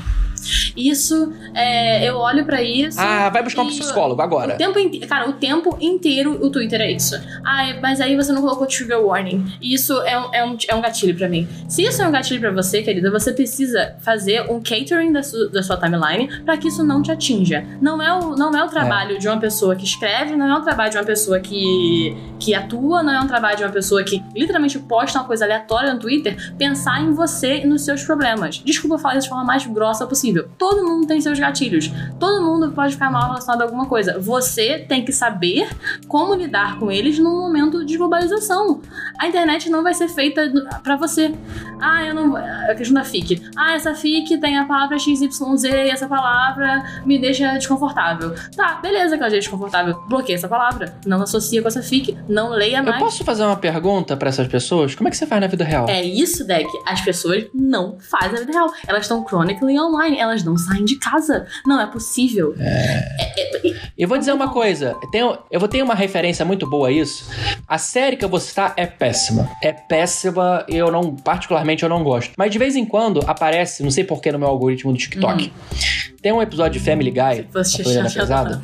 Isso, 0.75 1.33
é, 1.53 2.07
eu 2.07 2.17
olho 2.17 2.45
para 2.45 2.61
isso. 2.61 2.99
Ah, 2.99 3.29
vai 3.29 3.43
buscar 3.43 3.63
um 3.63 3.67
psicólogo 3.67 4.21
agora. 4.21 4.55
O 4.55 4.57
tempo. 4.57 5.07
Cara, 5.07 5.29
o 5.29 5.33
tempo 5.33 5.77
inteiro 5.79 6.39
o 6.43 6.49
Twitter 6.49 6.81
é 6.81 6.91
isso. 6.91 7.15
Ah, 7.45 7.75
mas 7.81 7.99
aí 7.99 8.15
você 8.15 8.31
não 8.31 8.41
colocou 8.41 8.67
trigger 8.67 8.99
warning. 8.99 9.45
Isso 9.61 9.93
é 10.01 10.19
um, 10.19 10.33
é 10.33 10.45
um, 10.45 10.57
é 10.67 10.75
um 10.75 10.81
gatilho 10.81 11.15
para 11.15 11.27
mim. 11.27 11.47
Se 11.67 11.83
isso 11.83 12.01
é 12.01 12.07
um 12.07 12.11
gatilho 12.11 12.39
para 12.39 12.51
você, 12.51 12.81
querida, 12.81 13.11
você 13.11 13.31
precisa 13.31 13.95
fazer 13.99 14.41
um 14.49 14.61
catering 14.61 15.11
da, 15.11 15.23
su, 15.23 15.49
da 15.49 15.61
sua 15.61 15.77
timeline 15.77 16.43
para 16.43 16.57
que 16.57 16.67
isso 16.67 16.83
não 16.83 17.01
te 17.01 17.11
atinja. 17.11 17.65
Não 17.81 18.01
é 18.01 18.13
o, 18.13 18.35
não 18.35 18.55
é 18.55 18.63
o 18.63 18.67
trabalho 18.67 19.15
é. 19.15 19.19
de 19.19 19.27
uma 19.27 19.39
pessoa 19.39 19.75
que 19.75 19.83
escreve, 19.83 20.35
não 20.35 20.47
é 20.47 20.55
um 20.55 20.61
trabalho 20.61 20.91
de 20.91 20.97
uma 20.97 21.03
pessoa 21.03 21.39
que, 21.39 22.15
que 22.39 22.53
atua, 22.53 23.03
não 23.03 23.13
é 23.13 23.19
um 23.19 23.27
trabalho 23.27 23.57
de 23.57 23.63
uma 23.63 23.71
pessoa 23.71 24.03
que 24.03 24.23
literalmente 24.35 24.79
posta 24.79 25.19
uma 25.19 25.25
coisa 25.25 25.45
aleatória 25.45 25.93
no 25.93 25.99
Twitter, 25.99 26.53
pensar 26.57 27.01
em 27.01 27.13
você 27.13 27.59
e 27.59 27.67
nos 27.67 27.83
seus 27.83 28.03
problemas. 28.03 28.61
Desculpa 28.63 28.97
falar 28.97 29.15
isso 29.15 29.23
de 29.23 29.29
forma 29.29 29.43
mais 29.43 29.65
grossa 29.65 30.05
possível 30.05 30.28
possível. 30.29 30.49
Todo 30.57 30.85
mundo 30.85 31.07
tem 31.07 31.19
seus 31.19 31.39
gatilhos. 31.39 31.91
Todo 32.19 32.43
mundo 32.43 32.71
pode 32.71 32.93
ficar 32.93 33.11
mal 33.11 33.23
relacionado 33.23 33.61
a 33.61 33.65
alguma 33.65 33.85
coisa. 33.85 34.19
Você 34.19 34.85
tem 34.87 35.03
que 35.03 35.11
saber 35.11 35.69
como 36.07 36.35
lidar 36.35 36.79
com 36.79 36.91
eles 36.91 37.19
num 37.19 37.39
momento 37.41 37.85
de 37.85 37.97
globalização. 37.97 38.81
A 39.17 39.27
internet 39.27 39.69
não 39.69 39.83
vai 39.83 39.93
ser 39.93 40.07
feita 40.07 40.51
para 40.83 40.95
você. 40.95 41.33
Ah, 41.81 42.05
eu 42.05 42.13
não. 42.13 42.35
A 42.35 42.75
questão 42.75 42.93
da 42.93 43.03
FIC. 43.03 43.41
Ah, 43.57 43.73
essa 43.73 43.93
FIC 43.95 44.37
tem 44.39 44.57
a 44.57 44.65
palavra 44.65 44.97
XYZ 44.99 45.39
e 45.63 45.89
essa 45.89 46.07
palavra 46.07 46.83
me 47.05 47.17
deixa 47.17 47.53
desconfortável. 47.53 48.33
Tá, 48.55 48.75
beleza 48.75 49.17
que 49.17 49.23
ela 49.23 49.31
deixa 49.31 49.49
desconfortável. 49.49 49.99
Bloqueia 50.07 50.35
essa 50.35 50.47
palavra. 50.47 50.93
Não 51.05 51.21
associa 51.21 51.61
com 51.61 51.67
essa 51.67 51.81
FIC. 51.81 52.17
Não 52.27 52.49
leia 52.49 52.83
mais. 52.83 52.95
Eu 52.95 53.05
posso 53.05 53.23
fazer 53.23 53.43
uma 53.43 53.55
pergunta 53.55 54.15
para 54.17 54.29
essas 54.29 54.47
pessoas? 54.47 54.95
Como 54.95 55.07
é 55.07 55.11
que 55.11 55.17
você 55.17 55.25
faz 55.25 55.41
na 55.41 55.47
vida 55.47 55.63
real? 55.63 55.87
É 55.87 56.03
isso, 56.03 56.45
Deck. 56.45 56.69
As 56.85 57.01
pessoas 57.01 57.45
não 57.53 57.97
fazem 57.99 58.33
na 58.33 58.39
vida 58.39 58.51
real. 58.51 58.71
Elas 58.87 59.03
estão 59.03 59.25
chronically 59.25 59.79
online 59.79 60.18
elas 60.19 60.43
não 60.43 60.57
saem 60.57 60.85
de 60.85 60.95
casa. 60.97 61.47
Não 61.65 61.79
é 61.79 61.87
possível. 61.87 62.53
É... 62.57 62.99
É, 63.19 63.67
é... 63.67 63.79
Eu 63.97 64.07
vou 64.07 64.17
dizer 64.17 64.31
uma 64.31 64.49
coisa. 64.49 64.95
Tenho, 65.11 65.37
eu 65.49 65.59
vou 65.59 65.69
ter 65.69 65.81
uma 65.81 65.95
referência 65.95 66.45
muito 66.45 66.69
boa 66.69 66.89
a 66.89 66.91
isso. 66.91 67.29
A 67.67 67.77
série 67.77 68.15
que 68.15 68.25
eu 68.25 68.29
vou 68.29 68.39
citar 68.39 68.73
é 68.77 68.85
péssima. 68.85 69.49
É 69.61 69.71
péssima, 69.71 70.65
eu 70.67 70.91
não, 70.91 71.15
particularmente, 71.15 71.83
eu 71.83 71.89
não 71.89 72.03
gosto. 72.03 72.33
Mas 72.37 72.51
de 72.51 72.57
vez 72.57 72.75
em 72.75 72.85
quando 72.85 73.21
aparece, 73.27 73.83
não 73.83 73.91
sei 73.91 74.03
porquê 74.03 74.31
no 74.31 74.39
meu 74.39 74.47
algoritmo 74.47 74.91
do 74.91 74.97
TikTok. 74.97 75.51
Hum. 75.51 75.79
Tem 76.21 76.31
um 76.31 76.41
episódio 76.41 76.79
de 76.79 76.85
Family 76.85 77.11
Guy, 77.11 77.47
a 77.49 78.09
pesada. 78.13 78.61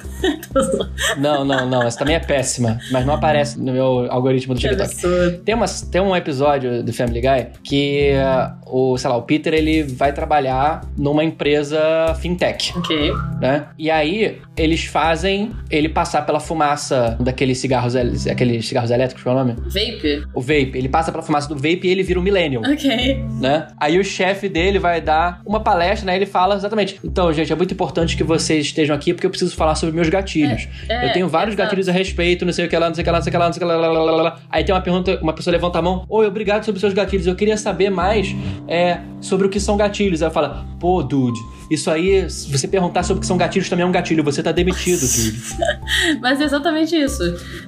não, 1.18 1.46
não, 1.46 1.66
não. 1.70 1.84
Essa 1.84 2.00
também 2.00 2.16
é 2.16 2.20
péssima, 2.20 2.80
mas 2.92 3.06
não 3.06 3.14
aparece 3.14 3.60
no 3.60 3.72
meu 3.72 4.12
algoritmo 4.12 4.54
do 4.54 4.60
TikTok. 4.60 5.42
Tem, 5.46 5.56
uma, 5.56 5.66
tem 5.92 6.02
um 6.02 6.16
episódio 6.16 6.84
do 6.84 6.92
Family 6.92 7.22
Guy 7.22 7.48
que 7.64 8.12
uh, 8.14 8.56
o, 8.66 8.98
sei 8.98 9.10
lá, 9.10 9.16
o 9.16 9.22
Peter 9.22 9.54
ele 9.54 9.84
vai 9.84 10.12
trabalhar 10.12 10.86
numa 10.98 11.24
empresa 11.24 11.80
fintech. 12.20 12.74
Ok. 12.78 13.14
Né? 13.40 13.68
E 13.78 13.90
aí 13.90 14.42
eles 14.58 14.86
fazem 14.86 15.52
ele 15.70 15.88
passar 15.88 16.26
pela 16.26 16.40
fumaça 16.40 17.18
daqueles 17.20 17.58
cigarros, 17.58 17.96
aqueles 18.28 18.68
cigarros 18.68 18.92
elétricos, 18.92 19.24
qual 19.24 19.38
é 19.38 19.42
o 19.42 19.46
nome? 19.46 19.60
Vape. 19.62 20.28
O 20.34 20.42
vape. 20.42 20.72
Ele 20.76 20.90
passa 20.90 21.12
pela 21.12 21.24
fumaça 21.24 21.48
do 21.48 21.56
vape 21.56 21.82
e 21.84 21.90
ele 21.90 22.04
vira 22.04 22.20
um 22.20 22.24
millennial. 22.24 22.64
Ok. 22.64 23.24
Né? 23.40 23.68
Aí 23.80 24.00
o 24.00 24.04
chefe 24.04 24.50
dele 24.50 24.80
vai 24.80 25.00
dar 25.00 25.42
uma 25.46 25.60
palestra, 25.60 26.08
né? 26.08 26.16
Ele 26.16 26.26
fala 26.26 26.56
exatamente. 26.56 27.00
Então, 27.04 27.32
gente, 27.32 27.45
é 27.52 27.56
muito 27.56 27.74
importante 27.74 28.16
que 28.16 28.24
vocês 28.24 28.66
estejam 28.66 28.96
aqui 28.96 29.14
porque 29.14 29.26
eu 29.26 29.30
preciso 29.30 29.56
falar 29.56 29.76
sobre 29.76 29.96
meus 29.96 30.10
gatilhos. 30.10 30.68
É, 30.88 31.06
é, 31.06 31.10
eu 31.10 31.14
tenho 31.14 31.28
vários 31.28 31.56
gatilhos 31.56 31.90
a 31.90 31.92
respeito, 31.92 32.46
não 32.46 32.54
sei 32.54 32.66
o 32.66 32.70
que 32.70 32.78
lá, 32.78 32.88
não 32.88 32.96
sei 32.96 33.02
o 33.02 33.06
que 33.06 33.12
lá, 33.12 33.18
não 33.18 33.24
sei 33.24 33.30
o 33.30 33.32
que 33.32 33.38
lá, 33.38 33.46
não 33.46 33.54
sei 33.54 33.64
o 33.64 33.68
que 33.68 33.74
lá, 33.74 33.78
lá, 33.78 33.88
lá, 33.88 34.12
lá, 34.12 34.24
lá. 34.24 34.40
Aí 34.50 34.64
tem 34.64 34.74
uma 34.74 34.82
pergunta, 34.82 35.20
uma 35.22 35.34
pessoa 35.34 35.52
levanta 35.52 35.80
a 35.80 35.82
mão. 35.82 36.06
Oi, 36.10 36.28
obrigado 36.28 36.64
sobre 36.64 36.80
seus 36.80 36.94
gatilhos. 36.94 37.28
Eu 37.28 37.36
queria 37.36 37.58
saber 37.58 37.90
mais 37.90 38.36
é, 38.68 39.00
sobre 39.22 39.48
o 39.48 39.50
que 39.50 39.60
são 39.60 39.78
gatilhos. 39.78 40.22
Aí 40.22 40.30
fala, 40.32 40.66
pô, 40.80 41.04
dude, 41.04 41.40
isso 41.70 41.90
aí, 41.90 42.30
se 42.30 42.52
você 42.52 42.68
perguntar 42.68 43.04
sobre 43.04 43.20
o 43.20 43.22
que 43.22 43.28
são 43.28 43.38
gatilhos, 43.38 43.70
também 43.70 43.84
é 43.84 43.88
um 43.88 43.92
gatilho. 43.92 44.24
Você 44.24 44.42
tá 44.42 44.52
demitido, 44.52 45.02
dude. 45.02 45.42
Mas 46.22 46.42
é 46.42 46.44
exatamente 46.44 46.96
isso. 46.96 47.24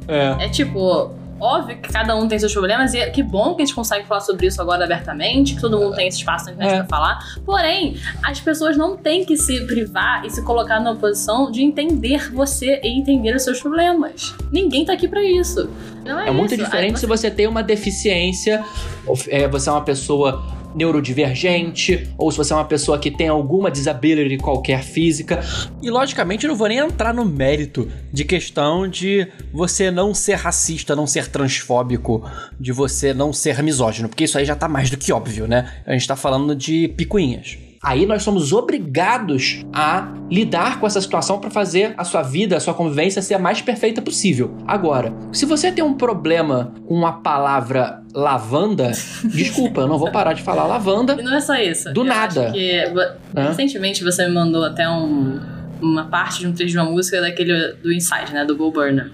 É. 0.07 0.45
É 0.45 0.49
tipo 0.49 1.11
Óbvio 1.39 1.77
que 1.77 1.91
cada 1.91 2.15
um 2.15 2.27
tem 2.27 2.39
seus 2.39 2.51
problemas 2.51 2.93
e 2.93 3.09
que 3.11 3.21
bom 3.21 3.55
que 3.55 3.61
a 3.61 3.65
gente 3.65 3.75
consegue 3.75 4.07
falar 4.07 4.21
sobre 4.21 4.47
isso 4.47 4.61
agora 4.61 4.85
abertamente, 4.85 5.55
que 5.55 5.61
todo 5.61 5.77
mundo 5.77 5.95
tem 5.95 6.07
esse 6.07 6.17
espaço 6.17 6.45
na 6.45 6.53
internet 6.53 6.73
é. 6.73 6.77
pra 6.79 6.87
falar. 6.87 7.19
Porém, 7.45 7.97
as 8.23 8.39
pessoas 8.39 8.75
não 8.75 8.97
têm 8.97 9.23
que 9.23 9.37
se 9.37 9.65
privar 9.65 10.25
e 10.25 10.29
se 10.29 10.43
colocar 10.43 10.79
numa 10.79 10.95
posição 10.95 11.51
de 11.51 11.61
entender 11.61 12.31
você 12.31 12.79
e 12.83 12.99
entender 12.99 13.35
os 13.35 13.43
seus 13.43 13.59
problemas. 13.59 14.33
Ninguém 14.51 14.85
tá 14.85 14.93
aqui 14.93 15.07
para 15.07 15.23
isso. 15.23 15.69
Não 16.03 16.19
é, 16.19 16.29
é 16.29 16.31
muito 16.31 16.53
isso. 16.53 16.63
diferente 16.63 16.95
Aí, 16.95 16.95
você... 16.95 17.01
se 17.01 17.05
você 17.05 17.31
tem 17.31 17.47
uma 17.47 17.61
deficiência, 17.61 18.63
é, 19.29 19.47
você 19.47 19.69
é 19.69 19.71
uma 19.71 19.83
pessoa 19.83 20.56
neurodivergente, 20.77 22.07
ou 22.17 22.31
se 22.31 22.37
você 22.37 22.53
é 22.53 22.55
uma 22.55 22.65
pessoa 22.65 22.99
que 22.99 23.09
tem 23.09 23.27
alguma 23.27 23.71
disability 23.71 24.37
qualquer 24.37 24.83
física. 24.83 25.43
E 25.81 25.89
logicamente 25.89 26.45
eu 26.45 26.49
não 26.49 26.55
vou 26.55 26.67
nem 26.67 26.77
entrar 26.77 27.13
no 27.13 27.25
mérito 27.25 27.91
de 28.13 28.23
questão 28.23 28.87
de 28.87 29.27
você 29.51 29.89
não 29.89 30.13
ser 30.13 30.35
racista, 30.35 30.95
não 30.95 31.07
ser 31.07 31.27
transfóbico, 31.27 32.23
de 32.59 32.71
você 32.71 33.13
não 33.13 33.33
ser 33.33 33.61
misógino, 33.63 34.07
porque 34.07 34.25
isso 34.25 34.37
aí 34.37 34.45
já 34.45 34.55
tá 34.55 34.67
mais 34.67 34.89
do 34.89 34.97
que 34.97 35.11
óbvio, 35.11 35.47
né? 35.47 35.81
A 35.85 35.93
gente 35.93 36.07
tá 36.07 36.15
falando 36.15 36.55
de 36.55 36.87
picuinhas. 36.89 37.57
Aí 37.87 38.05
nós 38.05 38.21
somos 38.21 38.51
obrigados 38.51 39.63
a 39.71 40.11
lidar 40.29 40.77
com 40.77 40.85
essa 40.85 40.99
situação 40.99 41.39
para 41.39 41.49
fazer 41.49 41.93
a 41.97 42.03
sua 42.03 42.21
vida, 42.21 42.57
a 42.57 42.59
sua 42.59 42.73
convivência 42.73 43.21
ser 43.21 43.35
a 43.35 43.39
mais 43.39 43.61
perfeita 43.61 44.01
possível. 44.01 44.57
Agora, 44.67 45.13
se 45.31 45.45
você 45.45 45.71
tem 45.71 45.81
um 45.81 45.93
problema 45.93 46.73
com 46.85 47.07
a 47.07 47.13
palavra 47.13 48.03
lavanda, 48.13 48.91
desculpa, 49.23 49.79
eu 49.81 49.87
não 49.87 49.97
vou 49.97 50.11
parar 50.11 50.33
de 50.33 50.41
falar 50.41 50.67
lavanda. 50.67 51.15
E 51.17 51.23
não 51.23 51.33
é 51.33 51.39
só 51.39 51.55
isso. 51.55 51.93
Do 51.93 52.01
Eu 52.01 52.03
nada. 52.03 52.47
acho 52.47 52.53
que, 52.55 52.83
recentemente 53.33 54.03
você 54.03 54.27
me 54.27 54.33
mandou 54.33 54.65
até 54.65 54.89
um, 54.89 55.39
uma 55.81 56.05
parte 56.05 56.39
de 56.39 56.47
um 56.47 56.53
trecho 56.53 56.71
de 56.71 56.77
uma 56.77 56.89
música 56.89 57.21
daquele 57.21 57.73
do 57.73 57.91
Inside, 57.91 58.33
né? 58.33 58.45
Do 58.45 58.55
Go 58.55 58.71
Burner. 58.71 59.09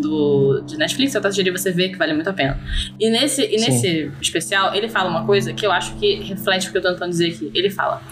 Do, 0.00 0.62
de 0.66 0.76
Netflix, 0.76 1.14
eu 1.14 1.20
até 1.20 1.30
sugeri 1.30 1.50
você 1.50 1.70
ver 1.70 1.90
que 1.90 1.96
vale 1.96 2.12
muito 2.14 2.28
a 2.28 2.32
pena. 2.32 2.58
E 2.98 3.10
nesse, 3.10 3.42
e 3.42 3.58
Sim. 3.58 3.70
nesse 3.70 4.12
especial, 4.20 4.74
ele 4.74 4.88
fala 4.88 5.10
uma 5.10 5.24
coisa 5.24 5.52
que 5.52 5.64
eu 5.64 5.72
acho 5.72 5.94
que 5.96 6.20
reflete 6.22 6.68
o 6.68 6.72
que 6.72 6.78
eu 6.78 6.82
tô 6.82 6.92
tentando 6.92 7.10
dizer 7.10 7.28
aqui. 7.28 7.50
Ele 7.54 7.70
fala, 7.70 8.02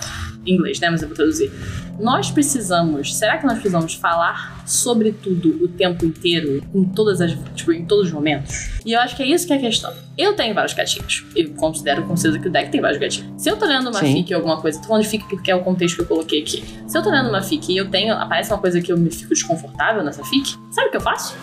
inglês, 0.46 0.80
né? 0.80 0.90
Mas 0.90 1.02
eu 1.02 1.08
vou 1.08 1.16
traduzir. 1.16 1.50
Nós 1.98 2.30
precisamos, 2.30 3.14
será 3.16 3.36
que 3.36 3.44
nós 3.44 3.54
precisamos 3.54 3.94
falar 3.94 4.62
sobre 4.66 5.12
tudo 5.12 5.62
o 5.64 5.68
tempo 5.68 6.04
inteiro, 6.06 6.62
em 6.74 6.84
todas 6.84 7.20
as, 7.20 7.36
tipo, 7.54 7.72
em 7.72 7.84
todos 7.84 8.06
os 8.06 8.12
momentos? 8.12 8.70
E 8.86 8.92
eu 8.92 9.00
acho 9.00 9.14
que 9.16 9.22
é 9.22 9.26
isso 9.26 9.46
que 9.46 9.52
é 9.52 9.56
a 9.56 9.60
questão. 9.60 9.92
Eu 10.16 10.34
tenho 10.34 10.54
vários 10.54 10.72
gatinhos. 10.72 11.24
Eu 11.36 11.50
considero 11.50 12.02
com 12.04 12.16
certeza 12.16 12.42
que 12.42 12.48
o 12.48 12.50
deck 12.50 12.70
tem 12.70 12.80
vários 12.80 12.98
gatinhos. 12.98 13.42
Se 13.42 13.50
eu 13.50 13.56
tô 13.56 13.66
lendo 13.66 13.88
uma 13.90 14.00
Sim. 14.00 14.14
fic 14.14 14.32
ou 14.32 14.38
alguma 14.38 14.60
coisa, 14.60 14.80
tô 14.80 14.88
falando 14.88 15.02
de 15.02 15.08
fic 15.10 15.28
porque 15.28 15.50
é 15.50 15.54
o 15.54 15.62
contexto 15.62 15.96
que 15.96 16.02
eu 16.02 16.06
coloquei 16.06 16.40
aqui. 16.40 16.64
Se 16.88 16.96
eu 16.96 17.02
tô 17.02 17.10
lendo 17.10 17.28
uma 17.28 17.42
fic 17.42 17.70
e 17.70 17.76
eu 17.76 17.90
tenho, 17.90 18.14
aparece 18.14 18.50
uma 18.50 18.58
coisa 18.58 18.80
que 18.80 18.90
eu 18.90 18.96
me 18.96 19.10
fico 19.10 19.28
desconfortável 19.34 20.02
nessa 20.02 20.24
fic, 20.24 20.56
sabe 20.70 20.88
o 20.88 20.90
que 20.90 20.96
eu 20.96 21.00
faço? 21.02 21.36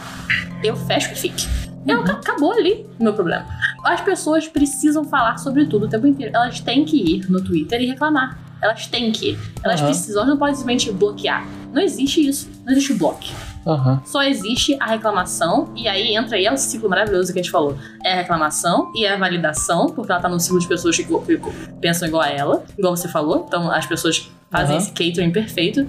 Eu 0.63 0.75
fecho 0.75 1.11
a 1.11 1.15
fic. 1.15 1.45
Eu, 1.87 1.99
Uhum. 1.99 2.03
acabou 2.05 2.51
ali 2.51 2.85
o 2.99 3.03
meu 3.03 3.13
problema. 3.13 3.45
As 3.85 4.01
pessoas 4.01 4.47
precisam 4.47 5.05
falar 5.05 5.37
sobre 5.37 5.65
tudo 5.67 5.85
o 5.85 5.89
tempo 5.89 6.05
inteiro. 6.07 6.35
Elas 6.35 6.59
têm 6.59 6.83
que 6.83 6.97
ir 6.97 7.29
no 7.31 7.41
Twitter 7.41 7.79
e 7.81 7.85
reclamar. 7.85 8.37
Elas 8.61 8.87
têm 8.87 9.11
que 9.11 9.31
ir. 9.31 9.39
Elas 9.63 9.79
Aham. 9.79 9.89
precisam, 9.89 10.21
elas 10.21 10.29
não 10.29 10.37
podem 10.37 10.55
simplesmente 10.55 10.91
bloquear. 10.91 11.45
Não 11.71 11.81
existe 11.81 12.27
isso. 12.27 12.49
Não 12.65 12.71
existe 12.73 12.93
bloco. 12.93 13.25
Aham. 13.65 14.01
Só 14.05 14.23
existe 14.23 14.77
a 14.79 14.85
reclamação, 14.85 15.73
e 15.75 15.87
aí 15.87 16.15
entra 16.15 16.37
aí 16.37 16.45
é 16.45 16.53
o 16.53 16.57
ciclo 16.57 16.89
maravilhoso 16.89 17.33
que 17.33 17.39
a 17.39 17.43
gente 17.43 17.51
falou. 17.51 17.77
É 18.03 18.13
a 18.13 18.15
reclamação 18.15 18.91
e 18.95 19.05
é 19.05 19.13
a 19.13 19.17
validação, 19.17 19.87
porque 19.87 20.11
ela 20.11 20.21
tá 20.21 20.29
num 20.29 20.39
ciclo 20.39 20.59
de 20.59 20.67
pessoas 20.67 20.95
que, 20.95 21.03
que 21.03 21.41
pensam 21.81 22.07
igual 22.07 22.23
a 22.23 22.29
ela, 22.29 22.63
igual 22.77 22.95
você 22.95 23.09
falou. 23.09 23.45
Então 23.47 23.69
as 23.69 23.85
pessoas 23.85 24.29
fazem 24.51 24.75
Aham. 24.77 24.85
esse 24.85 24.91
catering 24.91 25.31
perfeito. 25.31 25.87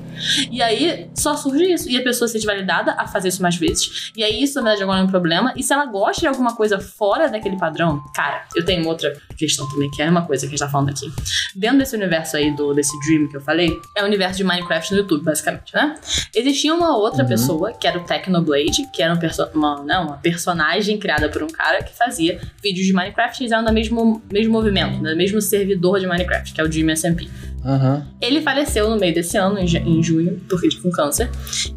E 0.50 0.60
aí 0.62 1.08
só 1.14 1.36
surge 1.36 1.64
isso. 1.72 1.88
E 1.88 1.96
a 1.96 2.02
pessoa 2.02 2.26
se 2.26 2.32
sente 2.34 2.46
validada 2.46 2.92
a 2.98 3.06
fazer 3.06 3.28
isso 3.28 3.42
mais 3.42 3.56
vezes. 3.56 4.10
E 4.16 4.22
aí 4.24 4.42
isso, 4.42 4.56
na 4.56 4.62
verdade, 4.62 4.82
agora 4.82 5.00
é 5.00 5.02
um 5.02 5.06
problema. 5.08 5.52
E 5.56 5.62
se 5.62 5.72
ela 5.72 5.86
gosta 5.86 6.20
de 6.20 6.26
alguma 6.26 6.54
coisa 6.56 6.78
fora 6.80 7.28
daquele 7.28 7.56
padrão, 7.56 8.02
cara, 8.14 8.44
eu 8.56 8.64
tenho 8.64 8.86
outra 8.86 9.16
questão 9.36 9.68
também, 9.70 9.90
que 9.90 10.02
é 10.02 10.10
uma 10.10 10.22
coisa 10.26 10.42
que 10.42 10.48
a 10.48 10.50
gente 10.50 10.58
tá 10.58 10.68
falando 10.68 10.90
aqui. 10.90 11.06
Dentro 11.54 11.78
desse 11.78 11.94
universo 11.96 12.36
aí, 12.36 12.54
do, 12.54 12.74
desse 12.74 12.92
Dream 13.06 13.28
que 13.28 13.36
eu 13.36 13.40
falei, 13.40 13.70
é 13.96 14.02
o 14.02 14.06
universo 14.06 14.36
de 14.38 14.44
Minecraft 14.44 14.92
no 14.92 14.98
YouTube, 14.98 15.24
basicamente, 15.24 15.74
né? 15.74 15.94
Existia 16.34 16.74
uma 16.74 16.96
outra 16.96 17.22
Uhum. 17.22 17.28
pessoa, 17.28 17.72
que 17.72 17.86
era 17.86 17.98
o 17.98 18.04
Technoblade, 18.04 18.88
que 18.92 19.02
era 19.02 19.12
um 19.14 19.18
perso 19.18 19.44
uma, 19.54 19.82
né, 19.84 19.98
uma 19.98 20.16
personagem 20.18 20.98
criada 20.98 21.28
por 21.28 21.42
um 21.42 21.48
cara 21.48 21.82
que 21.82 21.94
fazia 21.96 22.40
vídeos 22.62 22.86
de 22.86 22.92
Minecraft 22.92 23.40
e 23.40 23.44
eles 23.44 23.52
eram 23.52 23.64
do 23.64 23.72
mesmo, 23.72 24.22
mesmo 24.32 24.52
movimento, 24.52 24.98
do 25.02 25.16
mesmo 25.16 25.40
servidor 25.40 26.00
de 26.00 26.06
Minecraft, 26.06 26.52
que 26.52 26.60
é 26.60 26.64
o 26.64 26.68
Dream 26.68 26.90
SMP. 26.94 27.28
Aham. 27.68 28.06
Ele 28.20 28.40
faleceu 28.40 28.88
no 28.88 28.96
meio 28.98 29.12
desse 29.12 29.36
ano, 29.36 29.58
em, 29.58 29.66
ju- 29.66 29.76
em 29.76 30.02
junho, 30.02 30.40
porque 30.48 30.68
com 30.82 30.90
câncer. 30.90 31.30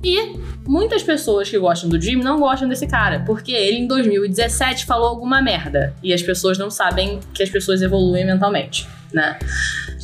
E 0.03 0.33
muitas 0.65 1.03
pessoas 1.03 1.49
que 1.49 1.59
gostam 1.59 1.89
do 1.89 1.99
Dream 1.99 2.19
não 2.23 2.39
gostam 2.39 2.69
desse 2.69 2.87
cara, 2.87 3.19
porque 3.25 3.51
ele 3.51 3.79
em 3.79 3.87
2017 3.87 4.85
falou 4.85 5.07
alguma 5.09 5.41
merda. 5.41 5.93
E 6.01 6.13
as 6.13 6.21
pessoas 6.21 6.57
não 6.57 6.71
sabem 6.71 7.19
que 7.33 7.43
as 7.43 7.49
pessoas 7.49 7.81
evoluem 7.81 8.25
mentalmente, 8.25 8.87
né? 9.13 9.37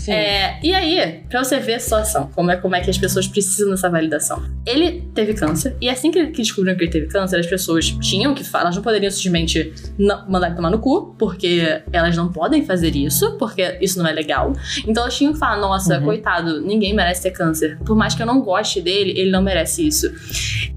Sim. 0.08 0.14
É, 0.14 0.58
e 0.64 0.74
aí, 0.74 1.20
pra 1.30 1.44
você 1.44 1.60
ver 1.60 1.74
a 1.76 1.80
situação, 1.80 2.30
como 2.34 2.50
é, 2.50 2.56
como 2.56 2.76
é 2.76 2.80
que 2.82 2.90
as 2.90 2.98
pessoas 2.98 3.28
precisam 3.28 3.72
dessa 3.72 3.90
validação. 3.90 4.42
Ele 4.66 5.02
teve 5.14 5.34
câncer, 5.34 5.76
e 5.82 5.90
assim 5.90 6.12
que, 6.12 6.28
que 6.28 6.42
descobriram 6.42 6.78
que 6.78 6.86
ele 6.86 6.92
teve 6.92 7.08
câncer, 7.08 7.38
as 7.40 7.46
pessoas 7.46 7.86
tinham 8.02 8.34
que 8.34 8.42
falar, 8.44 8.66
elas 8.66 8.76
não 8.78 8.84
poderiam 8.84 9.12
simplesmente 9.12 9.74
não- 10.00 10.26
mandar 10.30 10.48
ele 10.48 10.56
tomar 10.56 10.70
no 10.70 10.80
cu, 10.80 11.14
porque 11.20 11.82
elas 11.92 12.16
não 12.16 12.32
podem 12.32 12.66
fazer 12.66 12.96
isso, 12.96 13.38
porque 13.38 13.78
isso 13.82 14.00
não 14.00 14.08
é 14.08 14.14
legal. 14.14 14.54
Então 14.88 15.04
elas 15.04 15.18
tinham 15.18 15.34
que 15.34 15.40
falar, 15.40 15.58
nossa, 15.60 15.98
Uhum. 15.98 16.06
coitado, 16.06 16.62
ninguém 16.62 16.94
merece 16.96 17.24
ter 17.24 17.32
câncer. 17.32 17.78
Por 17.86 17.96
mais 17.96 18.16
que 18.16 18.22
eu 18.22 18.26
não 18.26 18.42
goste 18.42 18.80
dele, 18.82 19.12
ele 19.20 19.30
não 19.30 19.42
merece 19.42 19.86
isso. 19.86 20.08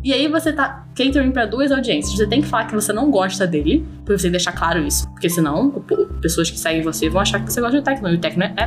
E 0.03 0.12
aí 0.12 0.26
você 0.28 0.53
tá 0.53 0.87
catering 0.97 1.31
pra 1.31 1.47
duas 1.47 1.70
audiências. 1.70 2.16
Você 2.16 2.26
tem 2.26 2.41
que 2.41 2.49
falar 2.49 2.64
que 2.66 2.74
você 2.74 2.93
não 2.93 3.11
gosta 3.11 3.47
dele, 3.47 3.87
pra 4.05 4.16
você 4.18 4.28
deixar 4.28 4.53
claro 4.53 4.85
isso. 4.85 5.09
Porque 5.11 5.28
senão, 5.31 5.70
pessoas 6.20 6.51
que 6.51 6.59
seguem 6.59 6.83
você 6.83 7.09
vão 7.09 7.20
achar 7.20 7.39
que 7.45 7.53
você 7.53 7.61
gosta 7.61 7.78
de 7.78 7.85
Tecno. 7.85 8.09
E 8.09 8.14
o 8.14 8.18
Tecno 8.18 8.45
é 8.45 8.66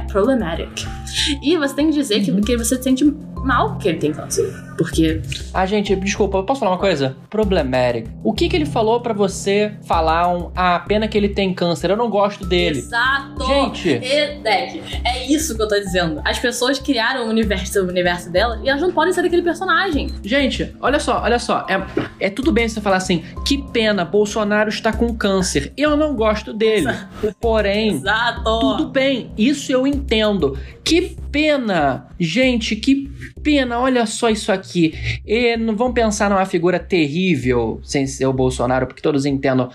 E 1.42 1.58
você 1.58 1.76
tem 1.76 1.88
que 1.88 1.94
dizer 1.94 2.24
que, 2.24 2.42
que 2.42 2.58
você 2.58 2.76
se 2.76 2.84
sente 2.84 3.06
mal 3.44 3.78
que 3.78 3.90
ele 3.90 3.98
tem 3.98 4.12
câncer. 4.12 4.54
Porque 4.78 5.22
Ah, 5.54 5.66
gente, 5.66 5.96
desculpa, 5.96 6.38
eu 6.38 6.44
posso 6.44 6.60
falar 6.60 6.72
uma 6.72 6.78
coisa? 6.78 7.16
Problematic. 7.30 8.08
O 8.24 8.34
que 8.34 8.50
que 8.50 8.56
ele 8.56 8.66
falou 8.66 9.02
pra 9.02 9.14
você 9.14 9.74
falar 9.86 10.28
um, 10.34 10.52
ah, 10.56 10.80
pena 10.80 11.08
que 11.08 11.18
ele 11.18 11.30
tem 11.30 11.54
câncer, 11.54 11.90
eu 11.90 11.98
não 11.98 12.10
gosto 12.10 12.46
dele. 12.46 12.80
Exato! 12.80 13.44
Gente. 13.46 13.90
E, 13.90 14.40
Deck, 14.40 14.82
é 15.04 15.26
isso 15.28 15.56
que 15.56 15.62
eu 15.62 15.68
tô 15.68 15.76
dizendo. 15.80 16.22
As 16.26 16.40
pessoas 16.40 16.80
criaram 16.80 17.26
o 17.28 17.30
universo, 17.30 17.82
o 17.82 17.88
universo 17.88 18.32
delas 18.32 18.60
e 18.64 18.70
elas 18.70 18.82
não 18.82 18.92
podem 18.92 19.14
ser 19.14 19.22
daquele 19.22 19.42
personagem. 19.42 20.10
Gente, 20.24 20.76
olha 20.82 21.00
só, 21.00 21.22
olha 21.22 21.40
só. 21.40 21.66
É, 21.70 22.28
é 22.28 22.30
tudo 22.30 22.52
bem 22.52 22.68
você 22.68 22.82
falar 22.82 22.98
assim, 22.98 23.24
que 23.46 23.58
pena, 23.72 24.04
Bolsonaro 24.06 24.70
está 24.70 24.92
com 24.94 25.14
câncer. 25.16 25.72
Eu 25.78 25.96
não 25.96 26.16
gosto 26.16 26.54
dele. 26.54 26.88
Porém, 27.40 27.90
Exato! 27.96 28.60
tudo 28.60 28.88
bem, 28.88 29.32
isso 29.38 29.72
eu 29.72 29.86
entendo. 29.88 30.58
Que 30.84 31.16
pena, 31.32 32.08
gente, 32.20 32.76
que 32.76 33.10
pena, 33.42 33.80
olha 33.80 34.06
só 34.06 34.30
isso 34.30 34.52
aqui. 34.52 34.94
E 35.26 35.56
não 35.56 35.76
vão 35.76 35.94
pensar 35.94 36.30
numa 36.30 36.46
figura 36.46 36.78
terrível 36.78 37.80
sem 37.84 38.06
ser 38.06 38.26
o 38.26 38.34
Bolsonaro, 38.34 38.86
porque 38.86 39.02
todos 39.02 39.26
entendam. 39.26 39.70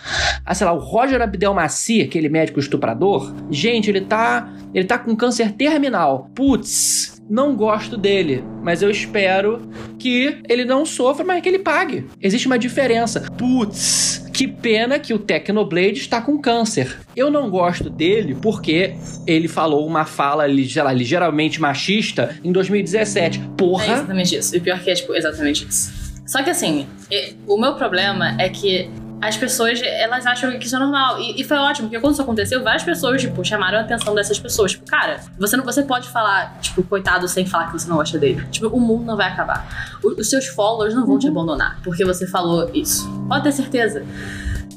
Ah, 0.45 0.55
sei 0.55 0.67
lá, 0.67 0.73
o 0.73 0.79
Roger 0.79 1.21
Abdelmaci, 1.23 2.03
aquele 2.03 2.29
médico 2.29 2.61
estuprador, 2.61 3.35
gente, 3.51 3.91
ele 3.91 4.03
tá, 4.03 4.53
ele 4.75 4.85
tá 4.85 4.99
com 4.99 5.17
câncer 5.17 5.53
terminal. 5.53 6.31
Putz, 6.35 7.18
não 7.29 7.55
gosto 7.55 7.97
dele, 7.97 8.43
mas 8.63 8.83
eu 8.83 8.91
espero 8.91 9.69
que 9.99 10.39
ele 10.49 10.65
não 10.65 10.87
sofra, 10.87 11.25
mas 11.25 11.43
que 11.43 11.49
ele 11.49 11.59
pague. 11.59 12.07
Existe 12.21 12.47
uma 12.47 12.59
diferença. 12.59 13.21
Putz, 13.37 14.25
que 14.33 14.47
pena 14.47 14.99
que 14.99 15.13
o 15.13 15.19
Technoblade 15.19 15.99
está 15.99 16.21
com 16.23 16.39
câncer. 16.39 16.97
Eu 17.15 17.31
não 17.31 17.51
gosto 17.51 17.91
dele 17.91 18.37
porque 18.41 18.95
ele 19.27 19.49
falou 19.49 19.87
uma 19.87 20.05
fala 20.05 20.47
ligeiramente 20.47 21.61
machista 21.61 22.37
em 22.43 22.53
2017. 22.53 23.41
É 23.41 23.57
Porra! 23.57 23.85
exatamente 23.85 24.37
isso. 24.37 24.57
E 24.57 24.61
pior 24.61 24.81
que 24.81 24.91
é, 24.91 24.95
tipo, 24.95 25.15
exatamente 25.15 25.67
isso. 25.69 25.93
Só 26.25 26.43
que 26.43 26.51
assim, 26.51 26.87
o 27.47 27.59
meu 27.59 27.75
problema 27.75 28.37
é 28.41 28.49
que 28.49 28.89
as 29.21 29.37
pessoas, 29.37 29.81
elas 29.83 30.25
acham 30.27 30.57
que 30.59 30.67
isso 30.67 30.77
é 30.77 30.79
normal. 30.79 31.19
E, 31.21 31.41
e 31.41 31.45
foi 31.45 31.57
ótimo, 31.57 31.89
porque 31.89 32.01
quando 32.01 32.13
isso 32.13 32.23
aconteceu, 32.23 32.63
várias 32.63 32.83
pessoas, 32.85 33.21
tipo, 33.21 33.45
chamaram 33.45 33.79
a 33.79 33.81
atenção 33.81 34.15
dessas 34.15 34.39
pessoas. 34.39 34.73
Tipo, 34.73 34.87
cara, 34.87 35.21
você 35.39 35.57
não 35.57 35.65
você 35.65 35.83
pode 35.83 36.09
falar, 36.09 36.59
tipo, 36.61 36.83
coitado, 36.85 37.27
sem 37.27 37.45
falar 37.45 37.67
que 37.67 37.73
você 37.73 37.89
não 37.89 37.97
gosta 37.97 38.19
dele. 38.19 38.47
Tipo, 38.51 38.69
o 38.69 38.81
mundo 38.81 39.05
não 39.05 39.17
vai 39.17 39.29
acabar. 39.29 39.99
O- 40.05 40.21
os 40.21 40.31
seus 40.31 40.47
followers 40.47 40.95
não 40.95 41.05
vão 41.07 41.19
te 41.19 41.27
abandonar 41.27 41.79
porque 41.83 42.05
você 42.05 42.27
falou 42.27 42.71
isso. 42.73 43.09
Pode 43.29 43.43
ter 43.45 43.53
certeza. 43.53 44.05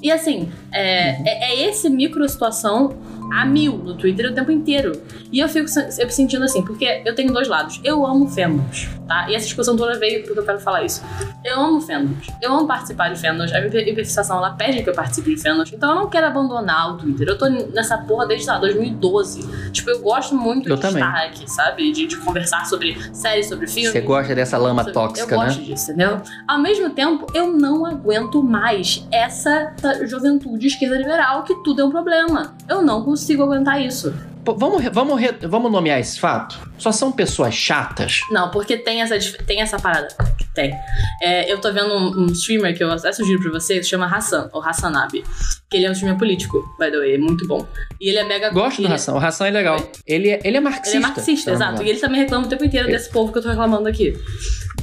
E 0.02 0.12
assim, 0.12 0.52
é, 0.72 1.10
é, 1.30 1.52
é 1.54 1.70
esse 1.70 1.88
micro 1.90 2.28
situação 2.28 2.98
a 3.32 3.46
mil 3.46 3.78
no 3.78 3.96
Twitter 3.96 4.30
o 4.30 4.36
tempo 4.36 4.52
inteiro. 4.52 4.92
E 5.32 5.40
eu 5.40 5.48
fico 5.48 5.68
eu 5.98 6.10
sentindo 6.10 6.44
assim, 6.44 6.62
porque 6.62 7.02
eu 7.06 7.16
tenho 7.16 7.32
dois 7.32 7.48
lados. 7.48 7.80
Eu 7.84 8.06
amo 8.06 8.28
fandoms, 8.28 8.90
tá? 9.08 9.30
E 9.30 9.36
essa 9.36 9.46
discussão 9.46 9.76
toda 9.78 9.98
veio 9.98 10.24
porque 10.24 10.38
eu 10.38 10.44
quero 10.44 10.60
falar 10.60 10.84
isso. 10.84 11.02
Eu 11.44 11.60
amo 11.60 11.80
fandoms. 11.82 12.28
Eu 12.42 12.52
amo 12.54 12.68
participar 12.68 13.10
de 13.10 13.20
fandoms. 13.20 13.52
A 13.54 13.62
minha 13.62 13.82
hiperfixação, 13.82 14.38
ela 14.38 14.52
pede 14.52 14.84
que 14.84 14.90
eu 14.90 14.94
participe 14.94 15.34
de 15.34 15.42
fandoms. 15.42 15.72
Então 15.72 15.90
eu 15.92 15.96
não 15.96 16.10
quero 16.10 16.28
abandonar 16.28 16.94
o 16.94 16.98
Twitter. 16.98 17.28
Eu 17.30 17.38
tô 17.38 17.48
nessa 17.48 17.98
porra 18.00 18.28
desde 18.28 18.48
lá, 18.48 18.58
2012. 18.60 19.72
Tipo, 19.72 19.90
eu 19.92 20.00
gosto 20.02 20.36
muito 20.36 20.68
Eu 20.70 20.76
de 20.76 20.82
também. 20.82 21.02
estar 21.04 21.26
aqui, 21.26 21.50
sabe? 21.50 21.92
De, 21.92 22.08
de 22.08 22.18
conversar 22.18 22.66
sobre 22.66 22.98
séries, 23.14 23.48
sobre 23.48 23.68
filmes. 23.68 23.92
Você 23.92 24.02
gosta 24.02 24.36
dessa 24.36 24.58
lama 24.58 24.84
Sabe? 24.84 24.94
tóxica, 24.94 25.34
eu 25.34 25.40
né? 25.40 25.46
gosto 25.46 25.64
disso, 25.64 25.92
entendeu? 25.92 26.22
Ao 26.48 26.60
mesmo 26.60 26.90
tempo, 26.90 27.26
eu 27.34 27.52
não 27.52 27.86
aguento 27.86 28.44
mais 28.44 29.08
essa, 29.12 29.74
essa 29.78 30.06
juventude 30.06 30.68
esquerda 30.68 30.98
liberal 30.98 31.44
que 31.44 31.56
tudo 31.64 31.82
é 31.82 31.86
um 31.86 31.90
problema. 31.90 32.54
Eu 32.68 32.82
não 32.82 33.02
consigo 33.04 33.21
consigo 33.22 33.44
aguentar 33.44 33.80
isso. 33.80 34.12
Vamos, 34.44 34.84
vamos, 34.92 35.22
vamos 35.44 35.72
nomear 35.72 36.00
esse 36.00 36.20
fato? 36.20 36.58
Só 36.78 36.92
são 36.92 37.12
pessoas 37.12 37.54
chatas? 37.54 38.22
Não, 38.32 38.50
porque 38.50 38.76
tem 38.78 39.02
essa, 39.02 39.18
tem 39.46 39.62
essa 39.62 39.78
parada. 39.80 40.08
Tem. 40.56 40.74
É, 41.22 41.52
eu 41.52 41.60
tô 41.62 41.72
vendo 41.72 41.94
um, 41.94 42.24
um 42.24 42.26
streamer 42.28 42.76
que 42.76 42.84
eu 42.84 42.92
até 42.92 43.12
sugiro 43.14 43.40
pra 43.42 43.52
você, 43.52 43.76
que 43.78 43.84
se 43.84 43.90
chama 43.90 44.06
Hassan, 44.08 44.50
ou 44.52 44.62
Hassanabi. 44.64 45.24
Que 45.70 45.78
ele 45.78 45.86
é 45.86 45.90
um 45.90 45.94
streamer 45.94 46.18
político, 46.18 46.58
by 46.80 46.90
the 46.92 46.98
way, 46.98 47.16
é 47.16 47.18
muito 47.18 47.48
bom. 47.48 47.66
E 48.00 48.10
ele 48.10 48.18
é 48.18 48.24
mega. 48.24 48.50
Gosto 48.50 48.78
do 48.78 48.84
ele, 48.84 48.90
Ração. 48.94 49.16
O 49.16 49.20
Ração 49.20 49.48
é 49.48 49.52
legal. 49.52 49.78
Ele, 50.06 50.30
é- 50.32 50.40
ele 50.44 50.58
é 50.58 50.60
marxista. 50.60 50.98
Ele 50.98 51.06
é 51.06 51.08
marxista, 51.08 51.52
exato. 51.52 51.84
E 51.84 51.90
ele 51.90 52.00
também 52.00 52.20
reclama 52.20 52.46
o 52.46 52.50
tempo 52.50 52.66
inteiro 52.66 52.88
desse 52.88 53.10
povo 53.10 53.32
que 53.32 53.38
eu 53.38 53.44
tô 53.44 53.50
reclamando 53.50 53.88
aqui. 53.88 54.14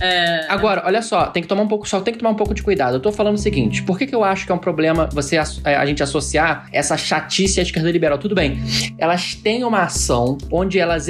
É, 0.01 0.47
Agora, 0.49 0.85
olha 0.87 1.03
só, 1.03 1.27
tem 1.27 1.43
que 1.43 1.49
tomar 1.49 1.63
um 1.63 1.69
pouco, 1.69 1.89
só 1.89 2.01
tem 2.01 2.15
que 2.15 2.21
tomar 2.21 2.31
um 2.31 2.37
pouco 2.37 2.55
de 2.55 2.63
cuidado. 2.63 2.95
Eu 2.95 3.01
tô 3.01 3.11
falando 3.11 3.35
o 3.35 3.39
seguinte: 3.39 3.83
por 3.83 3.99
que, 3.99 4.07
que 4.07 4.15
eu 4.15 4.23
acho 4.23 4.47
que 4.47 4.53
é 4.53 4.55
um 4.55 4.59
problema 4.59 5.09
você 5.13 5.37
asso- 5.37 5.61
é, 5.65 5.75
a 5.75 5.85
gente 5.85 6.01
associar 6.03 6.69
essa 6.73 6.97
chatice 6.97 7.59
à 7.59 7.65
esquerda 7.65 7.91
liberal? 7.91 8.17
Tudo 8.17 8.33
bem, 8.35 8.63
elas 8.97 9.35
têm 9.35 9.48
uma 9.65 9.83
ação 9.83 10.39
onde 10.51 10.79
elas 10.79 11.09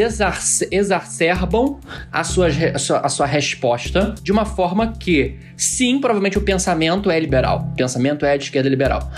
exacerbam 0.71 1.79
a 2.13 2.25
sua, 2.25 2.49
a, 2.49 2.79
sua, 2.79 2.99
a 3.01 3.09
sua 3.09 3.27
resposta 3.27 4.15
de 4.23 4.33
uma 4.33 4.45
forma 4.45 4.93
que, 4.93 5.37
sim, 5.57 6.01
provavelmente 6.01 6.39
o 6.39 6.41
pensamento 6.41 7.11
é 7.11 7.19
liberal. 7.19 7.69
O 7.73 7.77
pensamento 7.77 8.25
é 8.25 8.37
de 8.37 8.45
esquerda 8.45 8.69
liberal. 8.69 9.11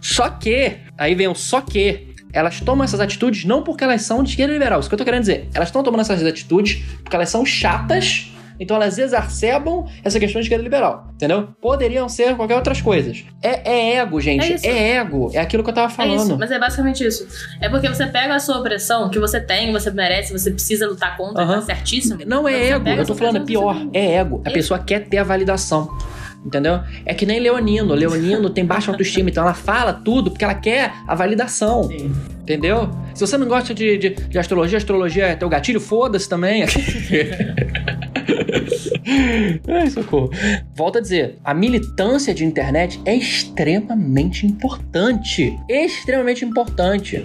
Só 0.00 0.28
que, 0.28 0.76
aí 0.96 1.14
vem 1.14 1.28
o 1.28 1.34
só 1.34 1.60
que. 1.60 2.08
Elas 2.32 2.60
tomam 2.60 2.84
essas 2.84 3.00
atitudes 3.00 3.44
não 3.44 3.64
porque 3.64 3.82
elas 3.82 4.02
são 4.02 4.22
de 4.22 4.30
esquerda 4.30 4.52
liberal. 4.52 4.78
Isso 4.78 4.88
que 4.88 4.94
eu 4.94 4.98
tô 4.98 5.04
querendo 5.04 5.22
dizer. 5.22 5.48
Elas 5.52 5.66
estão 5.66 5.82
tomando 5.82 6.02
essas 6.02 6.24
atitudes 6.24 6.80
porque 7.02 7.16
elas 7.16 7.28
são 7.28 7.44
chatas 7.44 8.30
então 8.60 8.76
elas 8.76 8.98
exacerbam 8.98 9.86
essa 10.04 10.20
questão 10.20 10.40
de 10.40 10.44
esquerda 10.46 10.62
liberal, 10.62 11.08
entendeu? 11.14 11.48
Poderiam 11.60 12.08
ser 12.08 12.36
qualquer 12.36 12.54
outras 12.56 12.80
coisas. 12.82 13.24
É, 13.42 13.68
é 13.72 13.96
ego, 13.96 14.20
gente. 14.20 14.64
É. 14.66 14.70
É, 14.70 14.96
ego. 14.98 15.30
É 15.34 15.38
aquilo 15.40 15.64
que 15.64 15.70
eu 15.70 15.74
tava 15.74 15.90
É 15.90 15.96
falando. 15.96 16.20
isso, 16.20 16.38
mas 16.38 16.50
é 16.50 16.58
basicamente 16.58 17.04
isso. 17.04 17.26
É 17.60 17.68
porque 17.68 17.88
você 17.88 18.06
pega 18.06 18.34
a 18.34 18.38
sua 18.38 18.58
opressão, 18.58 19.08
que 19.08 19.18
você 19.18 19.40
tem, 19.40 19.72
você 19.72 19.90
merece, 19.90 20.32
você 20.32 20.50
precisa 20.50 20.86
lutar 20.86 21.16
contra, 21.16 21.42
Aham. 21.42 21.54
tá 21.60 21.62
certíssimo. 21.62 22.20
Não 22.26 22.46
é 22.46 22.68
ego. 22.68 22.88
Eu 22.88 23.06
tô 23.06 23.14
falando, 23.14 23.36
é 23.38 23.40
pior. 23.40 23.76
É 23.92 24.14
ego. 24.16 24.42
A 24.44 24.50
É. 24.50 24.52
pessoa 24.52 24.78
quer 24.78 25.00
ter 25.08 25.16
a 25.18 25.24
validação. 25.24 25.90
Entendeu? 26.44 26.80
É 27.04 27.12
que 27.12 27.26
nem 27.26 27.38
Leonino. 27.38 27.92
Leonino 27.94 28.48
tem 28.48 28.64
baixa 28.64 28.90
autoestima, 28.90 29.28
então 29.28 29.42
ela 29.42 29.52
fala 29.52 29.92
tudo 29.92 30.30
porque 30.30 30.42
ela 30.44 30.54
quer 30.54 30.92
a 31.06 31.14
validação. 31.14 31.84
Sim. 31.84 32.12
Entendeu? 32.42 32.90
Se 33.14 33.20
você 33.26 33.36
não 33.36 33.46
gosta 33.46 33.74
de, 33.74 33.98
de, 33.98 34.08
de 34.10 34.38
astrologia, 34.38 34.78
astrologia 34.78 35.26
é 35.26 35.36
teu 35.36 35.48
gatilho, 35.50 35.80
foda-se 35.80 36.26
também. 36.28 36.64
Ai, 39.68 39.90
socorro. 39.90 40.30
Volto 40.74 40.98
a 40.98 41.00
dizer, 41.00 41.38
a 41.44 41.54
militância 41.54 42.34
de 42.34 42.44
internet 42.44 43.00
é 43.04 43.14
extremamente 43.14 44.46
importante. 44.46 45.58
Extremamente 45.68 46.44
importante. 46.44 47.24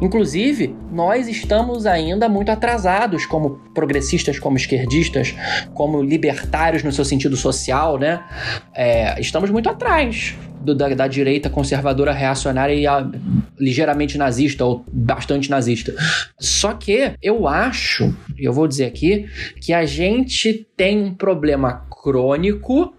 Inclusive, 0.00 0.74
nós 0.92 1.28
estamos 1.28 1.86
ainda 1.86 2.28
muito 2.28 2.50
atrasados 2.50 3.26
como 3.26 3.58
progressistas, 3.74 4.38
como 4.38 4.56
esquerdistas, 4.56 5.34
como 5.74 6.02
libertários 6.02 6.82
no 6.82 6.92
seu 6.92 7.04
sentido 7.04 7.36
social, 7.36 7.98
né? 7.98 8.22
É, 8.74 9.20
estamos 9.20 9.50
muito 9.50 9.68
atrás 9.68 10.34
do- 10.66 10.74
da, 10.74 10.88
da 10.90 11.06
direita 11.08 11.48
conservadora 11.48 12.12
reacionária 12.12 12.74
e 12.74 12.86
a- 12.86 13.08
ligeiramente 13.58 14.18
nazista 14.18 14.64
ou 14.64 14.84
bastante 14.92 15.48
nazista. 15.48 15.94
Só 16.38 16.74
que 16.74 17.12
eu 17.22 17.46
acho, 17.48 18.14
e 18.38 18.44
eu 18.44 18.52
vou 18.52 18.66
dizer 18.68 18.84
aqui, 18.86 19.26
que 19.60 19.72
a 19.72 19.86
gente 19.86 20.66
tem 20.76 20.98
um 21.02 21.14
problema 21.14 21.86
crônico 21.90 22.94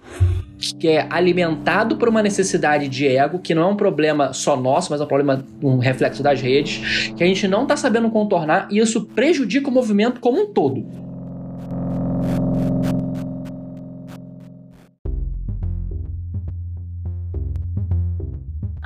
que 0.80 0.88
é 0.88 1.06
alimentado 1.12 1.98
por 1.98 2.10
uma 2.10 2.24
necessidade 2.24 2.88
de 2.88 3.06
ego, 3.08 3.38
que 3.38 3.54
não 3.54 3.62
é 3.62 3.66
um 3.68 3.76
problema 3.76 4.34
só 4.34 4.60
nosso, 4.60 4.90
mas 4.92 5.00
é 5.00 5.04
um 5.04 5.08
problema, 5.08 5.46
um 5.62 5.78
reflexo 5.78 6.24
das 6.24 6.42
redes, 6.42 7.12
que 7.16 7.24
a 7.24 7.28
gente 7.28 7.48
não 7.48 7.68
tá 7.68 7.78
sabendo 7.78 8.10
contornar 8.10 8.68
e 8.72 8.80
isso 8.80 9.06
prejudica 9.06 9.70
o 9.70 9.72
movimento 9.72 10.20
como 10.20 10.42
um 10.42 10.48
todo. 10.52 10.84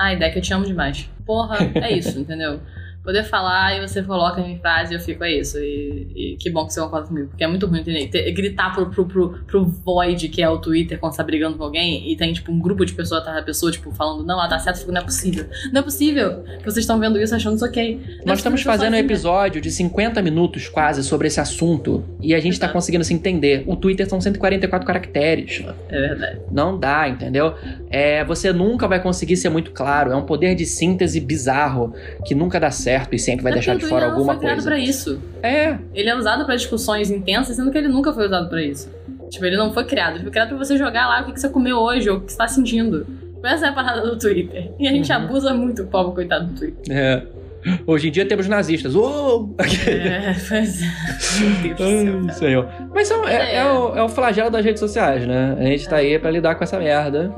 Ai, 0.02 0.16
Deck, 0.18 0.36
eu 0.36 0.42
te 0.42 0.52
amo 0.52 0.66
demais. 0.66 1.08
Porra, 1.28 1.58
é 1.76 1.92
isso, 1.92 2.18
entendeu? 2.20 2.60
Poder 3.04 3.24
falar 3.24 3.76
e 3.78 3.88
você 3.88 4.04
coloca 4.04 4.40
em 4.42 4.60
frase 4.60 4.94
e 4.94 4.96
eu 4.96 5.00
fico, 5.00 5.24
é 5.24 5.32
isso. 5.32 5.58
E, 5.58 6.12
e 6.16 6.38
que 6.38 6.52
bom 6.52 6.68
que 6.68 6.74
você 6.74 6.80
concorda 6.82 7.08
comigo, 7.08 7.30
porque 7.30 7.44
é 7.44 7.48
muito 7.48 7.66
ruim, 7.66 7.82
entendeu? 7.82 8.08
Ter- 8.10 8.32
gritar 8.32 8.76
pro, 8.76 8.92
pro, 8.92 9.06
pro, 9.08 9.30
pro 9.48 9.66
void, 9.66 10.30
que 10.30 10.40
é 10.42 10.48
o 10.48 10.60
Twitter, 10.60 11.00
quando 11.00 11.14
você 11.14 11.18
tá 11.18 11.24
brigando 11.24 11.58
com 11.58 11.64
alguém, 11.64 12.12
e 12.12 12.16
tem, 12.16 12.32
tipo, 12.32 12.52
um 12.52 12.60
grupo 12.60 12.86
de 12.86 12.94
pessoas 12.94 13.22
atrás 13.22 13.38
da 13.38 13.44
pessoa, 13.44 13.72
tipo, 13.72 13.92
falando, 13.92 14.24
não, 14.24 14.36
ela 14.40 14.48
tá 14.48 14.60
certa, 14.60 14.78
eu 14.78 14.82
fico, 14.82 14.92
não 14.92 15.02
é 15.02 15.04
possível. 15.04 15.46
Não 15.74 15.82
é 15.82 15.84
possível 15.84 16.44
que 16.60 16.64
vocês 16.64 16.78
estão 16.78 17.00
vendo 17.00 17.20
isso 17.20 17.34
achando 17.34 17.56
isso 17.56 17.66
ok. 17.66 17.96
Não 17.96 18.02
é 18.02 18.04
Nós 18.04 18.10
possível 18.18 18.36
estamos 18.36 18.62
fazendo 18.62 18.94
um 18.94 18.98
episódio 18.98 19.60
de 19.60 19.72
50 19.72 20.22
minutos 20.22 20.70
quase 20.70 21.04
sobre 21.04 21.28
esse 21.28 21.40
assunto 21.40 22.04
e 22.22 22.36
a 22.36 22.40
gente 22.40 22.60
tá 22.60 22.70
conseguindo 22.70 23.04
se 23.04 23.14
entender. 23.14 23.64
O 23.66 23.76
Twitter 23.76 24.08
são 24.08 24.22
144 24.22 24.86
caracteres. 24.86 25.64
É 25.90 26.00
verdade. 26.00 26.40
Não 26.52 26.78
dá, 26.78 27.08
entendeu? 27.08 27.56
É, 27.90 28.24
você 28.24 28.54
nunca 28.54 28.88
vai 28.88 29.02
conseguir 29.02 29.38
ser 29.38 29.50
muito 29.50 29.72
claro. 29.72 30.12
É 30.12 30.16
um 30.16 30.26
poder 30.26 30.54
de 30.54 30.66
síntese 30.66 31.20
bizarro 31.20 31.94
que 32.26 32.36
nunca 32.36 32.60
dá 32.60 32.70
certo 32.70 32.91
e 33.12 33.20
sempre 33.20 33.44
vai 33.44 33.52
É 33.52 33.56
deixar 33.56 33.76
de 33.76 33.86
fora 33.86 33.90
Twitter 33.90 34.08
não 34.08 34.12
alguma 34.16 34.34
foi 34.34 34.40
criado 34.42 34.56
coisa. 34.56 34.70
pra 34.70 34.80
isso. 34.80 35.22
É, 35.44 35.78
Ele 35.94 36.10
é 36.10 36.16
usado 36.16 36.46
pra 36.46 36.56
discussões 36.56 37.10
intensas, 37.12 37.56
sendo 37.56 37.72
que 37.72 37.78
ele 37.78 37.88
nunca 37.88 38.12
foi 38.14 38.26
usado 38.26 38.50
pra 38.50 38.62
isso. 38.62 38.90
Tipo, 39.30 39.46
ele 39.46 39.58
não 39.58 39.72
foi 39.74 39.86
criado. 39.86 40.16
Ele 40.16 40.24
foi 40.24 40.32
criado 40.32 40.50
pra 40.50 40.58
você 40.58 40.78
jogar 40.78 41.08
lá 41.08 41.22
o 41.22 41.26
que 41.26 41.34
que 41.34 41.40
você 41.40 41.50
comeu 41.50 41.78
hoje 41.78 42.10
ou 42.10 42.18
o 42.18 42.22
que 42.22 42.32
você 42.32 42.38
tá 42.38 42.48
sentindo. 42.48 43.06
Essa 43.44 43.68
é 43.68 43.70
a 43.70 43.74
parada 43.74 44.02
do 44.02 44.18
Twitter. 44.20 44.72
E 44.80 44.88
a 44.88 44.92
gente 44.92 45.10
Uhum. 45.12 45.18
abusa 45.18 45.54
muito 45.54 45.84
o 45.84 45.88
pobre 45.88 46.14
coitado 46.16 46.46
do 46.48 46.54
Twitter. 46.60 46.96
é. 46.98 47.24
Hoje 47.86 48.08
em 48.08 48.12
dia 48.12 48.26
temos 48.26 48.48
nazistas. 48.48 48.96
Uou! 48.96 49.56
É, 49.60 50.34
pois 50.50 50.82
é. 50.82 50.86
Céu, 51.20 51.48
Ai, 51.62 51.70
cara. 51.76 52.34
senhor. 52.34 52.68
Mas 52.92 53.08
são- 53.08 53.28
é, 53.28 53.36
É. 53.36 53.56
é 53.58 53.66
o, 53.72 53.96
é 53.98 54.02
o 54.04 54.10
flagelo 54.10 54.50
das 54.50 54.66
redes 54.66 54.80
sociais, 54.80 55.28
né? 55.28 55.56
A 55.60 55.64
gente 55.66 55.88
tá 55.88 55.98
aí 55.98 56.18
pra 56.18 56.32
lidar 56.32 56.56
com 56.56 56.64
essa 56.64 56.80
merda 56.80 57.32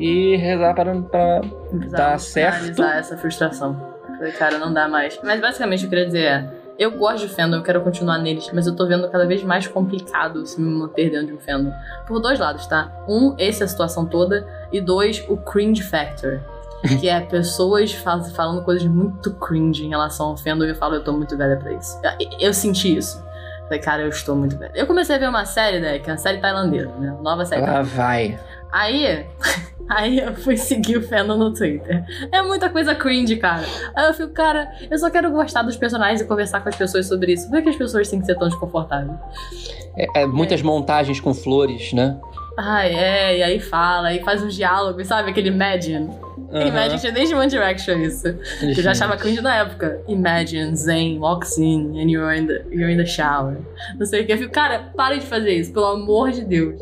e 0.00 0.34
rezar 0.36 0.72
para, 0.74 0.94
pra 1.02 1.40
Precisava 1.68 2.12
Tá 2.12 2.16
certo. 2.18 2.82
essa 2.82 3.18
frustração. 3.18 3.76
Falei, 4.16 4.32
cara, 4.32 4.58
não 4.58 4.72
dá 4.72 4.88
mais. 4.88 5.18
Mas 5.22 5.40
basicamente 5.40 5.80
o 5.80 5.82
que 5.82 5.86
eu 5.86 5.90
queria 5.90 6.06
dizer 6.06 6.22
é. 6.24 6.66
Eu 6.78 6.90
gosto 6.90 7.26
de 7.26 7.34
fandom, 7.34 7.56
eu 7.56 7.62
quero 7.62 7.80
continuar 7.80 8.18
neles, 8.18 8.50
mas 8.52 8.66
eu 8.66 8.76
tô 8.76 8.86
vendo 8.86 9.08
cada 9.08 9.26
vez 9.26 9.42
mais 9.42 9.66
complicado 9.66 10.44
se 10.46 10.60
me 10.60 10.68
manter 10.68 11.08
dentro 11.10 11.28
de 11.28 11.32
um 11.32 11.38
fandom. 11.38 11.72
Por 12.06 12.20
dois 12.20 12.38
lados, 12.38 12.66
tá? 12.66 12.92
Um, 13.08 13.34
esse 13.38 13.62
é 13.62 13.64
a 13.64 13.68
situação 13.68 14.04
toda, 14.04 14.46
e 14.70 14.78
dois, 14.78 15.24
o 15.28 15.36
cringe 15.38 15.82
factor. 15.82 16.40
Que 17.00 17.08
é 17.08 17.18
pessoas 17.20 17.92
faz- 17.94 18.30
falando 18.32 18.62
coisas 18.62 18.86
muito 18.86 19.32
cringe 19.36 19.86
em 19.86 19.88
relação 19.88 20.26
ao 20.26 20.36
fandom 20.36 20.66
e 20.66 20.68
eu 20.68 20.74
falo, 20.76 20.94
eu 20.96 21.02
tô 21.02 21.12
muito 21.14 21.34
velha 21.36 21.56
pra 21.56 21.72
isso. 21.72 21.98
Eu, 22.20 22.28
eu 22.48 22.54
senti 22.54 22.94
isso. 22.94 23.24
Falei, 23.64 23.80
cara, 23.80 24.02
eu 24.02 24.08
estou 24.10 24.36
muito 24.36 24.56
velha. 24.56 24.70
Eu 24.74 24.86
comecei 24.86 25.16
a 25.16 25.18
ver 25.18 25.28
uma 25.28 25.44
série, 25.46 25.80
né? 25.80 25.98
Que 25.98 26.10
é 26.10 26.12
uma 26.12 26.18
série 26.18 26.38
tailandesa, 26.38 26.92
né? 26.98 27.16
Nova 27.22 27.44
série 27.46 27.62
Lá 27.62 27.80
vai. 27.82 28.38
Aí, 28.76 29.24
aí 29.88 30.18
eu 30.18 30.34
fui 30.34 30.56
seguir 30.56 30.98
o 30.98 31.02
fandom 31.02 31.38
no 31.38 31.54
Twitter. 31.54 32.04
É 32.30 32.42
muita 32.42 32.68
coisa 32.68 32.94
cringe, 32.94 33.36
cara. 33.36 33.64
Aí 33.94 34.06
eu 34.06 34.14
fico, 34.14 34.32
cara, 34.34 34.70
eu 34.90 34.98
só 34.98 35.08
quero 35.08 35.30
gostar 35.30 35.62
dos 35.62 35.76
personagens 35.76 36.20
e 36.20 36.26
conversar 36.26 36.60
com 36.60 36.68
as 36.68 36.76
pessoas 36.76 37.08
sobre 37.08 37.32
isso. 37.32 37.48
Por 37.48 37.62
que 37.62 37.70
as 37.70 37.76
pessoas 37.76 38.10
têm 38.10 38.20
que 38.20 38.26
ser 38.26 38.36
tão 38.36 38.48
desconfortáveis? 38.48 39.18
É, 39.96 40.22
é 40.22 40.26
muitas 40.26 40.60
montagens 40.60 41.18
com 41.18 41.32
flores, 41.32 41.94
né? 41.94 42.20
Ai, 42.58 42.94
é, 42.94 43.38
e 43.38 43.42
aí 43.42 43.60
fala, 43.60 44.12
e 44.12 44.22
faz 44.22 44.42
uns 44.42 44.54
diálogos, 44.54 45.06
sabe? 45.06 45.30
Aquele 45.30 45.48
Imagine. 45.48 46.10
Aham. 46.52 46.68
Imagine 46.68 47.00
tinha 47.00 47.12
desde 47.12 47.34
One 47.34 47.48
Direction 47.48 47.98
isso. 48.00 48.34
Que 48.60 48.78
eu 48.78 48.82
já 48.82 48.92
achava 48.92 49.16
cringe 49.16 49.40
na 49.40 49.56
época. 49.56 50.00
Imagine, 50.08 50.74
Zen 50.76 51.18
walks 51.18 51.58
in 51.58 51.98
and 52.00 52.10
you're 52.10 52.36
in 52.36 52.46
the, 52.46 52.64
you're 52.70 52.92
in 52.92 52.96
the 52.96 53.06
shower. 53.06 53.56
Não 53.98 54.06
sei 54.06 54.22
o 54.22 54.26
que. 54.26 54.32
Eu 54.32 54.38
fico, 54.38 54.52
cara, 54.52 54.90
parem 54.96 55.18
de 55.18 55.26
fazer 55.26 55.52
isso, 55.52 55.72
pelo 55.72 55.86
amor 55.86 56.30
de 56.30 56.44
Deus. 56.44 56.74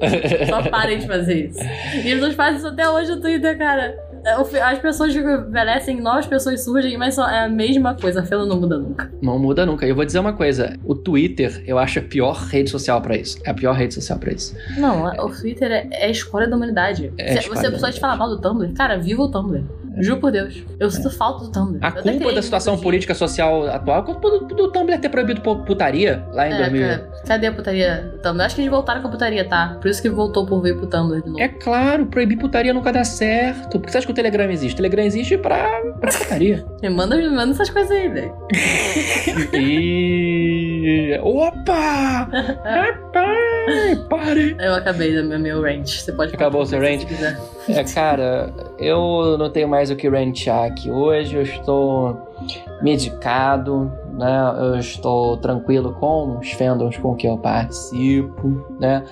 Só 0.49 0.63
parem 0.69 0.99
de 0.99 1.07
fazer 1.07 1.47
isso. 1.47 1.61
E 1.61 2.09
as 2.09 2.15
pessoas 2.15 2.35
fazem 2.35 2.57
isso 2.59 2.69
até 2.69 2.89
hoje 2.89 3.11
no 3.11 3.21
Twitter, 3.21 3.57
cara. 3.59 3.97
É, 4.25 4.61
As 4.63 4.79
pessoas 4.79 5.15
envelhecem, 5.15 6.01
novas 6.01 6.27
pessoas 6.27 6.65
surgem, 6.65 6.97
mas 6.97 7.19
é 7.19 7.45
a 7.45 7.49
mesma 7.49 7.95
coisa. 7.95 8.21
A 8.21 8.25
fila 8.25 8.47
não 8.47 8.61
muda 8.61 8.79
nunca. 8.79 9.13
Não 9.21 9.39
muda 9.39 9.67
nunca. 9.67 9.87
Eu 9.87 9.95
vou 9.95 10.05
dizer 10.05 10.19
uma 10.19 10.33
coisa: 10.33 10.77
o 10.85 10.95
Twitter, 10.95 11.63
eu 11.67 11.79
acho 11.79 11.99
a 11.99 12.03
pior 12.03 12.37
rede 12.47 12.71
social 12.71 13.01
pra 13.01 13.17
isso. 13.17 13.39
É 13.45 13.51
a 13.51 13.55
pior 13.55 13.75
rede 13.75 13.95
social 13.95 14.19
pra 14.19 14.33
isso. 14.33 14.57
Não, 14.79 15.05
o 15.05 15.31
Twitter 15.31 15.71
é, 15.71 15.89
é 15.91 16.07
a 16.07 16.11
escolha 16.11 16.49
da 16.49 16.57
humanidade. 16.57 17.13
É 17.19 17.41
você 17.43 17.71
pessoa 17.71 17.93
te 17.93 18.01
fala 18.01 18.17
mal 18.17 18.29
do 18.29 18.41
Tumblr, 18.41 18.73
cara, 18.75 18.97
viva 18.97 19.23
o 19.23 19.31
Tumblr. 19.31 19.65
Juro 20.01 20.21
por 20.21 20.33
Deus. 20.33 20.63
Eu 20.81 20.91
sinto 20.91 21.11
falta 21.11 21.45
do 21.45 21.53
Tumblr. 21.53 21.79
A 21.83 21.89
Eu 21.89 22.03
culpa 22.03 22.33
da 22.33 22.43
situação 22.43 22.77
política 22.79 23.15
social 23.15 23.67
atual 23.69 24.01
é 24.01 24.05
culpa 24.05 24.31
do, 24.31 24.41
do 24.47 24.73
Tumblr 24.73 24.99
ter 24.99 25.09
proibido 25.09 25.41
pu- 25.41 25.65
putaria 25.65 26.25
lá 26.33 26.49
em 26.49 26.53
É, 26.53 26.57
2000. 26.59 26.87
cara, 26.89 27.11
cadê 27.27 27.47
a 27.47 27.53
putaria 27.53 28.11
do 28.13 28.19
Tumblr? 28.19 28.45
Acho 28.45 28.55
que 28.57 28.61
eles 28.63 28.71
voltaram 28.71 29.01
com 29.03 29.09
a 29.09 29.11
putaria, 29.11 29.45
tá? 29.49 29.79
Por 29.81 29.89
isso 29.89 30.03
que 30.03 30.09
voltou 30.11 30.45
por 30.47 30.61
vir 30.63 30.77
pro 30.77 30.87
Tumblr 30.87 31.21
de 31.23 31.29
novo. 31.29 31.41
É 31.41 31.49
claro, 31.49 32.07
proibir 32.07 32.39
putaria 32.39 32.73
nunca 32.75 32.93
dá 32.93 33.05
certo. 33.05 33.79
Por 33.79 33.87
que 33.87 33.93
você 33.93 33.99
acha 33.99 34.07
que 34.07 34.13
o 34.13 34.15
Telegram 34.15 34.51
existe? 34.51 34.75
O 34.75 34.77
Telegram 34.77 35.05
existe 35.05 35.39
pra, 35.39 35.69
pra 36.01 36.11
putaria. 36.13 36.65
Me 36.83 36.89
manda, 36.91 37.17
me 37.17 37.29
manda 37.29 37.53
essas 37.53 37.71
coisas 37.71 37.91
aí, 37.91 38.09
velho. 38.09 38.33
e. 39.53 40.54
Opa! 41.23 42.29
Rapaz! 42.65 43.45
party. 44.09 44.57
Eu 44.59 44.75
acabei 44.75 45.15
do 45.15 45.25
meu, 45.25 45.39
meu 45.39 45.63
range. 45.63 46.01
Você 46.01 46.13
pode 46.13 46.35
Acabou 46.35 46.63
o 46.63 46.67
seu 46.67 46.81
quiser. 46.81 47.39
É, 47.69 47.85
cara, 47.85 48.53
eu 48.79 49.37
não 49.39 49.51
tenho 49.51 49.69
mais 49.69 49.91
o 49.91 49.97
que 49.97 50.09
rantear 50.09 50.65
aqui. 50.65 50.91
Hoje 50.91 51.37
eu 51.37 51.43
estou 51.43 52.35
medicado, 52.83 53.91
né? 54.13 54.55
Eu 54.59 54.79
estou 54.79 55.37
tranquilo 55.39 55.93
com 55.95 56.39
os 56.39 56.51
fandoms 56.53 56.97
com 56.97 57.15
que 57.15 57.27
eu 57.27 57.39
participo, 57.39 58.67
né? 58.79 59.05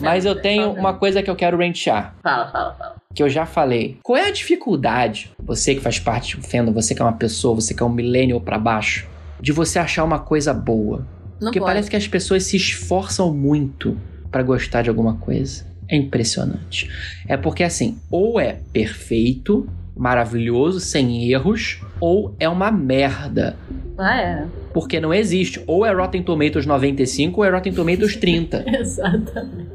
Mas 0.00 0.24
eu 0.24 0.40
tenho 0.40 0.68
Fala. 0.68 0.78
uma 0.78 0.94
coisa 0.94 1.22
que 1.22 1.30
eu 1.30 1.36
quero 1.36 1.58
rantear. 1.58 2.14
Fala, 2.22 2.50
fala, 2.50 2.74
fala. 2.74 2.96
que 3.14 3.22
eu 3.22 3.28
já 3.28 3.44
falei. 3.44 3.98
Qual 4.02 4.16
é 4.16 4.28
a 4.28 4.32
dificuldade, 4.32 5.32
você 5.38 5.74
que 5.74 5.80
faz 5.80 5.98
parte 5.98 6.36
do 6.36 6.42
fandom, 6.42 6.72
você 6.72 6.94
que 6.94 7.02
é 7.02 7.04
uma 7.04 7.12
pessoa, 7.12 7.54
você 7.54 7.74
que 7.74 7.82
é 7.82 7.86
um 7.86 7.90
millennial 7.90 8.40
pra 8.40 8.58
baixo, 8.58 9.06
de 9.40 9.52
você 9.52 9.78
achar 9.78 10.04
uma 10.04 10.18
coisa 10.18 10.54
boa? 10.54 11.04
Não 11.40 11.46
Porque 11.48 11.58
pode. 11.60 11.70
parece 11.70 11.90
que 11.90 11.96
as 11.96 12.08
pessoas 12.08 12.44
se 12.44 12.56
esforçam 12.56 13.32
muito 13.32 13.96
pra 14.30 14.42
gostar 14.42 14.82
de 14.82 14.88
alguma 14.88 15.14
coisa. 15.16 15.66
É 15.88 15.96
impressionante. 15.96 16.90
É 17.26 17.36
porque 17.36 17.62
assim, 17.62 17.98
ou 18.10 18.38
é 18.38 18.58
perfeito, 18.72 19.68
maravilhoso, 19.96 20.80
sem 20.80 21.30
erros, 21.30 21.80
ou 22.00 22.34
é 22.38 22.48
uma 22.48 22.70
merda. 22.70 23.56
Ah, 23.96 24.20
é. 24.20 24.46
Porque 24.72 25.00
não 25.00 25.12
existe. 25.12 25.62
Ou 25.66 25.84
é 25.84 25.92
Rotten 25.92 26.22
Tomatoes 26.22 26.66
95 26.66 27.40
ou 27.40 27.44
é 27.46 27.50
Rotten 27.50 27.72
Tomatoes 27.72 28.16
30. 28.16 28.64
Exatamente. 28.78 29.68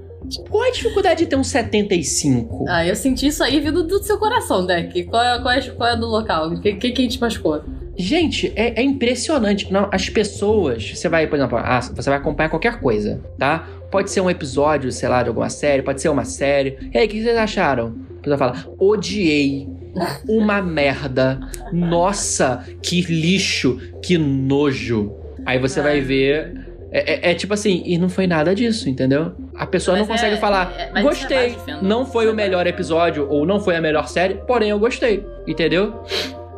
Qual 0.50 0.64
é 0.64 0.70
a 0.70 0.72
dificuldade 0.72 1.20
de 1.24 1.26
ter 1.30 1.36
um 1.36 1.44
75? 1.44 2.66
Ah, 2.70 2.86
eu 2.86 2.96
senti 2.96 3.28
isso 3.28 3.44
aí 3.44 3.60
vindo 3.60 3.84
do 3.84 4.02
seu 4.02 4.18
coração, 4.18 4.66
Deck. 4.66 5.04
Qual 5.06 5.22
é, 5.22 5.42
qual 5.42 5.54
é, 5.54 5.62
qual 5.62 5.90
é 5.90 5.98
do 5.98 6.08
local? 6.08 6.50
O 6.50 6.62
que, 6.62 6.74
que, 6.76 6.92
que 6.92 7.08
te 7.08 7.20
machucou? 7.20 7.62
Gente, 7.96 8.52
é, 8.56 8.80
é 8.80 8.84
impressionante. 8.84 9.72
Não, 9.72 9.88
as 9.92 10.10
pessoas. 10.10 10.92
Você 10.96 11.08
vai, 11.08 11.28
por 11.28 11.36
exemplo, 11.36 11.58
ah, 11.58 11.80
você 11.80 12.10
vai 12.10 12.18
acompanhar 12.20 12.50
qualquer 12.50 12.80
coisa, 12.80 13.22
tá? 13.38 13.68
Pode 13.92 14.10
ser 14.10 14.22
um 14.22 14.30
episódio, 14.30 14.92
sei 14.92 15.08
lá, 15.08 15.22
de 15.22 15.30
alguma 15.30 15.50
série, 15.50 15.84
pode 15.84 16.02
ser 16.02 16.10
uma 16.10 16.26
série. 16.26 16.78
E 16.94 16.98
aí, 16.98 17.06
o 17.06 17.10
que 17.10 17.22
vocês 17.22 17.38
acharam? 17.38 17.96
A 18.20 18.22
pessoa 18.22 18.38
fala: 18.38 18.66
odiei. 18.80 19.68
Uma 20.28 20.60
merda. 20.60 21.40
Nossa, 21.72 22.66
que 22.82 23.02
lixo, 23.02 23.80
que 24.02 24.18
nojo. 24.18 25.14
Aí 25.46 25.60
você 25.60 25.82
vai 25.82 26.02
ver. 26.02 26.52
É, 26.92 27.30
é- 27.30 27.32
é 27.32 27.36
tipo 27.36 27.54
assim, 27.54 27.84
e 27.86 27.98
não 27.98 28.08
foi 28.10 28.26
nada 28.26 28.54
disso, 28.56 28.88
entendeu? 28.90 29.34
A 29.56 29.66
pessoa 29.68 29.98
Mas 29.98 30.08
não 30.08 30.14
consegue 30.16 30.36
é- 30.36 30.40
falar, 30.40 30.74
é- 30.78 31.00
é 31.00 31.02
gostei, 31.02 31.56
não 31.82 32.06
foi 32.06 32.28
o 32.28 32.32
é 32.32 32.34
melhor 32.34 32.66
episódio 32.68 33.28
ou 33.30 33.46
não 33.48 33.60
foi 33.60 33.76
a 33.76 33.82
melhor 33.82 34.08
série, 34.08 34.36
porém 34.48 34.70
eu 34.70 34.78
gostei, 34.80 35.26
entendeu? 35.48 36.04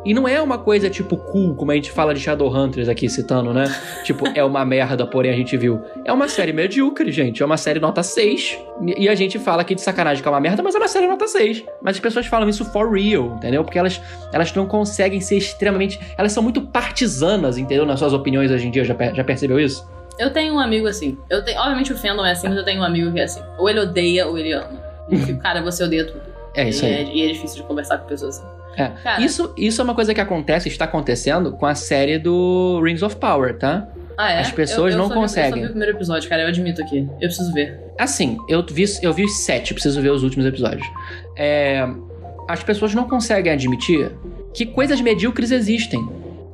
E 0.06 0.14
não 0.14 0.28
é 0.28 0.40
uma 0.40 0.56
coisa 0.56 0.88
tipo 0.88 1.16
cool, 1.16 1.56
como 1.56 1.72
a 1.72 1.74
gente 1.74 1.90
fala 1.90 2.14
de 2.14 2.20
Shadowhunters 2.20 2.88
aqui 2.88 3.08
citando, 3.08 3.52
né? 3.52 3.64
tipo, 4.06 4.24
é 4.36 4.44
uma 4.44 4.64
merda, 4.64 5.04
porém 5.04 5.32
a 5.32 5.34
gente 5.34 5.56
viu. 5.56 5.82
É 6.04 6.12
uma 6.12 6.28
série 6.28 6.52
medíocre, 6.52 7.10
gente. 7.10 7.42
É 7.42 7.44
uma 7.44 7.56
série 7.56 7.80
nota 7.80 8.04
6. 8.04 8.56
E 8.96 9.08
a 9.08 9.16
gente 9.16 9.36
fala 9.40 9.62
aqui 9.62 9.74
de 9.74 9.80
sacanagem 9.80 10.22
que 10.22 10.28
é 10.28 10.30
uma 10.30 10.40
merda, 10.40 10.62
mas 10.62 10.76
é 10.76 10.78
uma 10.78 10.86
série 10.86 11.08
nota 11.08 11.26
6. 11.26 11.64
Mas 11.82 11.96
as 11.96 12.00
pessoas 12.00 12.24
falam 12.26 12.48
isso 12.48 12.64
for 12.66 12.88
real, 12.88 13.34
entendeu? 13.34 13.64
Porque 13.64 13.80
elas, 13.80 14.00
elas 14.32 14.54
não 14.54 14.64
conseguem 14.64 15.20
ser 15.20 15.38
extremamente. 15.38 15.98
Elas 16.16 16.30
são 16.30 16.40
muito 16.40 16.62
partisanas, 16.62 17.58
entendeu? 17.58 17.84
Nas 17.84 17.98
suas 17.98 18.12
opiniões 18.12 18.52
hoje 18.52 18.68
em 18.68 18.70
dia. 18.70 18.84
Já, 18.84 18.94
já 19.12 19.24
percebeu 19.24 19.58
isso? 19.58 19.90
Eu 20.20 20.32
tenho 20.32 20.54
um 20.54 20.60
amigo 20.60 20.86
assim. 20.86 21.18
Eu 21.28 21.44
tenho, 21.44 21.58
obviamente 21.58 21.92
o 21.92 21.96
fandom 21.96 22.24
é 22.24 22.30
assim, 22.30 22.46
mas 22.46 22.56
eu 22.56 22.64
tenho 22.64 22.80
um 22.80 22.84
amigo 22.84 23.10
que 23.12 23.18
é 23.18 23.24
assim. 23.24 23.42
Ou 23.58 23.68
ele 23.68 23.80
odeia 23.80 24.28
ou 24.28 24.38
ele 24.38 24.52
ama. 24.52 24.70
Cara, 25.42 25.60
você 25.62 25.82
odeia 25.82 26.04
tudo. 26.04 26.35
É 26.56 26.68
isso 26.68 26.84
e, 26.84 26.88
aí. 26.88 26.94
É, 26.94 27.14
e 27.14 27.28
é 27.28 27.32
difícil 27.32 27.58
de 27.58 27.62
conversar 27.68 27.98
com 27.98 28.06
pessoas 28.08 28.38
assim. 28.38 28.46
É. 28.76 28.88
Cara. 29.02 29.22
Isso, 29.22 29.54
isso 29.56 29.80
é 29.80 29.84
uma 29.84 29.94
coisa 29.94 30.12
que 30.12 30.20
acontece, 30.20 30.68
está 30.68 30.84
acontecendo 30.84 31.52
com 31.52 31.64
a 31.66 31.74
série 31.74 32.18
do 32.18 32.80
Rings 32.82 33.02
of 33.02 33.16
Power, 33.16 33.56
tá? 33.56 33.88
Ah, 34.18 34.32
é? 34.32 34.40
As 34.40 34.50
pessoas 34.50 34.92
Eu- 34.94 34.98
eu 34.98 35.02
não 35.02 35.08
vi- 35.08 35.14
Eu 35.14 35.20
conseguem. 35.20 35.50
só 35.50 35.56
vi 35.58 35.64
o 35.64 35.68
primeiro 35.70 35.96
episódio, 35.96 36.28
cara. 36.28 36.42
Eu 36.42 36.48
admito 36.48 36.82
aqui. 36.82 37.00
Eu 37.20 37.28
preciso 37.28 37.52
ver. 37.52 37.78
Assim, 37.98 38.36
eu 38.48 38.64
vi, 38.70 38.84
eu 39.02 39.12
vi 39.12 39.28
sete, 39.28 39.72
preciso 39.74 40.00
ver 40.00 40.10
os 40.10 40.22
últimos 40.22 40.46
episódios. 40.46 40.86
É, 41.36 41.86
as 42.48 42.62
pessoas 42.62 42.94
não 42.94 43.08
conseguem 43.08 43.52
admitir 43.52 44.10
que 44.54 44.64
coisas 44.66 45.00
medíocres 45.00 45.50
existem. 45.50 46.06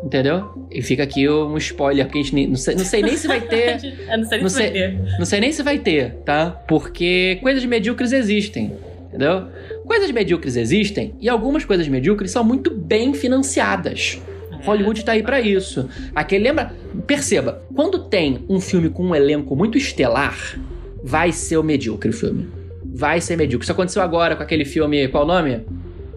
Entendeu? 0.03 0.67
E 0.69 0.83
fica 0.83 1.05
aqui 1.05 1.29
um 1.31 1.57
spoiler, 1.59 2.05
porque 2.07 2.19
a 2.19 2.23
gente 2.25 2.47
não 2.49 2.57
sei, 2.57 2.75
não 2.75 2.85
sei 2.85 3.03
nem 3.03 3.17
se 3.17 3.29
vai 3.29 3.41
ter. 3.41 3.81
Não 4.19 4.25
sei 4.25 4.39
nem 4.39 4.43
Não 4.43 4.49
se 4.49 4.59
vai 4.59 4.65
sei- 4.67 4.71
ter. 4.73 4.99
Não 5.19 5.25
sei 5.25 5.41
nem 5.41 5.53
se 5.53 5.63
vai 5.63 5.79
ter, 5.79 6.15
tá? 6.25 6.51
Porque 6.67 7.39
coisas 7.41 7.65
medíocres 7.65 8.11
existem, 8.13 8.73
entendeu? 9.07 9.47
Coisas 9.93 10.11
medíocres 10.11 10.57
existem 10.57 11.15
e 11.21 11.29
algumas 11.29 11.67
coisas 11.67 11.87
medíocres 11.87 12.31
são 12.31 12.43
muito 12.43 12.71
bem 12.71 13.13
financiadas. 13.13 14.19
Hollywood 14.65 15.05
tá 15.05 15.13
aí 15.13 15.23
pra 15.23 15.39
isso. 15.39 15.87
Aquele 16.15 16.45
lembra? 16.45 16.75
Perceba, 17.07 17.63
quando 17.75 17.99
tem 18.09 18.43
um 18.49 18.59
filme 18.59 18.89
com 18.89 19.05
um 19.05 19.15
elenco 19.15 19.55
muito 19.55 19.77
estelar, 19.77 20.59
vai 21.05 21.31
ser 21.31 21.59
o 21.59 21.63
medíocre 21.63 22.09
o 22.09 22.13
filme. 22.15 22.49
Vai 22.83 23.21
ser 23.21 23.37
medíocre. 23.37 23.67
Isso 23.67 23.73
aconteceu 23.73 24.01
agora 24.01 24.35
com 24.35 24.43
aquele 24.43 24.65
filme, 24.65 25.09
qual 25.09 25.25
o 25.25 25.27
nome? 25.27 25.61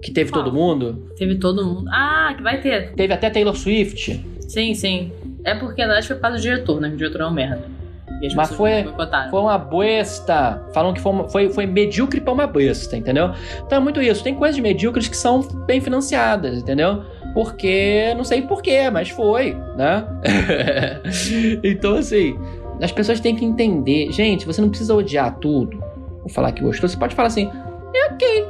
Que 0.01 0.09
teve 0.09 0.31
Qual? 0.31 0.41
todo 0.41 0.53
mundo. 0.53 1.11
Teve 1.17 1.35
todo 1.35 1.65
mundo. 1.65 1.89
Ah, 1.89 2.33
que 2.33 2.41
vai 2.41 2.61
ter. 2.61 2.93
Teve 2.93 3.11
até 3.11 3.29
Taylor 3.29 3.57
Swift. 3.57 4.25
Sim, 4.47 4.73
sim. 4.73 5.11
É 5.43 5.53
porque 5.53 5.81
na 5.81 5.87
verdade 5.87 6.07
foi 6.07 6.17
causa 6.17 6.37
do 6.37 6.41
diretor, 6.41 6.79
né? 6.79 6.87
O 6.87 6.95
diretor 6.95 7.19
é 7.19 7.27
um 7.27 7.33
merda. 7.33 7.65
As 8.23 8.33
Mas 8.33 8.51
foi-. 8.51 8.83
Foi 9.29 9.39
uma 9.41 9.57
besta. 9.57 10.61
Falam 10.73 10.93
que 10.93 11.01
foi, 11.01 11.11
uma- 11.11 11.27
foi, 11.29 11.49
foi 11.49 11.65
medíocre 11.65 12.21
pra 12.21 12.33
uma 12.33 12.47
besta, 12.47 12.95
entendeu? 12.95 13.31
Então 13.65 13.77
é 13.77 13.81
muito 13.81 14.01
isso. 14.01 14.23
Tem 14.23 14.35
coisas 14.35 14.59
medíocres 14.59 15.07
que 15.07 15.17
são 15.17 15.41
bem 15.65 15.81
financiadas, 15.81 16.59
entendeu? 16.59 17.03
Porque. 17.33 18.13
Não 18.15 18.23
sei 18.23 18.41
porquê, 18.43 18.89
mas 18.89 19.09
foi, 19.09 19.55
né? 19.75 20.05
então, 21.63 21.95
assim. 21.97 22.37
As 22.81 22.91
pessoas 22.91 23.19
têm 23.19 23.35
que 23.35 23.45
entender. 23.45 24.11
Gente, 24.11 24.45
você 24.45 24.61
não 24.61 24.69
precisa 24.69 24.93
odiar 24.93 25.35
tudo. 25.39 25.81
Ou 26.23 26.29
falar 26.29 26.51
que 26.51 26.61
gostou. 26.61 26.89
Você 26.89 26.97
pode 26.97 27.15
falar 27.15 27.27
assim. 27.27 27.49
É 27.95 28.13
ok. 28.13 28.47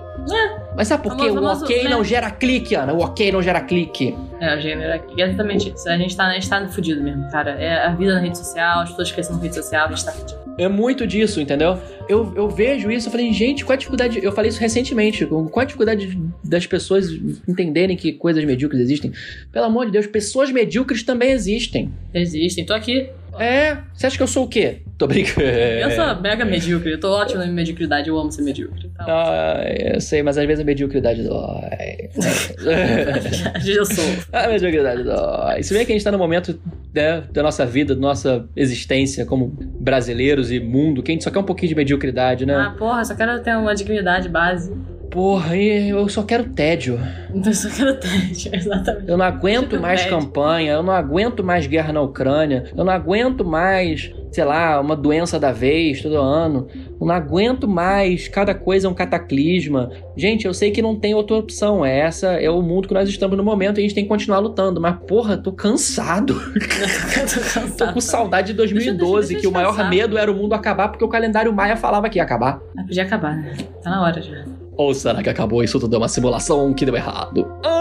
Mas 0.75 0.87
sabe 0.87 1.03
por 1.03 1.15
quê? 1.15 1.29
O 1.29 1.43
ok 1.43 1.83
né? 1.83 1.89
não 1.89 2.03
gera 2.03 2.29
clique, 2.29 2.75
Ana. 2.75 2.93
O 2.93 2.99
ok 2.99 3.31
não 3.31 3.41
gera 3.41 3.61
clique. 3.61 4.15
É, 4.39 4.55
o 4.55 4.59
gênero 4.59 4.93
aqui. 4.93 5.21
É 5.21 5.27
exatamente 5.27 5.73
isso. 5.73 5.87
A 5.87 5.97
gente 5.97 6.15
tá, 6.15 6.25
a 6.25 6.33
gente 6.33 6.49
tá 6.49 6.67
fudido 6.67 7.01
mesmo, 7.01 7.29
cara. 7.31 7.51
É 7.51 7.85
a 7.85 7.91
vida 7.91 8.13
na 8.13 8.19
rede 8.19 8.37
social, 8.37 8.81
as 8.81 8.89
pessoas 8.89 9.11
crescendo 9.11 9.37
na 9.37 9.43
rede 9.43 9.55
social, 9.55 9.87
a 9.87 9.89
gente 9.89 10.05
tá 10.05 10.11
fudido. 10.11 10.45
É 10.57 10.69
muito 10.69 11.05
disso, 11.05 11.41
entendeu? 11.41 11.77
Eu, 12.07 12.33
eu 12.35 12.49
vejo 12.49 12.89
isso, 12.89 13.07
eu 13.07 13.11
falei, 13.11 13.31
gente, 13.33 13.65
qual 13.65 13.73
a 13.73 13.77
dificuldade? 13.77 14.23
Eu 14.23 14.31
falei 14.31 14.49
isso 14.49 14.59
recentemente. 14.59 15.25
Qual 15.25 15.59
a 15.59 15.65
dificuldade 15.65 16.17
das 16.43 16.65
pessoas 16.65 17.09
entenderem 17.47 17.97
que 17.97 18.13
coisas 18.13 18.43
medíocres 18.45 18.81
existem? 18.81 19.11
Pelo 19.51 19.65
amor 19.65 19.87
de 19.87 19.91
Deus, 19.91 20.07
pessoas 20.07 20.51
medíocres 20.51 21.03
também 21.03 21.31
existem. 21.31 21.91
Existem. 22.13 22.65
Tô 22.65 22.73
aqui. 22.73 23.09
É, 23.39 23.77
você 23.93 24.07
acha 24.07 24.17
que 24.17 24.23
eu 24.23 24.27
sou 24.27 24.45
o 24.45 24.47
quê? 24.47 24.81
Tô 24.97 25.07
brincando. 25.07 25.41
Eu 25.45 25.91
sou 25.91 26.21
mega 26.21 26.45
medíocre. 26.45 26.91
Eu 26.93 26.99
tô 26.99 27.11
ótimo 27.11 27.39
na 27.39 27.43
minha 27.45 27.55
mediocridade. 27.55 28.07
Eu 28.07 28.17
amo 28.17 28.31
ser 28.31 28.41
medíocre. 28.43 28.89
Então, 28.93 29.05
Ah, 29.09 29.61
eu 29.67 29.99
sei, 29.99 30.23
mas 30.23 30.37
às 30.37 30.45
vezes 30.45 30.61
a 30.61 30.65
mediocridade 30.65 31.21
dói. 31.21 32.09
eu 33.67 33.85
sou. 33.85 34.03
a 34.31 34.47
mediocridade 34.47 35.03
dói. 35.03 35.63
Se 35.63 35.73
bem 35.73 35.85
que 35.85 35.91
a 35.91 35.95
gente 35.95 36.03
tá 36.03 36.11
no 36.11 36.17
momento 36.17 36.57
né, 36.93 37.23
da 37.31 37.43
nossa 37.43 37.65
vida, 37.65 37.93
da 37.93 37.99
nossa 37.99 38.47
existência 38.55 39.25
como 39.25 39.47
brasileiros 39.47 40.49
e 40.49 40.61
mundo, 40.61 41.03
que 41.03 41.11
a 41.11 41.13
gente 41.13 41.25
só 41.25 41.29
quer 41.31 41.39
um 41.39 41.43
pouquinho 41.43 41.69
de 41.69 41.75
mediocridade, 41.75 42.45
né? 42.45 42.55
Ah, 42.55 42.75
porra, 42.77 43.03
só 43.03 43.15
quero 43.15 43.41
ter 43.43 43.55
uma 43.57 43.75
dignidade 43.75 44.29
base. 44.29 44.71
Porra, 45.15 45.55
eu 45.55 46.09
só 46.09 46.23
quero 46.23 46.43
tédio. 46.49 46.99
Eu 47.33 47.53
só 47.53 47.69
quero 47.69 47.97
ter. 47.97 48.09
Exatamente. 48.53 49.09
Eu 49.09 49.17
não 49.17 49.25
aguento 49.25 49.69
Tipo 49.69 49.81
mais 49.81 50.01
bad. 50.03 50.09
campanha, 50.09 50.73
eu 50.73 50.83
não 50.83 50.91
aguento 50.91 51.41
mais 51.41 51.65
guerra 51.65 51.93
na 51.93 52.01
Ucrânia, 52.01 52.65
eu 52.75 52.83
não 52.83 52.91
aguento 52.91 53.45
mais, 53.45 54.11
sei 54.33 54.43
lá, 54.43 54.77
uma 54.81 54.93
doença 54.93 55.39
da 55.39 55.53
vez 55.53 56.01
todo 56.01 56.17
ano. 56.17 56.67
Eu 56.99 57.07
não 57.07 57.15
aguento 57.15 57.65
mais, 57.65 58.27
cada 58.27 58.53
coisa 58.53 58.87
é 58.87 58.89
um 58.89 58.93
cataclisma. 58.93 59.89
Gente, 60.17 60.45
eu 60.45 60.53
sei 60.53 60.71
que 60.71 60.81
não 60.81 60.97
tem 60.99 61.13
outra 61.13 61.37
opção, 61.37 61.85
é 61.85 61.97
essa 61.97 62.33
é 62.33 62.49
o 62.49 62.61
mundo 62.61 62.87
que 62.89 62.93
nós 62.93 63.07
estamos 63.07 63.37
no 63.37 63.43
momento 63.43 63.77
e 63.77 63.79
a 63.79 63.81
gente 63.83 63.95
tem 63.95 64.03
que 64.03 64.09
continuar 64.09 64.39
lutando, 64.39 64.81
mas 64.81 64.97
porra, 65.07 65.37
tô 65.37 65.53
cansado. 65.53 66.33
Eu 66.55 67.25
tô 67.25 67.39
cansado. 67.39 67.77
Tô 67.77 67.93
com 67.93 68.01
saudade 68.01 68.47
de 68.47 68.53
Deixa- 68.57 68.73
2012, 68.73 69.27
deixa 69.29 69.37
eu 69.37 69.41
que 69.41 69.47
o 69.47 69.51
maior 69.51 69.89
medo 69.89 70.17
era 70.17 70.29
o 70.29 70.35
mundo 70.35 70.53
acabar 70.53 70.89
porque 70.89 71.05
o 71.05 71.07
calendário 71.09 71.53
maia 71.53 71.77
falava 71.77 72.09
que 72.09 72.19
ia 72.19 72.23
acabar. 72.23 72.59
Ah, 72.77 72.83
podia 72.83 73.03
acabar, 73.03 73.33
né? 73.37 73.53
Tá 73.81 73.89
na 73.91 74.01
hora 74.01 74.21
já. 74.21 74.43
Ou 74.77 74.93
será 74.93 75.23
que 75.23 75.29
acabou 75.29 75.63
isso 75.63 75.79
tudo 75.79 75.95
é 75.95 75.97
uma 75.97 76.09
simulação 76.09 76.73
que 76.73 76.85
deu 76.85 76.95
errado? 76.95 77.47
Ah, 77.63 77.71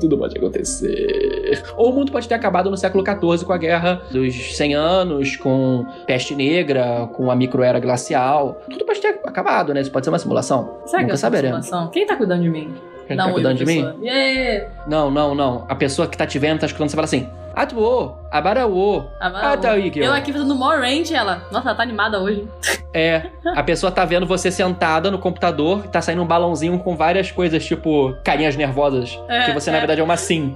tudo 0.00 0.16
pode 0.18 0.36
acontecer. 0.36 1.62
Ou 1.76 1.90
o 1.90 1.94
mundo 1.94 2.12
pode 2.12 2.28
ter 2.28 2.34
acabado 2.34 2.70
no 2.70 2.76
século 2.76 3.02
XIV 3.04 3.44
com 3.46 3.52
a 3.52 3.58
guerra 3.58 4.02
dos 4.10 4.56
100 4.56 4.74
anos, 4.74 5.36
com 5.36 5.84
peste 6.06 6.34
negra, 6.34 7.08
com 7.14 7.30
a 7.30 7.36
microera 7.36 7.80
glacial. 7.80 8.60
Tudo 8.70 8.84
pode 8.84 9.00
ter 9.00 9.20
acabado, 9.24 9.72
né? 9.74 9.80
Isso 9.80 9.90
pode 9.90 10.04
ser 10.06 10.10
uma 10.10 10.18
simulação. 10.18 10.78
Será 10.86 10.98
que 10.98 11.04
Nunca 11.04 11.14
é 11.14 11.18
saberemos. 11.18 11.66
simulação? 11.66 11.90
Quem 11.90 12.06
tá 12.06 12.16
cuidando 12.16 12.42
de 12.42 12.50
mim? 12.50 12.74
Quem 13.08 13.16
Dá 13.16 13.24
tá 13.24 13.30
um 13.30 13.32
cuidando 13.32 13.56
de 13.56 13.64
mim? 13.64 13.88
Yeah! 14.02 14.68
Não, 14.86 15.10
não, 15.10 15.34
não. 15.34 15.64
A 15.66 15.74
pessoa 15.74 16.06
que 16.06 16.16
tá 16.16 16.26
te 16.26 16.38
vendo, 16.38 16.60
tá 16.60 16.66
escutando, 16.66 16.90
você 16.90 16.94
fala 16.94 17.06
assim: 17.06 17.26
Atuô, 17.58 18.12
abaraô. 18.30 19.02
Ah, 19.18 19.52
Ah, 19.52 19.56
tá 19.56 19.76
Eu 19.78 20.12
aqui 20.12 20.32
fazendo 20.32 20.54
more 20.54 20.78
range, 20.78 21.14
ela. 21.14 21.42
Nossa, 21.50 21.70
ela 21.70 21.76
tá 21.76 21.82
animada 21.82 22.20
hoje. 22.20 22.46
É, 22.94 23.22
a 23.56 23.62
pessoa 23.62 23.90
tá 23.90 24.04
vendo 24.04 24.26
você 24.26 24.50
sentada 24.50 25.10
no 25.10 25.18
computador, 25.18 25.88
tá 25.88 26.02
saindo 26.02 26.22
um 26.22 26.26
balãozinho 26.26 26.78
com 26.78 26.94
várias 26.94 27.32
coisas, 27.32 27.64
tipo, 27.64 28.14
carinhas 28.22 28.54
nervosas. 28.54 29.18
É, 29.26 29.46
que 29.46 29.52
você, 29.52 29.70
na 29.70 29.78
é. 29.78 29.80
verdade, 29.80 30.00
é 30.00 30.04
uma 30.04 30.16
sim. 30.16 30.54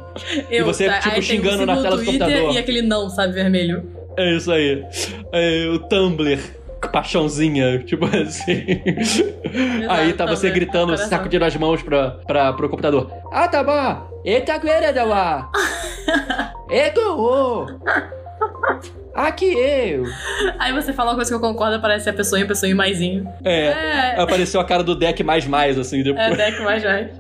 Eu, 0.51 0.67
você, 0.67 0.87
tá, 0.89 1.01
tipo, 1.01 1.23
xingando 1.23 1.63
o 1.63 1.67
na 1.67 1.77
tela 1.77 1.97
do 1.97 2.05
Twitter 2.05 2.21
computador. 2.21 2.55
E 2.55 2.59
aquele 2.59 2.83
não, 2.83 3.09
sabe, 3.09 3.33
vermelho. 3.33 3.83
É 4.17 4.37
isso 4.37 4.53
aí. 4.53 4.85
É, 5.33 5.69
o 5.71 5.79
Tumblr. 5.79 6.39
Paixãozinha, 6.89 7.79
tipo 7.81 8.05
assim. 8.07 8.65
aí 9.89 10.13
tá 10.13 10.27
você 10.27 10.51
gritando, 10.51 10.97
sacudindo 10.97 11.45
as 11.45 11.57
mãos 11.57 11.83
pra, 11.83 12.11
pra, 12.27 12.53
pro 12.53 12.69
computador. 12.69 13.11
Ah, 13.31 13.49
tá 13.49 13.63
bom. 13.63 14.21
Eita, 14.25 14.59
querida, 14.59 15.05
Eita, 16.71 17.01
Aqui 19.15 19.45
eu. 19.45 20.05
Aí 20.59 20.73
você 20.73 20.93
fala 20.93 21.11
uma 21.11 21.17
coisa 21.17 21.31
que 21.31 21.37
eu 21.37 21.41
concordo, 21.41 21.81
parece 21.81 22.09
a 22.09 22.13
pessoa 22.13 22.41
e 22.41 22.45
a 22.45 22.47
pessoa 22.47 22.71
e 22.71 22.75
maisinho. 22.75 23.29
É. 23.45 23.67
É. 23.67 24.21
Apareceu 24.21 24.59
a 24.59 24.65
cara 24.65 24.83
do 24.83 24.95
deck 24.95 25.23
mais 25.23 25.47
mais, 25.47 25.79
assim, 25.79 26.03
depois. 26.03 26.33
É 26.33 26.35
deck 26.35 26.63
mais 26.63 26.83
mais. 26.83 27.11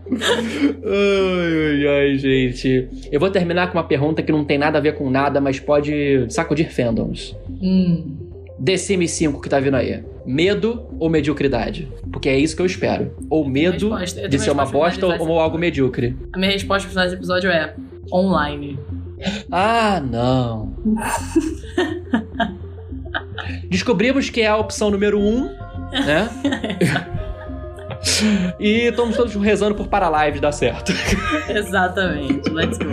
Ai, 0.85 1.87
ai, 1.87 1.87
ai, 1.87 2.17
gente. 2.17 2.89
Eu 3.11 3.21
vou 3.21 3.31
terminar 3.31 3.71
com 3.71 3.77
uma 3.77 3.85
pergunta 3.85 4.23
que 4.23 4.33
não 4.33 4.43
tem 4.43 4.57
nada 4.57 4.79
a 4.79 4.81
ver 4.81 4.95
com 4.97 5.11
nada, 5.11 5.39
mas 5.39 5.61
pode 5.61 6.27
sacudir 6.31 6.73
fandoms. 6.73 7.37
Hum. 7.61 8.22
The 8.65 8.77
Sims 8.77 9.11
5 9.13 9.41
que 9.41 9.49
tá 9.49 9.59
vindo 9.59 9.77
aí. 9.77 10.05
Medo 10.25 10.87
ou 11.01 11.11
mediocridade? 11.11 11.91
Porque 12.13 12.29
é 12.29 12.39
isso 12.39 12.55
que 12.55 12.63
eu 12.63 12.67
espero. 12.67 13.15
Ou 13.29 13.49
medo 13.49 13.95
resposta. 13.95 14.29
De 14.29 14.39
ser 14.39 14.51
uma 14.51 14.65
bosta 14.67 15.07
ou, 15.07 15.29
ou 15.29 15.41
algo 15.41 15.59
medíocre. 15.59 16.17
A 16.33 16.39
minha 16.39 16.53
resposta 16.53 16.83
pro 16.87 16.91
final 16.91 17.05
desse 17.05 17.17
episódio 17.17 17.51
é 17.51 17.75
online. 18.13 18.79
Ah, 19.51 20.01
não. 20.01 20.73
Descobrimos 23.69 24.31
que 24.31 24.43
é 24.43 24.49
a 24.49 24.57
opção 24.57 24.91
número 24.91 25.19
1, 25.19 25.23
um, 25.23 25.45
né? 26.05 26.29
e 28.59 28.89
estamos 28.89 29.17
todos 29.17 29.35
rezando 29.35 29.75
por 29.75 29.89
Paralive 29.89 30.41
dar 30.41 30.53
certo. 30.53 30.93
Exatamente. 31.49 32.49
Let's 32.51 32.79
go. 32.79 32.91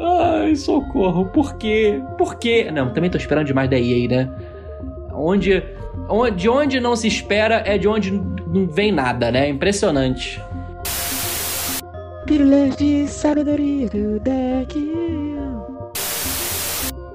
Ai, 0.00 0.54
socorro. 0.56 1.26
Por 1.26 1.56
quê? 1.56 2.00
Por 2.18 2.36
quê? 2.36 2.70
Não, 2.72 2.92
também 2.92 3.10
tô 3.10 3.18
esperando 3.18 3.46
demais 3.46 3.68
da 3.68 3.78
EA, 3.78 4.08
né? 4.08 4.30
Onde, 5.20 5.62
onde, 6.08 6.36
de 6.36 6.48
onde 6.48 6.80
não 6.80 6.96
se 6.96 7.06
espera 7.06 7.62
é 7.66 7.76
de 7.76 7.86
onde 7.86 8.10
não 8.10 8.66
vem 8.66 8.90
nada, 8.90 9.30
né? 9.30 9.48
Impressionante. 9.48 10.40
Pílulas 12.26 12.76
de 12.76 13.06
sabedoria 13.06 13.88
do 13.88 14.20
deck. 14.20 14.90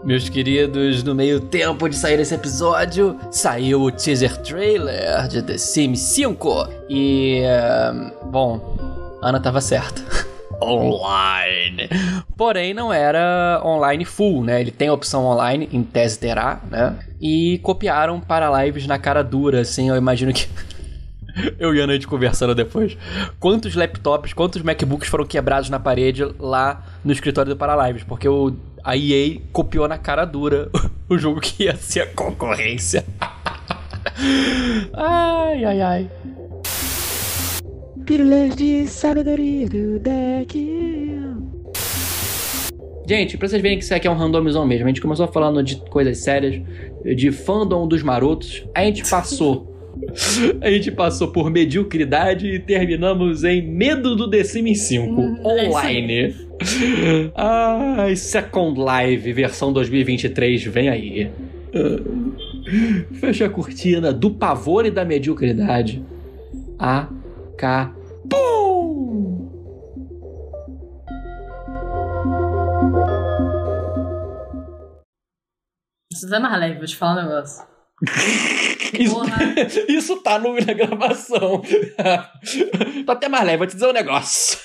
Meus 0.03 0.29
queridos, 0.29 1.01
no 1.01 1.15
meio 1.15 1.39
tempo 1.39 1.89
de 1.89 1.95
sair 1.95 2.19
esse 2.19 2.35
episódio, 2.35 3.17
saiu 3.31 3.81
o 3.81 3.91
teaser 3.91 4.37
trailer 4.37 5.27
de 5.27 5.41
The 5.41 5.57
Sims 5.57 5.99
5. 5.99 6.67
E. 6.87 7.41
eh, 7.43 8.11
bom, 8.25 8.77
Ana 9.23 9.39
tava 9.39 9.59
certa. 9.61 10.03
online. 10.61 11.89
Porém, 12.37 12.73
não 12.73 12.93
era 12.93 13.61
online 13.65 14.05
full, 14.05 14.43
né? 14.43 14.61
Ele 14.61 14.71
tem 14.71 14.89
a 14.89 14.93
opção 14.93 15.25
online, 15.25 15.67
em 15.71 15.83
tese 15.83 16.19
terá, 16.19 16.59
né? 16.69 16.95
E 17.19 17.59
copiaram 17.59 18.19
para 18.19 18.63
lives 18.63 18.87
na 18.87 18.97
cara 18.97 19.23
dura, 19.23 19.61
assim, 19.61 19.89
eu 19.89 19.95
imagino 19.95 20.33
que. 20.33 20.47
Eu 21.59 21.75
e 21.75 21.81
a 21.81 21.87
gente 21.87 22.07
conversando 22.07 22.55
depois. 22.55 22.97
Quantos 23.41 23.75
laptops, 23.75 24.31
quantos 24.31 24.61
MacBooks 24.61 25.09
foram 25.09 25.25
quebrados 25.25 25.69
na 25.69 25.77
parede 25.77 26.23
lá 26.39 26.81
no 27.03 27.11
escritório 27.11 27.53
do 27.53 27.57
Paralives? 27.57 28.03
Porque 28.03 28.25
o, 28.25 28.55
a 28.81 28.95
EA 28.95 29.41
copiou 29.51 29.85
na 29.85 29.97
cara 29.97 30.23
dura 30.23 30.69
o 31.09 31.17
jogo 31.17 31.41
que 31.41 31.63
ia 31.63 31.75
ser 31.75 32.01
a 32.01 32.07
concorrência. 32.07 33.05
ai, 34.93 35.65
ai, 35.65 35.81
ai. 35.81 36.11
Pílulas 38.05 38.55
de 38.55 38.87
sabedoria 38.87 39.67
do 39.67 39.99
deck. 39.99 41.24
Gente, 43.07 43.37
pra 43.37 43.47
vocês 43.47 43.61
verem 43.61 43.77
que 43.77 43.83
isso 43.83 43.93
aqui 43.93 44.07
é 44.07 44.11
um 44.11 44.15
randomizão 44.15 44.65
mesmo, 44.65 44.85
a 44.85 44.87
gente 44.87 45.01
começou 45.01 45.27
falando 45.27 45.61
de 45.61 45.75
coisas 45.89 46.17
sérias, 46.17 46.61
de 47.15 47.31
fandom 47.31 47.87
dos 47.87 48.01
marotos, 48.01 48.65
a 48.73 48.83
gente 48.83 49.07
passou. 49.09 49.73
A 50.59 50.69
gente 50.69 50.91
passou 50.91 51.29
por 51.29 51.49
mediocridade 51.49 52.45
e 52.47 52.59
terminamos 52.59 53.45
em 53.45 53.61
Medo 53.61 54.13
do 54.13 54.29
The 54.29 54.43
Sims 54.43 54.81
5 54.81 55.09
Hum, 55.09 55.37
é 55.45 55.69
online. 55.69 56.35
Ai, 57.33 58.13
Second 58.17 58.77
Life 58.77 59.31
versão 59.31 59.71
2023 59.71 60.65
vem 60.65 60.89
aí. 60.89 61.31
Ah, 61.73 62.03
Fecha 63.13 63.45
a 63.45 63.49
cortina 63.49 64.11
do 64.11 64.29
pavor 64.31 64.85
e 64.85 64.91
da 64.91 65.05
mediocridade. 65.05 66.03
A 66.77 67.07
K 67.57 67.95
Pum! 68.29 68.74
Mais 76.23 76.59
leve, 76.59 76.77
vou 76.77 76.85
te 76.85 76.95
falar 76.95 77.13
um 77.13 77.23
negócio. 77.23 77.65
Isso, 78.99 79.21
isso 79.89 80.17
tá 80.21 80.39
no, 80.39 80.53
na 80.53 80.73
gravação. 80.73 81.61
tá 83.05 83.13
até 83.13 83.27
mais 83.27 83.45
leve, 83.45 83.57
vou 83.57 83.67
te 83.67 83.73
dizer 83.73 83.87
um 83.87 83.93
negócio. 83.93 84.57